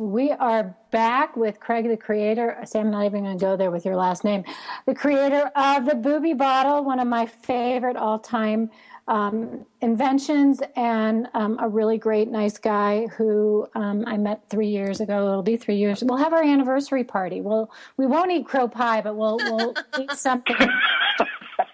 We 0.03 0.33
are 0.33 0.75
back 0.91 1.37
with 1.37 1.61
Craig, 1.61 1.87
the 1.87 1.97
creator. 1.97 2.59
Sam, 2.65 2.87
I'm 2.87 2.91
not 2.91 3.05
even 3.05 3.23
going 3.23 3.39
to 3.39 3.41
go 3.41 3.57
there 3.57 3.71
with 3.71 3.85
your 3.85 3.95
last 3.95 4.25
name. 4.25 4.43
The 4.85 4.97
creator 4.97 5.49
of 5.55 5.85
the 5.85 5.93
Bubi 5.93 6.37
Bottle, 6.37 6.83
one 6.83 6.99
of 6.99 7.07
my 7.07 7.25
favorite 7.25 7.97
all 7.97 8.19
time 8.19 8.69
um, 9.07 9.65
inventions 9.81 10.61
and 10.75 11.29
um, 11.35 11.57
a 11.61 11.69
really 11.69 11.99
great, 11.99 12.29
nice 12.29 12.59
guy 12.59 13.07
who 13.17 13.69
um, 13.77 14.03
I 14.09 14.17
met 14.17 14.43
three 14.51 14.67
years 14.67 15.01
ago. 15.01 15.29
It'll 15.29 15.43
be 15.45 15.57
three 15.57 15.77
years. 15.77 16.03
We'll 16.03 16.19
have 16.19 16.33
our 16.33 16.43
anniversary 16.43 17.05
party. 17.05 17.41
We'll 17.41 17.71
we 17.97 18.07
won't 18.07 18.33
eat 18.33 18.45
crow 18.45 18.67
pie, 18.67 19.03
but 19.03 19.15
we'll 19.15 19.37
we'll 19.37 19.75
eat 20.01 20.11
something. 20.13 20.57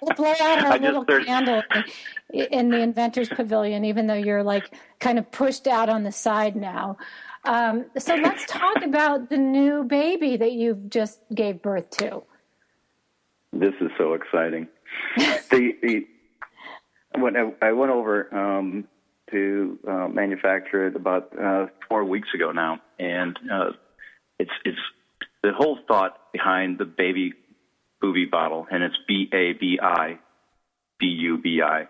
We'll 0.02 0.14
blow 0.16 0.34
out 0.38 0.64
our 0.64 0.78
little 0.78 1.04
candle 1.04 1.62
in 2.30 2.68
the 2.68 2.80
inventors 2.80 3.30
pavilion, 3.30 3.86
even 3.86 4.06
though 4.06 4.14
you're 4.14 4.42
like 4.42 4.74
kind 5.00 5.18
of 5.18 5.30
pushed 5.32 5.66
out 5.66 5.88
on 5.88 6.02
the 6.02 6.12
side 6.12 6.56
now. 6.56 6.98
Um, 7.44 7.86
so 7.98 8.14
let's 8.14 8.44
talk 8.46 8.82
about 8.82 9.30
the 9.30 9.36
new 9.36 9.84
baby 9.84 10.36
that 10.36 10.52
you've 10.52 10.90
just 10.90 11.20
gave 11.34 11.62
birth 11.62 11.90
to. 11.98 12.22
This 13.52 13.74
is 13.80 13.90
so 13.96 14.14
exciting. 14.14 14.68
the, 15.16 15.72
the 15.82 16.06
when 17.18 17.36
I, 17.36 17.52
I 17.62 17.72
went 17.72 17.90
over 17.90 18.34
um, 18.34 18.84
to 19.30 19.78
uh, 19.88 20.08
manufacture 20.08 20.86
it 20.86 20.96
about 20.96 21.32
uh, 21.38 21.66
four 21.88 22.04
weeks 22.04 22.28
ago 22.34 22.52
now, 22.52 22.80
and 22.98 23.38
uh, 23.52 23.70
it's 24.38 24.50
it's 24.64 24.78
the 25.42 25.52
whole 25.52 25.78
thought 25.86 26.32
behind 26.32 26.78
the 26.78 26.84
baby 26.84 27.32
Bubi 28.02 28.30
bottle, 28.30 28.66
and 28.70 28.82
it's 28.82 28.96
B 29.06 29.28
A 29.32 29.52
B 29.54 29.78
I 29.82 30.18
B 30.98 31.06
U 31.06 31.38
B 31.38 31.62
I. 31.62 31.88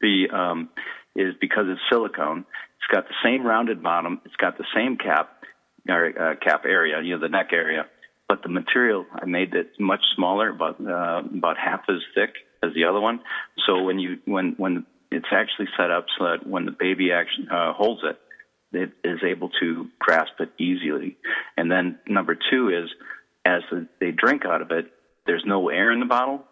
The 0.00 0.28
um, 0.32 0.68
is 1.14 1.34
because 1.40 1.64
it's 1.68 1.80
silicone. 1.90 2.44
It's 2.86 2.94
got 2.94 3.08
the 3.08 3.14
same 3.24 3.44
rounded 3.44 3.82
bottom. 3.82 4.20
It's 4.24 4.36
got 4.36 4.58
the 4.58 4.66
same 4.74 4.96
cap 4.96 5.30
or 5.88 6.06
uh, 6.06 6.34
cap 6.36 6.62
area, 6.64 7.00
you 7.02 7.14
know, 7.14 7.20
the 7.20 7.28
neck 7.28 7.48
area. 7.52 7.86
But 8.28 8.42
the 8.42 8.48
material 8.48 9.06
I 9.12 9.24
made 9.24 9.54
it 9.54 9.72
much 9.80 10.02
smaller, 10.14 10.50
about 10.50 10.80
uh, 10.80 11.22
about 11.36 11.56
half 11.58 11.80
as 11.88 11.96
thick, 12.14 12.30
as 12.62 12.74
the 12.74 12.84
other 12.84 13.00
one. 13.00 13.20
So 13.66 13.82
when 13.82 13.98
you 13.98 14.18
when 14.24 14.54
when 14.56 14.86
it's 15.10 15.26
actually 15.32 15.66
set 15.76 15.90
up 15.90 16.06
so 16.16 16.26
that 16.26 16.46
when 16.46 16.64
the 16.64 16.72
baby 16.78 17.10
actually 17.12 17.48
uh, 17.50 17.72
holds 17.72 18.02
it, 18.04 18.18
it 18.72 18.92
is 19.02 19.20
able 19.24 19.50
to 19.60 19.88
grasp 19.98 20.34
it 20.38 20.50
easily. 20.58 21.16
And 21.56 21.70
then 21.70 21.98
number 22.06 22.36
two 22.50 22.68
is 22.68 22.88
as 23.44 23.62
they 24.00 24.12
drink 24.12 24.44
out 24.44 24.62
of 24.62 24.70
it, 24.70 24.86
there's 25.26 25.44
no 25.44 25.70
air 25.70 25.90
in 25.92 25.98
the 25.98 26.06
bottle, 26.06 26.44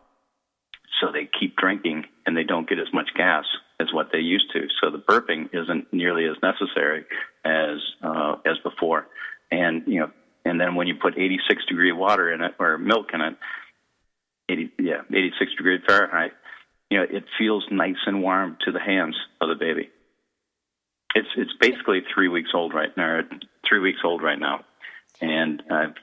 so 1.01 1.13
they 1.13 1.29
keep 1.39 1.57
drinking 1.57 2.05
and 2.27 2.37
they 2.37 2.45
don't 2.45 2.69
get 2.69 2.79
as 2.79 2.93
much 2.93 3.11
gas 3.17 3.45
as 3.81 3.93
what 3.93 4.11
they 4.13 4.19
used 4.19 4.53
to. 4.53 4.69
So 4.81 4.91
the 4.91 4.99
burping 4.99 5.49
isn't 5.53 5.93
nearly 5.93 6.27
as 6.27 6.37
necessary 6.43 7.05
as 7.45 7.79
uh, 8.03 8.37
as 8.45 8.59
before. 8.63 9.07
And 9.51 9.83
you 9.87 10.01
know, 10.01 10.11
and 10.45 10.61
then 10.61 10.75
when 10.75 10.87
you 10.87 10.95
put 10.95 11.19
86 11.19 11.65
degree 11.67 11.93
water 11.93 12.33
in 12.33 12.43
it 12.43 12.55
or 12.59 12.79
milk 12.79 13.09
in 13.13 13.21
it, 13.21 13.37
80, 14.49 14.71
yeah, 14.79 15.01
86 15.11 15.55
degree 15.57 15.79
Fahrenheit, 15.87 16.33
you 16.91 16.99
know, 16.99 17.07
it 17.11 17.25
feels 17.39 17.65
nice 17.71 17.97
and 18.07 18.23
warm 18.23 18.59
to 18.65 18.73
the 18.73 18.81
hands 18.81 19.17
of 19.41 19.49
the 19.49 19.55
baby. 19.55 19.91
It's 21.15 21.29
it's 21.37 21.53
basically 21.61 22.03
three 22.13 22.29
weeks 22.29 22.51
old 22.55 22.75
right 22.75 22.95
now. 22.97 23.21
Three 23.69 23.81
weeks 23.81 24.01
old 24.05 24.23
right 24.23 24.39
now, 24.39 24.65
and 25.21 25.63
I've 25.71 25.95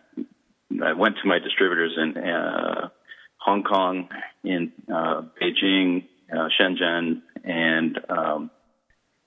I 0.84 0.94
went 0.94 1.18
to 1.22 1.28
my 1.28 1.40
distributors 1.40 1.98
in 1.98 2.18
uh, 2.18 2.90
Hong 3.38 3.64
Kong, 3.64 4.10
in 4.44 4.72
uh, 4.88 5.24
Beijing, 5.42 6.06
uh, 6.32 6.48
Shenzhen, 6.60 7.22
and 7.44 8.00
um, 8.10 8.52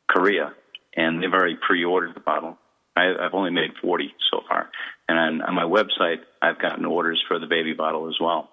Korea, 0.08 0.52
and 0.96 1.22
they've 1.22 1.32
already 1.32 1.56
pre-ordered 1.66 2.14
the 2.14 2.20
bottle. 2.20 2.58
I, 2.96 3.12
I've 3.20 3.34
only 3.34 3.50
made 3.50 3.70
40 3.82 4.12
so 4.30 4.40
far, 4.48 4.70
and 5.08 5.18
on, 5.18 5.42
on 5.42 5.54
my 5.54 5.64
website, 5.64 6.18
I've 6.40 6.60
gotten 6.60 6.84
orders 6.84 7.22
for 7.26 7.38
the 7.38 7.46
baby 7.46 7.72
bottle 7.72 8.08
as 8.08 8.16
well. 8.20 8.50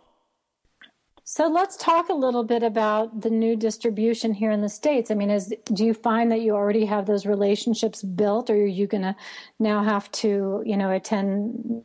So 1.24 1.47
let's 1.47 1.78
talk 1.78 2.09
a 2.09 2.14
little 2.14 2.43
bit 2.43 2.64
about 2.64 3.22
the 3.22 3.30
new 3.30 3.55
distribution 3.55 4.34
here 4.34 4.51
in 4.51 4.62
the 4.62 4.70
states. 4.70 5.12
I 5.12 5.14
mean, 5.14 5.30
is 5.30 5.53
do 5.72 5.86
you 5.86 5.93
find 5.93 6.32
that 6.32 6.41
you 6.41 6.53
already 6.55 6.86
have 6.86 7.05
those 7.05 7.26
relationships 7.26 8.03
built, 8.03 8.49
or 8.49 8.55
are 8.55 8.66
you 8.66 8.88
going 8.88 9.03
to 9.03 9.16
now 9.59 9.84
have 9.84 10.12
to, 10.14 10.64
you 10.66 10.76
know, 10.76 10.91
attend 10.91 11.84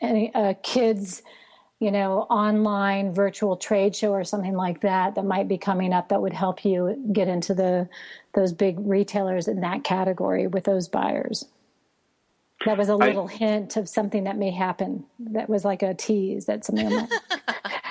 any 0.00 0.34
uh, 0.34 0.54
kids, 0.62 1.22
you 1.80 1.90
know, 1.90 2.20
online 2.30 3.12
virtual 3.12 3.56
trade 3.56 3.94
show 3.94 4.12
or 4.12 4.24
something 4.24 4.54
like 4.54 4.80
that 4.80 5.14
that 5.16 5.24
might 5.24 5.48
be 5.48 5.58
coming 5.58 5.92
up 5.92 6.08
that 6.08 6.22
would 6.22 6.32
help 6.32 6.64
you 6.64 7.02
get 7.12 7.28
into 7.28 7.54
the 7.54 7.88
those 8.34 8.52
big 8.52 8.76
retailers 8.80 9.48
in 9.48 9.60
that 9.60 9.84
category 9.84 10.46
with 10.46 10.64
those 10.64 10.88
buyers? 10.88 11.46
That 12.64 12.78
was 12.78 12.88
a 12.88 12.96
little 12.96 13.28
I, 13.28 13.32
hint 13.32 13.76
of 13.76 13.88
something 13.88 14.24
that 14.24 14.38
may 14.38 14.50
happen. 14.50 15.04
That 15.18 15.50
was 15.50 15.64
like 15.64 15.82
a 15.82 15.94
tease 15.94 16.46
that 16.46 16.64
something 16.64 16.88
might. 16.88 17.10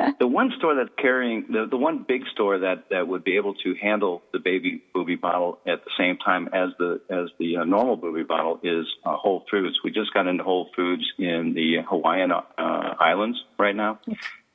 the, 0.00 0.14
the 0.20 0.26
one 0.26 0.52
store 0.58 0.74
that's 0.74 0.90
carrying 0.98 1.46
the, 1.48 1.66
the 1.70 1.76
one 1.76 2.04
big 2.06 2.22
store 2.32 2.58
that, 2.60 2.84
that 2.90 3.06
would 3.06 3.24
be 3.24 3.36
able 3.36 3.54
to 3.54 3.74
handle 3.80 4.22
the 4.32 4.38
baby 4.38 4.82
Bubi 4.94 5.20
bottle 5.20 5.58
at 5.66 5.84
the 5.84 5.90
same 5.98 6.16
time 6.16 6.48
as 6.52 6.70
the 6.78 7.00
as 7.10 7.28
the 7.38 7.58
uh, 7.58 7.64
normal 7.64 7.96
Bubi 7.96 8.26
bottle 8.26 8.60
is 8.62 8.86
uh, 9.04 9.16
Whole 9.16 9.44
Foods. 9.50 9.78
We 9.84 9.90
just 9.90 10.12
got 10.12 10.26
into 10.26 10.44
Whole 10.44 10.68
Foods 10.74 11.04
in 11.18 11.52
the 11.54 11.78
Hawaiian 11.88 12.32
uh, 12.32 12.42
Islands 12.58 13.42
right 13.58 13.76
now, 13.76 14.00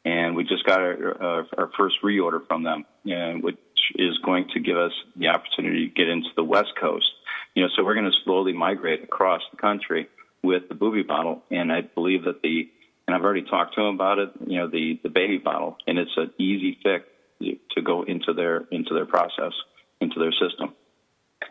and 0.04 0.36
we 0.36 0.43
just 0.43 0.66
got 0.66 0.80
our, 0.80 1.22
our, 1.22 1.48
our 1.58 1.72
first 1.78 1.98
reorder 2.04 2.46
from 2.48 2.64
them, 2.64 2.86
and 3.06 3.43
which 3.43 3.58
is 3.96 4.18
going 4.26 4.50
to 4.54 4.60
give 4.60 4.78
us 4.78 4.91
the 5.16 5.28
opportunity 5.28 5.88
to 5.88 5.93
get 5.93 6.10
into 6.10 6.30
the 6.36 6.43
West 6.43 6.74
Coast. 6.80 7.06
You 7.54 7.64
know, 7.64 7.70
so 7.76 7.84
we're 7.84 7.93
going 7.93 8.06
to 8.06 8.18
slowly 8.24 8.54
migrate 8.54 9.04
across 9.04 9.41
the 9.52 9.58
country 9.58 10.08
with 10.43 10.70
the 10.70 10.76
Bubi 10.76 11.06
bottle, 11.06 11.43
and 11.50 11.72
I 11.72 11.82
believe 11.82 12.26
that 12.26 12.41
the 12.41 12.70
and 13.08 13.16
I've 13.16 13.24
already 13.24 13.43
talked 13.43 13.76
to 13.76 13.82
them 13.82 13.95
about 13.95 14.20
it. 14.20 14.32
You 14.45 14.60
know, 14.60 14.68
the 14.68 14.99
the 15.03 15.10
baby 15.10 15.38
bottle, 15.38 15.78
and 15.88 15.97
it's 15.97 16.12
an 16.18 16.32
easy 16.38 16.78
fix 16.84 17.06
to 17.41 17.82
go 17.82 18.03
into 18.03 18.34
their 18.34 18.66
into 18.72 18.93
their 18.93 19.06
process, 19.06 19.53
into 20.01 20.20
their 20.20 20.32
system. 20.32 20.74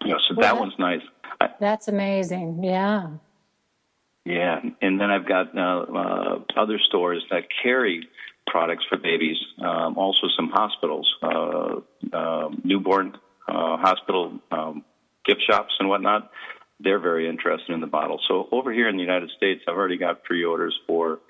You 0.03 0.13
know, 0.13 0.19
so 0.29 0.35
well, 0.37 0.43
that 0.43 0.59
one's 0.59 0.75
nice. 0.79 1.03
I, 1.41 1.49
that's 1.61 1.89
amazing. 1.89 2.63
Yeah. 2.63 3.09
Yeah, 4.27 4.61
and 4.81 4.99
then 4.99 5.11
I've 5.11 5.29
got 5.29 5.57
uh, 5.57 5.81
uh, 5.83 6.39
other 6.57 6.79
stores 6.89 7.23
that 7.31 7.43
carry 7.63 8.09
products 8.47 8.83
for 8.89 8.97
babies. 8.97 9.37
Um, 9.59 9.99
also, 9.99 10.29
some 10.35 10.49
hospitals, 10.49 11.15
uh, 11.23 11.81
uh, 12.11 12.49
newborn 12.63 13.19
uh, 13.47 13.77
hospital 13.77 14.41
um, 14.51 14.83
gift 15.27 15.43
shops 15.47 15.75
and 15.79 15.91
whatnot. 15.91 16.31
They're 16.81 16.99
very 16.99 17.29
interested 17.29 17.73
in 17.73 17.81
the 17.81 17.87
bottle. 17.87 18.19
So 18.27 18.49
over 18.51 18.73
here 18.73 18.89
in 18.89 18.97
the 18.97 19.03
United 19.03 19.31
States, 19.37 19.63
I've 19.69 19.77
already 19.77 19.99
got 19.99 20.25
pre-orders 20.25 20.75
for 20.87 21.21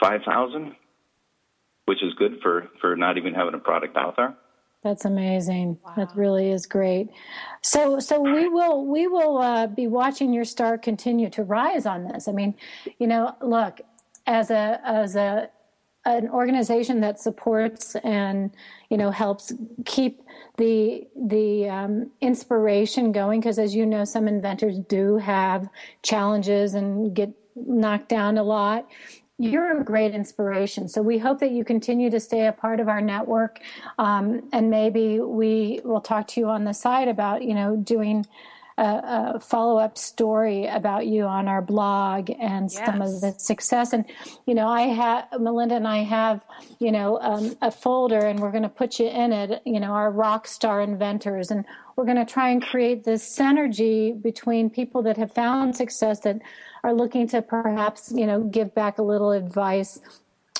five 0.00 0.22
thousand. 0.26 0.74
which 1.86 2.02
is 2.02 2.14
good 2.14 2.38
for 2.42 2.68
for 2.80 2.94
not 2.96 3.18
even 3.18 3.34
having 3.34 3.54
a 3.54 3.58
product 3.58 3.96
out 3.96 4.16
there. 4.16 4.34
That's 4.82 5.04
amazing. 5.04 5.78
Wow. 5.84 5.92
That 5.96 6.16
really 6.16 6.50
is 6.50 6.64
great. 6.64 7.10
So, 7.62 7.98
so 8.00 8.20
we 8.20 8.48
will 8.48 8.86
we 8.86 9.06
will 9.06 9.38
uh, 9.38 9.66
be 9.66 9.86
watching 9.86 10.32
your 10.32 10.44
star 10.44 10.78
continue 10.78 11.28
to 11.30 11.42
rise 11.42 11.84
on 11.84 12.04
this. 12.04 12.28
I 12.28 12.32
mean, 12.32 12.54
you 12.98 13.06
know, 13.06 13.34
look 13.42 13.80
as 14.26 14.50
a 14.50 14.80
as 14.84 15.16
a 15.16 15.50
an 16.06 16.30
organization 16.30 17.00
that 17.00 17.20
supports 17.20 17.94
and 17.96 18.52
you 18.88 18.96
know 18.96 19.10
helps 19.10 19.52
keep 19.84 20.22
the 20.56 21.06
the 21.14 21.68
um, 21.68 22.10
inspiration 22.22 23.12
going 23.12 23.40
because 23.40 23.58
as 23.58 23.74
you 23.74 23.84
know 23.84 24.04
some 24.04 24.26
inventors 24.26 24.78
do 24.88 25.18
have 25.18 25.68
challenges 26.02 26.72
and 26.72 27.14
get 27.14 27.30
knocked 27.54 28.08
down 28.08 28.38
a 28.38 28.42
lot 28.42 28.88
you're 29.40 29.80
a 29.80 29.84
great 29.84 30.14
inspiration. 30.14 30.86
So 30.86 31.00
we 31.00 31.16
hope 31.16 31.40
that 31.40 31.50
you 31.50 31.64
continue 31.64 32.10
to 32.10 32.20
stay 32.20 32.46
a 32.46 32.52
part 32.52 32.78
of 32.78 32.88
our 32.88 33.00
network, 33.00 33.60
um, 33.98 34.48
and 34.52 34.68
maybe 34.68 35.18
we 35.18 35.80
will 35.82 36.02
talk 36.02 36.28
to 36.28 36.40
you 36.40 36.48
on 36.48 36.64
the 36.64 36.74
side 36.74 37.08
about 37.08 37.42
you 37.42 37.54
know 37.54 37.76
doing 37.76 38.26
a, 38.76 39.34
a 39.36 39.40
follow 39.40 39.78
up 39.78 39.96
story 39.96 40.66
about 40.66 41.06
you 41.06 41.24
on 41.24 41.48
our 41.48 41.62
blog 41.62 42.30
and 42.38 42.70
yes. 42.70 42.84
some 42.84 43.00
of 43.00 43.20
the 43.22 43.34
success. 43.38 43.94
And 43.94 44.04
you 44.46 44.54
know, 44.54 44.68
I 44.68 44.82
have 44.82 45.28
Melinda 45.40 45.76
and 45.76 45.88
I 45.88 46.02
have 46.02 46.44
you 46.78 46.92
know 46.92 47.18
um, 47.20 47.56
a 47.62 47.70
folder, 47.70 48.18
and 48.18 48.40
we're 48.40 48.52
going 48.52 48.62
to 48.64 48.68
put 48.68 49.00
you 49.00 49.08
in 49.08 49.32
it. 49.32 49.62
You 49.64 49.80
know, 49.80 49.92
our 49.92 50.10
rock 50.10 50.46
star 50.48 50.82
inventors, 50.82 51.50
and 51.50 51.64
we're 51.96 52.04
going 52.04 52.24
to 52.24 52.30
try 52.30 52.50
and 52.50 52.62
create 52.62 53.04
this 53.04 53.24
synergy 53.38 54.20
between 54.20 54.68
people 54.68 55.02
that 55.04 55.16
have 55.16 55.32
found 55.32 55.76
success 55.76 56.20
that 56.20 56.40
are 56.82 56.94
looking 56.94 57.28
to 57.28 57.42
perhaps 57.42 58.12
you 58.14 58.26
know 58.26 58.42
give 58.42 58.74
back 58.74 58.98
a 58.98 59.02
little 59.02 59.32
advice 59.32 60.00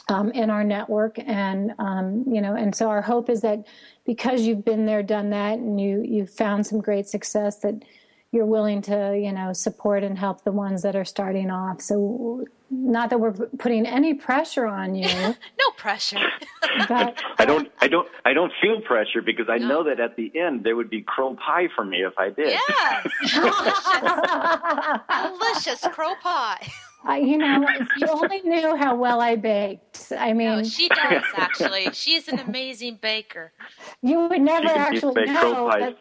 um, 0.09 0.31
in 0.33 0.51
our 0.51 0.65
network. 0.65 1.19
And 1.19 1.73
um, 1.79 2.25
you 2.27 2.41
know 2.41 2.55
and 2.55 2.75
so 2.75 2.89
our 2.89 3.03
hope 3.03 3.31
is 3.31 3.41
that 3.43 3.67
because 4.05 4.43
you've 4.43 4.65
been 4.65 4.87
there 4.87 5.03
done 5.03 5.31
that 5.31 5.59
and 5.59 5.81
you 5.81 6.03
you've 6.03 6.31
found 6.31 6.67
some 6.67 6.81
great 6.81 7.07
success 7.07 7.59
that 7.59 7.83
you're 8.33 8.47
willing 8.47 8.83
to 8.83 9.19
you 9.21 9.33
know 9.33 9.53
support 9.53 10.05
and 10.05 10.19
help 10.19 10.45
the 10.45 10.53
ones 10.53 10.83
that 10.83 10.97
are 10.97 11.05
starting 11.05 11.51
off. 11.51 11.81
So 11.81 12.45
not 12.71 13.11
that 13.11 13.19
we're 13.19 13.33
putting 13.59 13.87
any 13.87 14.15
pressure 14.15 14.67
on 14.67 14.95
you 14.95 15.09
no 15.09 15.71
pressure 15.77 16.21
but, 16.89 17.21
i 17.39 17.45
don't 17.45 17.71
i 17.81 17.89
don't 17.89 18.09
i 18.25 18.33
don't 18.33 18.53
feel 18.61 18.81
pressure 18.83 19.23
because 19.23 19.47
i 19.49 19.59
no. 19.59 19.69
know 19.69 19.85
that 19.85 20.01
at 20.01 20.17
the 20.17 20.33
end 20.39 20.65
there 20.65 20.77
would 20.77 20.91
be 20.91 21.03
crow 21.03 21.35
pie 21.35 21.69
for 21.75 21.85
me 21.85 21.99
if 21.99 22.13
i 22.19 22.31
did 22.31 22.49
yes 22.49 23.07
delicious, 23.35 23.85
delicious 25.73 25.95
crow 25.95 26.15
pie 26.23 26.71
uh, 27.09 27.15
you 27.15 27.39
know, 27.39 27.65
if 27.67 27.89
you 27.97 28.07
only 28.09 28.43
knew 28.43 28.77
how 28.77 28.95
well 28.95 29.23
I 29.23 29.35
baked. 29.35 30.13
I 30.19 30.35
mean, 30.35 30.49
no, 30.49 30.63
she 30.63 30.87
does 30.89 31.25
actually. 31.35 31.89
She's 31.93 32.29
an 32.29 32.41
amazing 32.41 32.99
baker. 33.01 33.53
You 34.03 34.29
would 34.29 34.43
never 34.43 34.69
actually 34.69 35.25
know 35.25 35.95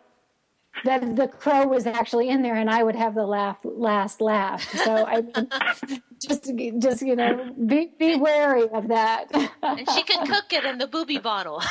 that, 0.86 1.16
the 1.16 1.28
crow 1.28 1.68
was 1.68 1.86
actually 1.86 2.30
in 2.30 2.42
there 2.42 2.56
and 2.56 2.70
I 2.70 2.84
would 2.84 2.96
have 2.96 3.16
the 3.16 3.26
laugh 3.26 3.58
last 3.64 4.22
laugh. 4.22 4.64
So 4.84 5.06
I 5.06 5.22
mean, 5.22 6.02
just 6.20 6.52
just 6.80 7.02
you 7.02 7.16
know 7.16 7.54
be 7.66 7.92
be 7.98 8.16
wary 8.16 8.68
of 8.70 8.88
that. 8.90 9.28
and 9.34 9.90
she 9.92 10.04
could 10.04 10.28
cook 10.28 10.52
it 10.52 10.66
in 10.66 10.78
the 10.78 10.88
Bubi 10.88 11.22
bottle. 11.22 11.62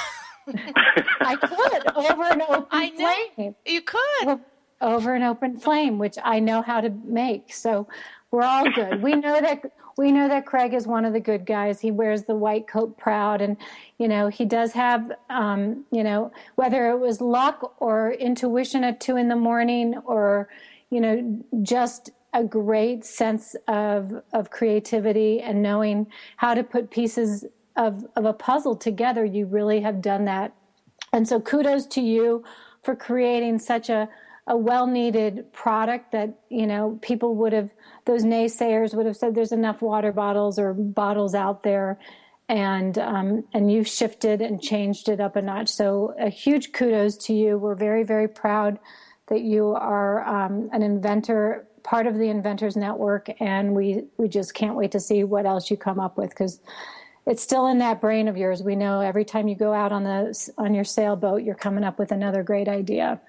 I 1.21 1.37
could 1.37 1.97
over 1.97 2.25
an 2.25 2.43
open 2.43 2.67
I 2.71 2.91
know. 2.91 3.15
flame. 3.37 3.55
You 3.67 3.83
could 3.83 4.41
over 4.81 5.15
an 5.15 5.23
open 5.23 5.59
flame, 5.59 5.99
which 5.99 6.17
I 6.23 6.41
know 6.41 6.63
how 6.63 6.81
to 6.81 6.91
make. 7.05 7.53
So 7.53 7.89
we're 8.31 8.43
all 8.43 8.71
good. 8.71 9.03
We 9.03 9.15
know 9.15 9.41
that 9.41 9.73
we 9.97 10.13
know 10.13 10.29
that 10.29 10.47
Craig 10.47 10.75
is 10.75 10.87
one 10.87 11.05
of 11.05 11.13
the 11.13 11.21
good 11.21 11.47
guys. 11.47 11.81
He 11.81 11.91
wears 11.91 12.25
the 12.25 12.35
white 12.35 12.69
coat 12.69 12.99
proud, 12.99 13.41
and 13.41 13.57
you 13.99 14.07
know 14.07 14.29
he 14.29 14.45
does 14.45 14.73
have, 14.73 15.11
um, 15.31 15.85
you 15.91 16.05
know, 16.05 16.31
whether 16.57 16.91
it 16.91 16.99
was 16.99 17.21
luck 17.21 17.75
or 17.81 18.13
intuition 18.13 18.85
at 18.85 19.01
two 19.01 19.17
in 19.17 19.29
the 19.29 19.37
morning, 19.37 19.97
or 20.05 20.49
you 20.91 21.01
know 21.01 21.43
just 21.63 22.11
a 22.35 22.45
great 22.45 23.05
sense 23.05 23.57
of 23.67 24.23
of 24.33 24.51
creativity 24.51 25.41
and 25.41 25.63
knowing 25.63 26.07
how 26.37 26.55
to 26.55 26.63
put 26.63 26.91
pieces 26.91 27.47
of 27.77 28.05
of 28.15 28.27
a 28.27 28.35
puzzle 28.35 28.77
together. 28.77 29.25
You 29.25 29.47
really 29.47 29.81
have 29.81 30.03
done 30.03 30.27
that, 30.27 30.53
and 31.15 31.27
so 31.27 31.41
kudos 31.41 31.87
to 31.87 32.03
you 32.03 32.45
for 32.83 32.95
creating 32.95 33.59
such 33.59 33.89
a 33.89 34.09
a 34.49 34.57
well 34.57 34.87
needed 34.87 35.53
product 35.53 36.13
that 36.13 36.41
you 36.49 36.67
know 36.67 36.99
people 37.03 37.37
would 37.37 37.53
have 37.53 37.71
those 38.07 38.25
naysayers 38.25 38.95
would 38.95 39.07
have 39.07 39.17
said 39.17 39.35
there's 39.35 39.53
enough 39.53 39.83
water 39.83 40.11
bottles 40.13 40.59
or 40.59 40.73
bottles 40.73 41.35
out 41.35 41.63
there. 41.63 42.01
And 42.49 42.99
um, 42.99 43.45
and 43.53 43.71
you've 43.71 43.87
shifted 43.87 44.41
and 44.41 44.61
changed 44.61 45.11
it 45.11 45.21
up 45.21 45.37
a 45.37 45.43
notch. 45.43 45.69
So 45.69 46.15
a 46.19 46.31
huge 46.31 46.73
kudos 46.73 47.19
to 47.27 47.35
you. 47.35 47.59
We're 47.59 47.75
very 47.75 48.05
very 48.05 48.27
proud 48.27 48.79
that 49.29 49.43
you 49.43 49.75
are 49.75 50.27
um, 50.27 50.71
an 50.73 50.83
inventor 50.83 51.67
part 51.83 52.07
of 52.07 52.17
the 52.17 52.29
inventors 52.29 52.77
network 52.77 53.29
and 53.41 53.75
we 53.75 54.05
we 54.17 54.29
just 54.29 54.55
can't 54.55 54.77
wait 54.77 54.93
to 54.93 55.01
see 55.01 55.25
what 55.25 55.45
else 55.45 55.71
you 55.71 55.77
come 55.77 56.01
up 56.01 56.17
with 56.17 56.31
because 56.31 56.59
it's 57.27 57.43
still 57.43 57.67
in 57.67 57.79
that 57.79 58.01
brain 58.01 58.29
of 58.29 58.39
yours. 58.39 58.63
We 58.63 58.77
know 58.77 59.01
every 59.01 59.27
time 59.27 59.49
you 59.49 59.55
go 59.55 59.75
out 59.75 59.93
on 59.93 60.05
the 60.05 60.53
on 60.57 60.73
your 60.73 60.85
sailboat 60.85 61.43
you're 61.43 61.55
coming 61.55 61.85
up 61.85 61.99
with 61.99 62.13
another 62.13 62.43
great 62.43 62.69
idea 62.69 63.21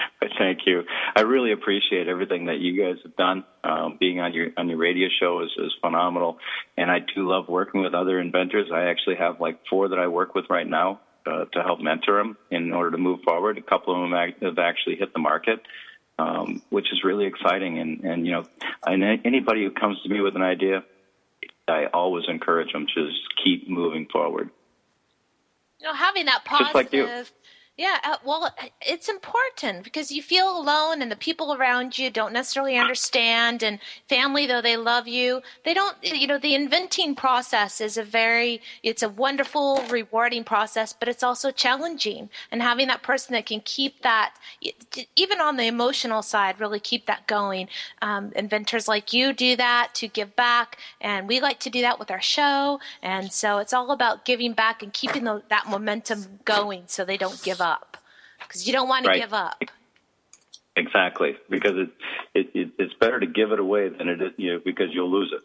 Thank 0.38 0.60
you. 0.66 0.82
I 1.16 1.22
really 1.22 1.52
appreciate 1.52 2.08
everything 2.08 2.46
that 2.46 2.58
you 2.58 2.82
guys 2.82 2.96
have 3.02 3.16
done. 3.16 3.44
Um, 3.64 3.96
being 3.98 4.20
on 4.20 4.32
your 4.32 4.48
on 4.56 4.68
your 4.68 4.78
radio 4.78 5.08
show 5.20 5.42
is, 5.42 5.50
is 5.58 5.72
phenomenal, 5.80 6.38
and 6.76 6.90
I 6.90 6.98
do 7.00 7.28
love 7.28 7.48
working 7.48 7.82
with 7.82 7.94
other 7.94 8.20
inventors. 8.20 8.68
I 8.72 8.84
actually 8.84 9.16
have 9.16 9.40
like 9.40 9.60
four 9.68 9.88
that 9.88 9.98
I 9.98 10.08
work 10.08 10.34
with 10.34 10.46
right 10.50 10.66
now 10.66 11.00
uh, 11.26 11.44
to 11.52 11.62
help 11.62 11.80
mentor 11.80 12.18
them 12.18 12.36
in 12.50 12.72
order 12.72 12.92
to 12.92 12.98
move 12.98 13.20
forward. 13.24 13.58
A 13.58 13.62
couple 13.62 13.94
of 13.94 14.10
them 14.10 14.34
have 14.42 14.58
actually 14.58 14.96
hit 14.96 15.12
the 15.12 15.18
market, 15.18 15.60
um, 16.18 16.62
which 16.70 16.86
is 16.92 17.04
really 17.04 17.26
exciting. 17.26 17.78
And 17.78 18.00
and 18.04 18.26
you 18.26 18.32
know, 18.32 18.44
and 18.86 19.02
anybody 19.24 19.64
who 19.64 19.70
comes 19.70 20.00
to 20.02 20.08
me 20.08 20.20
with 20.20 20.36
an 20.36 20.42
idea, 20.42 20.84
I 21.66 21.86
always 21.92 22.24
encourage 22.28 22.72
them 22.72 22.86
to 22.94 23.06
just 23.06 23.22
keep 23.44 23.68
moving 23.68 24.06
forward. 24.12 24.50
You 25.80 25.86
know, 25.86 25.94
having 25.94 26.26
that 26.26 26.44
positive. 26.44 26.66
Just 26.66 26.74
like 26.74 26.92
you 26.92 27.06
yeah, 27.78 27.98
uh, 28.02 28.16
well, 28.24 28.52
it's 28.82 29.08
important 29.08 29.84
because 29.84 30.10
you 30.10 30.20
feel 30.20 30.58
alone 30.58 31.00
and 31.00 31.12
the 31.12 31.16
people 31.16 31.54
around 31.54 31.96
you 31.96 32.10
don't 32.10 32.32
necessarily 32.32 32.76
understand. 32.76 33.62
And 33.62 33.78
family, 34.08 34.46
though 34.46 34.60
they 34.60 34.76
love 34.76 35.06
you, 35.06 35.42
they 35.64 35.74
don't, 35.74 35.96
you 36.02 36.26
know, 36.26 36.38
the 36.38 36.56
inventing 36.56 37.14
process 37.14 37.80
is 37.80 37.96
a 37.96 38.02
very, 38.02 38.60
it's 38.82 39.04
a 39.04 39.08
wonderful, 39.08 39.84
rewarding 39.88 40.42
process, 40.42 40.92
but 40.92 41.06
it's 41.06 41.22
also 41.22 41.52
challenging. 41.52 42.30
And 42.50 42.62
having 42.62 42.88
that 42.88 43.04
person 43.04 43.34
that 43.34 43.46
can 43.46 43.60
keep 43.60 44.02
that, 44.02 44.34
even 45.14 45.40
on 45.40 45.56
the 45.56 45.66
emotional 45.66 46.22
side, 46.22 46.58
really 46.58 46.80
keep 46.80 47.06
that 47.06 47.28
going. 47.28 47.68
Um, 48.02 48.32
inventors 48.34 48.88
like 48.88 49.12
you 49.12 49.32
do 49.32 49.54
that 49.54 49.90
to 49.94 50.08
give 50.08 50.34
back. 50.34 50.78
And 51.00 51.28
we 51.28 51.40
like 51.40 51.60
to 51.60 51.70
do 51.70 51.82
that 51.82 52.00
with 52.00 52.10
our 52.10 52.20
show. 52.20 52.80
And 53.04 53.32
so 53.32 53.58
it's 53.58 53.72
all 53.72 53.92
about 53.92 54.24
giving 54.24 54.52
back 54.52 54.82
and 54.82 54.92
keeping 54.92 55.22
the, 55.22 55.44
that 55.48 55.68
momentum 55.68 56.40
going 56.44 56.82
so 56.88 57.04
they 57.04 57.16
don't 57.16 57.40
give 57.44 57.60
up 57.60 57.67
up 57.68 57.96
because 58.40 58.66
you 58.66 58.72
don't 58.72 58.88
want 58.88 59.04
to 59.04 59.14
give 59.14 59.32
up. 59.32 59.62
Exactly, 60.76 61.36
because 61.50 61.72
it, 61.74 61.90
it, 62.34 62.50
it, 62.54 62.70
it's 62.78 62.94
better 62.94 63.18
to 63.18 63.26
give 63.26 63.52
it 63.52 63.58
away 63.58 63.88
than 63.88 64.08
it 64.08 64.22
is, 64.22 64.30
you 64.36 64.52
know, 64.52 64.60
because 64.64 64.86
you'll 64.92 65.10
lose 65.10 65.32
it. 65.34 65.42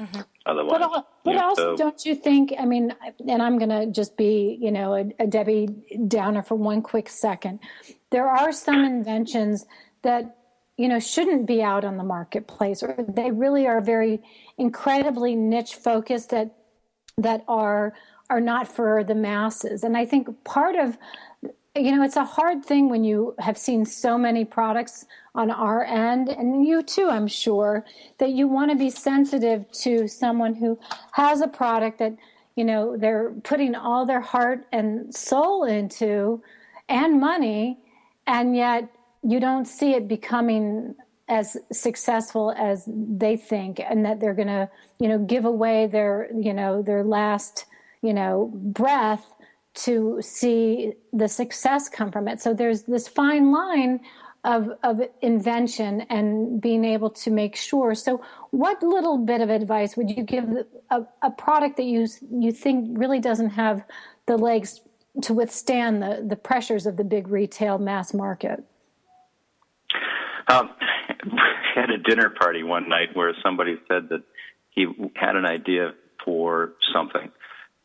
Mm-hmm. 0.00 0.20
Otherwise, 0.46 0.80
but, 0.80 1.06
but 1.22 1.36
also, 1.36 1.76
so. 1.76 1.76
don't 1.76 2.04
you 2.04 2.16
think? 2.16 2.52
I 2.58 2.64
mean, 2.64 2.94
and 3.28 3.40
I'm 3.40 3.58
going 3.58 3.68
to 3.68 3.86
just 3.86 4.16
be, 4.16 4.58
you 4.60 4.72
know, 4.72 4.94
a, 4.94 5.04
a 5.20 5.26
Debbie 5.26 5.68
Downer 6.08 6.42
for 6.42 6.56
one 6.56 6.82
quick 6.82 7.08
second. 7.08 7.60
There 8.10 8.28
are 8.28 8.52
some 8.52 8.84
inventions 8.84 9.66
that 10.02 10.36
you 10.76 10.88
know 10.88 10.98
shouldn't 10.98 11.46
be 11.46 11.62
out 11.62 11.84
on 11.84 11.96
the 11.96 12.02
marketplace, 12.02 12.82
or 12.82 12.96
they 13.06 13.30
really 13.30 13.68
are 13.68 13.80
very 13.80 14.20
incredibly 14.58 15.36
niche 15.36 15.76
focused 15.76 16.30
that 16.30 16.56
that 17.16 17.44
are 17.46 17.94
are 18.30 18.40
not 18.40 18.66
for 18.66 19.04
the 19.04 19.14
masses. 19.14 19.84
And 19.84 19.96
I 19.96 20.06
think 20.06 20.44
part 20.44 20.74
of 20.74 20.98
you 21.76 21.94
know, 21.94 22.04
it's 22.04 22.16
a 22.16 22.24
hard 22.24 22.64
thing 22.64 22.88
when 22.88 23.02
you 23.02 23.34
have 23.40 23.58
seen 23.58 23.84
so 23.84 24.16
many 24.16 24.44
products 24.44 25.06
on 25.34 25.50
our 25.50 25.84
end, 25.84 26.28
and 26.28 26.64
you 26.64 26.82
too, 26.82 27.08
I'm 27.10 27.26
sure, 27.26 27.84
that 28.18 28.30
you 28.30 28.46
want 28.46 28.70
to 28.70 28.76
be 28.76 28.90
sensitive 28.90 29.70
to 29.82 30.06
someone 30.06 30.54
who 30.54 30.78
has 31.12 31.40
a 31.40 31.48
product 31.48 31.98
that, 31.98 32.14
you 32.54 32.64
know, 32.64 32.96
they're 32.96 33.32
putting 33.42 33.74
all 33.74 34.06
their 34.06 34.20
heart 34.20 34.66
and 34.70 35.12
soul 35.12 35.64
into 35.64 36.40
and 36.88 37.20
money, 37.20 37.78
and 38.26 38.54
yet 38.56 38.88
you 39.22 39.40
don't 39.40 39.66
see 39.66 39.94
it 39.94 40.06
becoming 40.06 40.94
as 41.28 41.56
successful 41.72 42.52
as 42.56 42.84
they 42.86 43.36
think, 43.36 43.80
and 43.80 44.04
that 44.04 44.20
they're 44.20 44.34
going 44.34 44.46
to, 44.46 44.70
you 45.00 45.08
know, 45.08 45.18
give 45.18 45.44
away 45.44 45.88
their, 45.88 46.28
you 46.38 46.52
know, 46.52 46.82
their 46.82 47.02
last, 47.02 47.64
you 48.02 48.12
know, 48.14 48.52
breath 48.54 49.26
to 49.74 50.18
see 50.22 50.92
the 51.12 51.28
success 51.28 51.88
come 51.88 52.12
from 52.12 52.28
it. 52.28 52.40
So 52.40 52.54
there's 52.54 52.82
this 52.82 53.08
fine 53.08 53.50
line 53.50 54.00
of, 54.44 54.70
of 54.82 55.00
invention 55.22 56.02
and 56.02 56.60
being 56.60 56.84
able 56.84 57.10
to 57.10 57.30
make 57.30 57.56
sure. 57.56 57.94
So, 57.94 58.22
what 58.50 58.82
little 58.82 59.18
bit 59.18 59.40
of 59.40 59.48
advice 59.50 59.96
would 59.96 60.10
you 60.10 60.22
give 60.22 60.44
a, 60.90 61.02
a 61.22 61.30
product 61.30 61.78
that 61.78 61.84
you 61.84 62.06
you 62.30 62.52
think 62.52 62.98
really 62.98 63.20
doesn't 63.20 63.50
have 63.50 63.84
the 64.26 64.36
legs 64.36 64.82
to 65.22 65.32
withstand 65.32 66.02
the, 66.02 66.24
the 66.28 66.36
pressures 66.36 66.86
of 66.86 66.96
the 66.96 67.04
big 67.04 67.28
retail 67.28 67.78
mass 67.78 68.12
market? 68.12 68.62
Um, 70.48 70.70
we 71.24 71.38
had 71.74 71.90
a 71.90 71.98
dinner 71.98 72.28
party 72.28 72.62
one 72.62 72.88
night 72.88 73.14
where 73.14 73.34
somebody 73.42 73.76
said 73.88 74.10
that 74.10 74.22
he 74.70 74.86
had 75.16 75.36
an 75.36 75.46
idea 75.46 75.92
for 76.22 76.74
something 76.92 77.30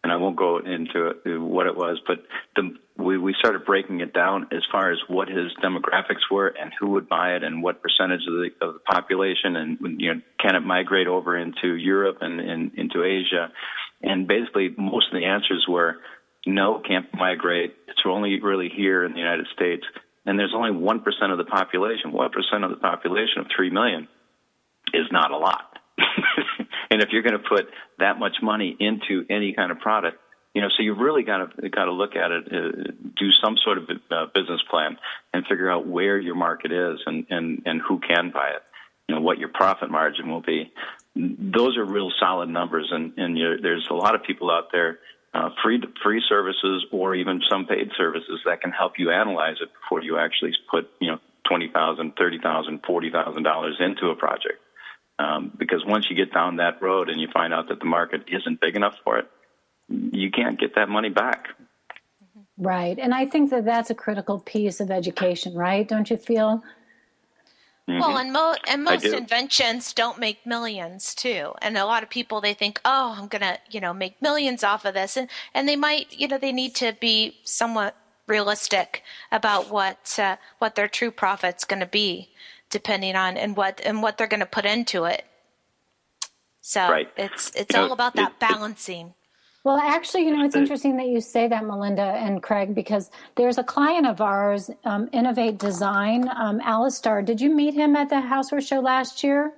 and 0.03 0.13
I 0.13 0.15
won't 0.15 0.37
go 0.37 0.59
into 0.59 1.09
uh, 1.09 1.41
what 1.41 1.67
it 1.67 1.75
was, 1.75 1.99
but 2.07 2.23
the, 2.55 2.73
we, 2.97 3.17
we 3.17 3.35
started 3.37 3.65
breaking 3.65 3.99
it 3.99 4.13
down 4.13 4.47
as 4.51 4.63
far 4.71 4.91
as 4.91 4.97
what 5.07 5.27
his 5.27 5.51
demographics 5.61 6.23
were 6.31 6.47
and 6.47 6.71
who 6.79 6.91
would 6.91 7.09
buy 7.09 7.35
it 7.35 7.43
and 7.43 7.61
what 7.61 7.81
percentage 7.81 8.21
of 8.27 8.33
the, 8.33 8.49
of 8.61 8.73
the 8.75 8.79
population 8.79 9.55
and 9.55 9.77
you 9.99 10.13
know 10.13 10.21
can 10.39 10.55
it 10.55 10.61
migrate 10.61 11.07
over 11.07 11.37
into 11.37 11.75
Europe 11.75 12.19
and, 12.21 12.39
and 12.39 12.71
into 12.75 13.03
Asia, 13.03 13.51
and 14.01 14.27
basically 14.27 14.73
most 14.77 15.07
of 15.11 15.19
the 15.19 15.25
answers 15.25 15.65
were 15.67 15.97
no, 16.45 16.81
can't 16.87 17.05
migrate. 17.13 17.75
It's 17.87 17.99
only 18.05 18.39
really 18.41 18.69
here 18.73 19.03
in 19.03 19.11
the 19.11 19.19
United 19.19 19.47
States, 19.53 19.83
and 20.25 20.39
there's 20.39 20.53
only 20.55 20.71
one 20.71 21.01
percent 21.01 21.33
of 21.33 21.37
the 21.37 21.43
population. 21.43 22.13
One 22.13 22.31
percent 22.31 22.63
of 22.63 22.69
the 22.69 22.77
population 22.77 23.39
of 23.39 23.47
three 23.55 23.69
million 23.69 24.07
is 24.93 25.07
not 25.11 25.31
a 25.31 25.37
lot. 25.37 25.78
and 26.91 27.01
if 27.01 27.09
you're 27.11 27.21
going 27.23 27.37
to 27.37 27.47
put 27.47 27.67
that 27.99 28.19
much 28.19 28.37
money 28.41 28.75
into 28.79 29.25
any 29.29 29.53
kind 29.53 29.71
of 29.71 29.79
product, 29.79 30.17
you 30.53 30.61
know, 30.61 30.67
so 30.75 30.83
you 30.83 30.95
really 30.95 31.23
got 31.23 31.55
to 31.55 31.69
got 31.69 31.85
to 31.85 31.91
look 31.91 32.15
at 32.15 32.31
it, 32.31 32.45
uh, 32.51 32.91
do 33.17 33.29
some 33.43 33.55
sort 33.63 33.77
of 33.77 33.89
uh, 34.11 34.25
business 34.33 34.61
plan, 34.69 34.97
and 35.33 35.45
figure 35.45 35.69
out 35.69 35.87
where 35.87 36.19
your 36.19 36.35
market 36.35 36.71
is 36.71 36.99
and 37.05 37.25
and 37.29 37.61
and 37.65 37.81
who 37.87 37.99
can 37.99 38.31
buy 38.31 38.49
it. 38.49 38.63
You 39.07 39.15
know, 39.15 39.21
what 39.21 39.37
your 39.37 39.49
profit 39.49 39.89
margin 39.89 40.29
will 40.29 40.41
be. 40.41 40.71
Those 41.15 41.77
are 41.77 41.85
real 41.85 42.11
solid 42.19 42.49
numbers, 42.49 42.89
and 42.91 43.13
and 43.17 43.37
there's 43.63 43.87
a 43.91 43.93
lot 43.93 44.15
of 44.15 44.23
people 44.23 44.49
out 44.51 44.71
there. 44.71 44.99
Uh, 45.31 45.49
free 45.63 45.79
free 46.03 46.23
services 46.27 46.83
or 46.91 47.13
even 47.13 47.39
some 47.47 47.67
paid 47.67 47.91
services 47.95 48.39
that 48.45 48.61
can 48.61 48.71
help 48.71 48.93
you 48.97 49.11
analyze 49.11 49.57
it 49.61 49.69
before 49.79 50.01
you 50.01 50.17
actually 50.17 50.51
put 50.71 50.89
you 50.99 51.11
know 51.11 51.19
twenty 51.47 51.69
thousand, 51.71 52.13
thirty 52.17 52.39
thousand, 52.39 52.79
forty 52.87 53.11
thousand 53.11 53.43
dollars 53.43 53.77
into 53.79 54.07
a 54.07 54.15
project. 54.15 54.57
Um, 55.19 55.51
because 55.59 55.83
once 55.85 56.05
you 56.09 56.15
get 56.15 56.33
down 56.33 56.55
that 56.55 56.81
road 56.81 57.09
and 57.09 57.19
you 57.19 57.27
find 57.33 57.53
out 57.53 57.67
that 57.67 57.79
the 57.79 57.85
market 57.85 58.23
isn't 58.29 58.61
big 58.61 58.77
enough 58.77 58.95
for 59.03 59.19
it, 59.19 59.29
you 59.89 60.31
can't 60.31 60.57
get 60.57 60.75
that 60.75 60.87
money 60.87 61.09
back. 61.09 61.49
Right. 62.57 62.97
And 62.97 63.13
I 63.13 63.25
think 63.25 63.49
that 63.49 63.65
that's 63.65 63.89
a 63.89 63.95
critical 63.95 64.39
piece 64.39 64.79
of 64.79 64.89
education, 64.89 65.55
right? 65.55 65.85
Don't 65.85 66.09
you 66.09 66.15
feel? 66.15 66.63
Mm-hmm. 67.89 67.99
Well, 67.99 68.17
and, 68.17 68.31
mo- 68.31 68.55
and 68.69 68.83
most 68.83 69.01
do. 69.01 69.13
inventions 69.13 69.91
don't 69.91 70.19
make 70.19 70.45
millions 70.45 71.13
too. 71.13 71.53
And 71.61 71.77
a 71.77 71.85
lot 71.85 72.03
of 72.03 72.09
people 72.09 72.39
they 72.39 72.53
think, 72.53 72.79
"Oh, 72.85 73.15
I'm 73.17 73.27
going 73.27 73.41
to, 73.41 73.57
you 73.71 73.81
know, 73.81 73.93
make 73.93 74.21
millions 74.21 74.63
off 74.63 74.85
of 74.85 74.93
this." 74.93 75.17
And 75.17 75.27
and 75.53 75.67
they 75.67 75.75
might, 75.75 76.13
you 76.17 76.27
know, 76.27 76.37
they 76.37 76.51
need 76.51 76.75
to 76.75 76.95
be 76.99 77.37
somewhat 77.43 77.95
realistic 78.27 79.03
about 79.31 79.69
what 79.69 80.19
uh, 80.19 80.35
what 80.59 80.75
their 80.75 80.87
true 80.87 81.11
profit's 81.11 81.65
going 81.65 81.79
to 81.79 81.87
be 81.87 82.29
depending 82.69 83.15
on 83.15 83.37
and 83.37 83.55
what 83.55 83.81
and 83.83 84.01
what 84.01 84.17
they're 84.17 84.27
going 84.27 84.39
to 84.39 84.45
put 84.45 84.65
into 84.65 85.05
it. 85.05 85.25
So 86.61 86.81
right. 86.89 87.09
it's 87.17 87.51
it's 87.55 87.73
you 87.75 87.81
all 87.81 87.87
know, 87.87 87.93
about 87.93 88.15
that 88.15 88.31
it, 88.31 88.39
balancing. 88.39 89.13
Well, 89.63 89.77
actually, 89.77 90.25
you 90.25 90.35
know, 90.35 90.45
it's 90.45 90.55
interesting 90.55 90.95
that 90.97 91.07
you 91.07 91.19
say 91.19 91.47
that, 91.49 91.65
Melinda 91.65 92.01
and 92.01 92.41
Craig, 92.41 92.73
because 92.73 93.11
there's 93.35 93.57
a 93.57 93.63
client 93.63 94.07
of 94.07 94.21
ours, 94.21 94.71
um, 94.85 95.09
Innovate 95.11 95.57
Design, 95.57 96.29
um, 96.29 96.61
Alistar. 96.61 97.25
Did 97.25 97.41
you 97.41 97.53
meet 97.53 97.73
him 97.73 97.95
at 97.97 98.09
the 98.09 98.15
Houseware 98.15 98.65
Show 98.65 98.79
last 98.79 99.21
year? 99.21 99.51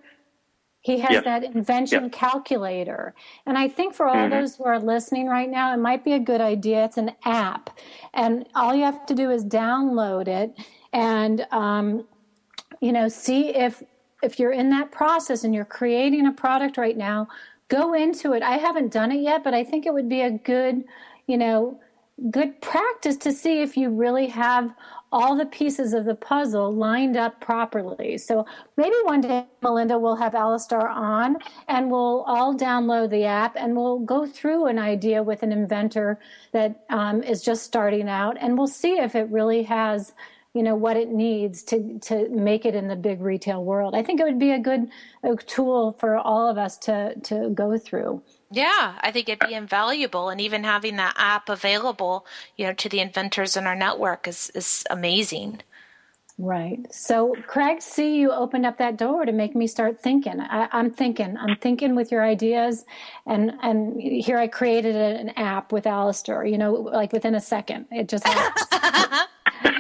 He 0.80 1.00
has 1.00 1.12
yep. 1.12 1.24
that 1.26 1.44
invention 1.44 2.06
yep. 2.06 2.12
calculator. 2.12 3.14
And 3.46 3.56
I 3.56 3.68
think 3.68 3.94
for 3.94 4.08
all 4.08 4.16
mm-hmm. 4.16 4.32
those 4.32 4.56
who 4.56 4.64
are 4.64 4.80
listening 4.80 5.28
right 5.28 5.50
now, 5.50 5.72
it 5.74 5.78
might 5.78 6.04
be 6.04 6.14
a 6.14 6.20
good 6.20 6.42
idea. 6.42 6.86
It's 6.86 6.98
an 6.98 7.12
app. 7.24 7.70
And 8.16 8.48
all 8.56 8.74
you 8.74 8.84
have 8.84 9.06
to 9.06 9.14
do 9.14 9.30
is 9.30 9.46
download 9.46 10.28
it. 10.28 10.58
And 10.92 11.46
um, 11.52 12.08
you 12.82 12.92
know, 12.92 13.08
see 13.08 13.56
if 13.56 13.82
if 14.22 14.38
you're 14.38 14.52
in 14.52 14.70
that 14.70 14.92
process 14.92 15.44
and 15.44 15.56
you're 15.56 15.66
creating 15.66 16.28
a 16.28 16.32
product 16.32 16.78
right 16.78 16.98
now, 16.98 17.28
go 17.70 17.94
into 17.94 18.34
it. 18.34 18.44
I 18.44 18.58
haven't 18.58 18.92
done 18.92 19.12
it 19.12 19.22
yet, 19.22 19.44
but 19.44 19.54
I 19.54 19.64
think 19.64 19.86
it 19.86 19.94
would 19.94 20.10
be 20.10 20.22
a 20.22 20.30
good, 20.30 20.84
you 21.26 21.38
know, 21.38 21.80
good 22.30 22.62
practice 22.62 23.18
to 23.18 23.32
see 23.32 23.62
if 23.62 23.78
you 23.78 23.90
really 23.90 24.28
have 24.28 24.76
all 25.12 25.36
the 25.36 25.46
pieces 25.46 25.94
of 25.94 26.06
the 26.06 26.16
puzzle 26.16 26.72
lined 26.72 27.18
up 27.18 27.42
properly. 27.42 28.18
So 28.18 28.46
maybe 28.78 28.96
one 29.04 29.22
day, 29.22 29.46
Melinda, 29.62 29.98
will 29.98 30.16
have 30.16 30.34
Alistar 30.34 30.90
on 30.90 31.38
and 31.68 31.92
we'll 31.92 32.22
all 32.28 32.56
download 32.56 33.10
the 33.10 33.26
app 33.26 33.56
and 33.58 33.76
we'll 33.76 34.00
go 34.00 34.26
through 34.26 34.68
an 34.68 34.80
idea 34.80 35.22
with 35.22 35.44
an 35.44 35.52
inventor 35.52 36.20
that 36.54 36.86
um, 36.90 37.24
is 37.24 37.42
just 37.42 37.64
starting 37.64 38.08
out 38.08 38.38
and 38.40 38.58
we'll 38.58 38.68
see 38.68 39.00
if 39.00 39.16
it 39.16 39.30
really 39.30 39.64
has 39.64 40.14
you 40.54 40.64
know 40.64 40.76
what 40.76 40.98
it 40.98 41.10
needs 41.10 41.64
to 41.64 42.00
to 42.00 42.28
make 42.30 42.66
it 42.66 42.76
in 42.76 42.88
the 42.88 42.96
big 42.96 43.22
retail 43.22 43.64
world. 43.64 43.96
I 43.96 44.04
think 44.04 44.20
it 44.20 44.24
would 44.24 44.40
be 44.40 44.52
a 44.52 44.60
good 44.60 44.90
a 45.24 45.36
tool 45.36 45.94
for 45.94 46.18
all 46.18 46.50
of 46.50 46.58
us 46.58 46.78
to 46.80 47.16
to 47.22 47.50
go 47.50 47.78
through. 47.78 48.22
Yeah, 48.52 48.96
I 49.00 49.12
think 49.12 49.30
it'd 49.30 49.48
be 49.48 49.54
invaluable, 49.54 50.30
and 50.30 50.42
even 50.42 50.66
having 50.66 50.98
that 50.98 51.16
app 51.18 51.48
available, 51.48 52.26
you 52.58 52.66
know, 52.66 52.74
to 52.74 52.90
the 52.90 53.00
inventors 53.00 53.56
in 53.56 53.66
our 53.66 53.76
network 53.76 54.28
is 54.28 54.52
is 54.54 54.84
amazing. 54.90 55.62
Right. 56.38 56.92
So, 56.92 57.36
Craig, 57.46 57.82
see, 57.82 58.18
you 58.18 58.32
opened 58.32 58.66
up 58.66 58.80
that 58.80 58.98
door 58.98 59.26
to 59.26 59.32
make 59.32 59.56
me 59.56 59.68
start 59.68 60.00
thinking. 60.00 60.40
I, 60.40 60.68
am 60.72 60.90
thinking. 60.92 61.38
I'm 61.38 61.56
thinking 61.58 61.94
with 61.96 62.12
your 62.12 62.24
ideas, 62.24 62.84
and 63.26 63.54
and 63.62 64.02
here 64.02 64.38
I 64.38 64.48
created 64.48 64.96
an 64.96 65.30
app 65.38 65.72
with 65.72 65.86
Alistar. 65.86 66.50
You 66.50 66.58
know, 66.58 66.74
like 66.74 67.14
within 67.14 67.36
a 67.36 67.42
second, 67.42 67.86
it 67.92 68.10
just. 68.10 68.26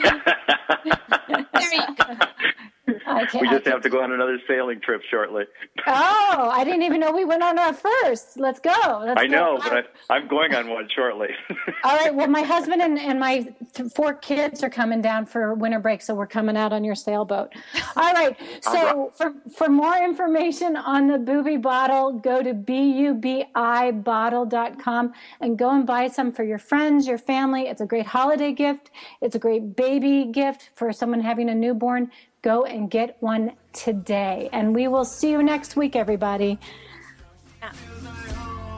there 1.53 1.73
you 1.73 1.95
go. 1.95 2.35
We 3.39 3.47
just 3.49 3.65
have 3.65 3.81
to 3.81 3.89
go 3.89 4.01
on 4.01 4.11
another 4.11 4.39
sailing 4.47 4.79
trip 4.81 5.01
shortly. 5.09 5.45
oh, 5.87 6.49
I 6.51 6.63
didn't 6.63 6.83
even 6.83 6.99
know 6.99 7.11
we 7.11 7.25
went 7.25 7.41
on 7.43 7.57
our 7.59 7.73
first. 7.73 8.37
Let's 8.37 8.59
go. 8.59 9.03
Let's 9.05 9.19
I 9.19 9.25
know, 9.27 9.57
go. 9.57 9.69
but 9.69 9.93
I, 10.09 10.17
am 10.17 10.27
going 10.27 10.53
on 10.53 10.69
one 10.69 10.87
shortly. 10.93 11.29
All 11.83 11.97
right. 11.97 12.13
Well, 12.13 12.27
my 12.27 12.41
husband 12.41 12.81
and, 12.81 12.99
and 12.99 13.19
my 13.19 13.53
th- 13.73 13.91
four 13.93 14.13
kids 14.13 14.63
are 14.63 14.69
coming 14.69 15.01
down 15.01 15.25
for 15.25 15.53
winter 15.53 15.79
break, 15.79 16.01
so 16.01 16.15
we're 16.15 16.27
coming 16.27 16.57
out 16.57 16.73
on 16.73 16.83
your 16.83 16.95
sailboat. 16.95 17.53
All 17.95 18.13
right. 18.13 18.37
So 18.61 19.11
for, 19.17 19.33
for 19.53 19.67
more 19.69 19.97
information 19.97 20.75
on 20.77 21.07
the 21.07 21.17
Bubi 21.17 21.61
Bottle, 21.61 22.13
go 22.13 22.41
to 22.43 22.53
bubibottle.com 22.53 25.13
and 25.41 25.57
go 25.57 25.71
and 25.71 25.85
buy 25.85 26.07
some 26.07 26.31
for 26.31 26.43
your 26.43 26.57
friends, 26.57 27.05
your 27.07 27.17
family. 27.17 27.63
It's 27.63 27.81
a 27.81 27.85
great 27.85 28.05
holiday 28.05 28.53
gift. 28.53 28.91
It's 29.21 29.35
a 29.35 29.39
great 29.39 29.75
baby 29.75 30.25
gift 30.31 30.69
for 30.73 30.93
someone 30.93 31.19
having 31.21 31.49
a 31.49 31.55
newborn. 31.55 32.11
Go 32.41 32.65
and 32.65 32.89
get 32.89 33.17
one 33.19 33.51
today. 33.71 34.49
And 34.51 34.73
we 34.73 34.87
will 34.87 35.05
see 35.05 35.29
you 35.29 35.43
next 35.43 35.75
week, 35.75 35.95
everybody. 35.95 36.57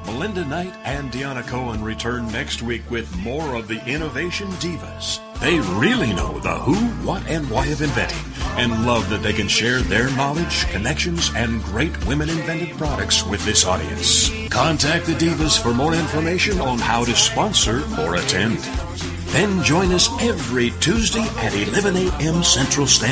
Melinda 0.05 0.43
Knight 0.43 0.74
and 0.84 1.09
Deanna 1.14 1.47
Cohen 1.47 1.82
return 1.82 2.30
next 2.34 2.61
week 2.61 2.82
with 2.91 3.16
more 3.20 3.55
of 3.55 3.70
the 3.70 3.82
Innovation 3.86 4.49
Divas. 4.59 5.22
They 5.39 5.61
really 5.80 6.11
know 6.11 6.39
the 6.39 6.55
who, 6.55 6.76
what, 7.07 7.26
and 7.28 7.49
why 7.49 7.68
of 7.68 7.82
inventing 7.82 8.34
and 8.57 8.86
love 8.86 9.09
that 9.09 9.24
they 9.24 9.34
can 9.34 9.47
share 9.47 9.80
their 9.80 10.09
knowledge, 10.11 10.68
connections, 10.68 11.32
and 11.36 11.64
great 11.64 12.05
women 12.05 12.30
invented 12.30 12.78
products 12.78 13.26
with 13.26 13.43
this 13.45 13.66
audience. 13.66 14.30
Contact 14.49 15.05
the 15.05 15.14
Divas 15.14 15.59
for 15.59 15.74
more 15.74 15.95
information 15.95 16.59
on 16.59 16.78
how 16.80 17.03
to 17.05 17.16
sponsor 17.16 17.82
or 18.01 18.16
attend. 18.16 18.59
Then 19.34 19.64
join 19.64 19.91
us 19.91 20.09
every 20.22 20.70
Tuesday 20.80 21.26
at 21.38 21.55
11 21.55 21.95
a.m. 21.97 22.43
Central 22.43 22.86
Standard 22.86 23.11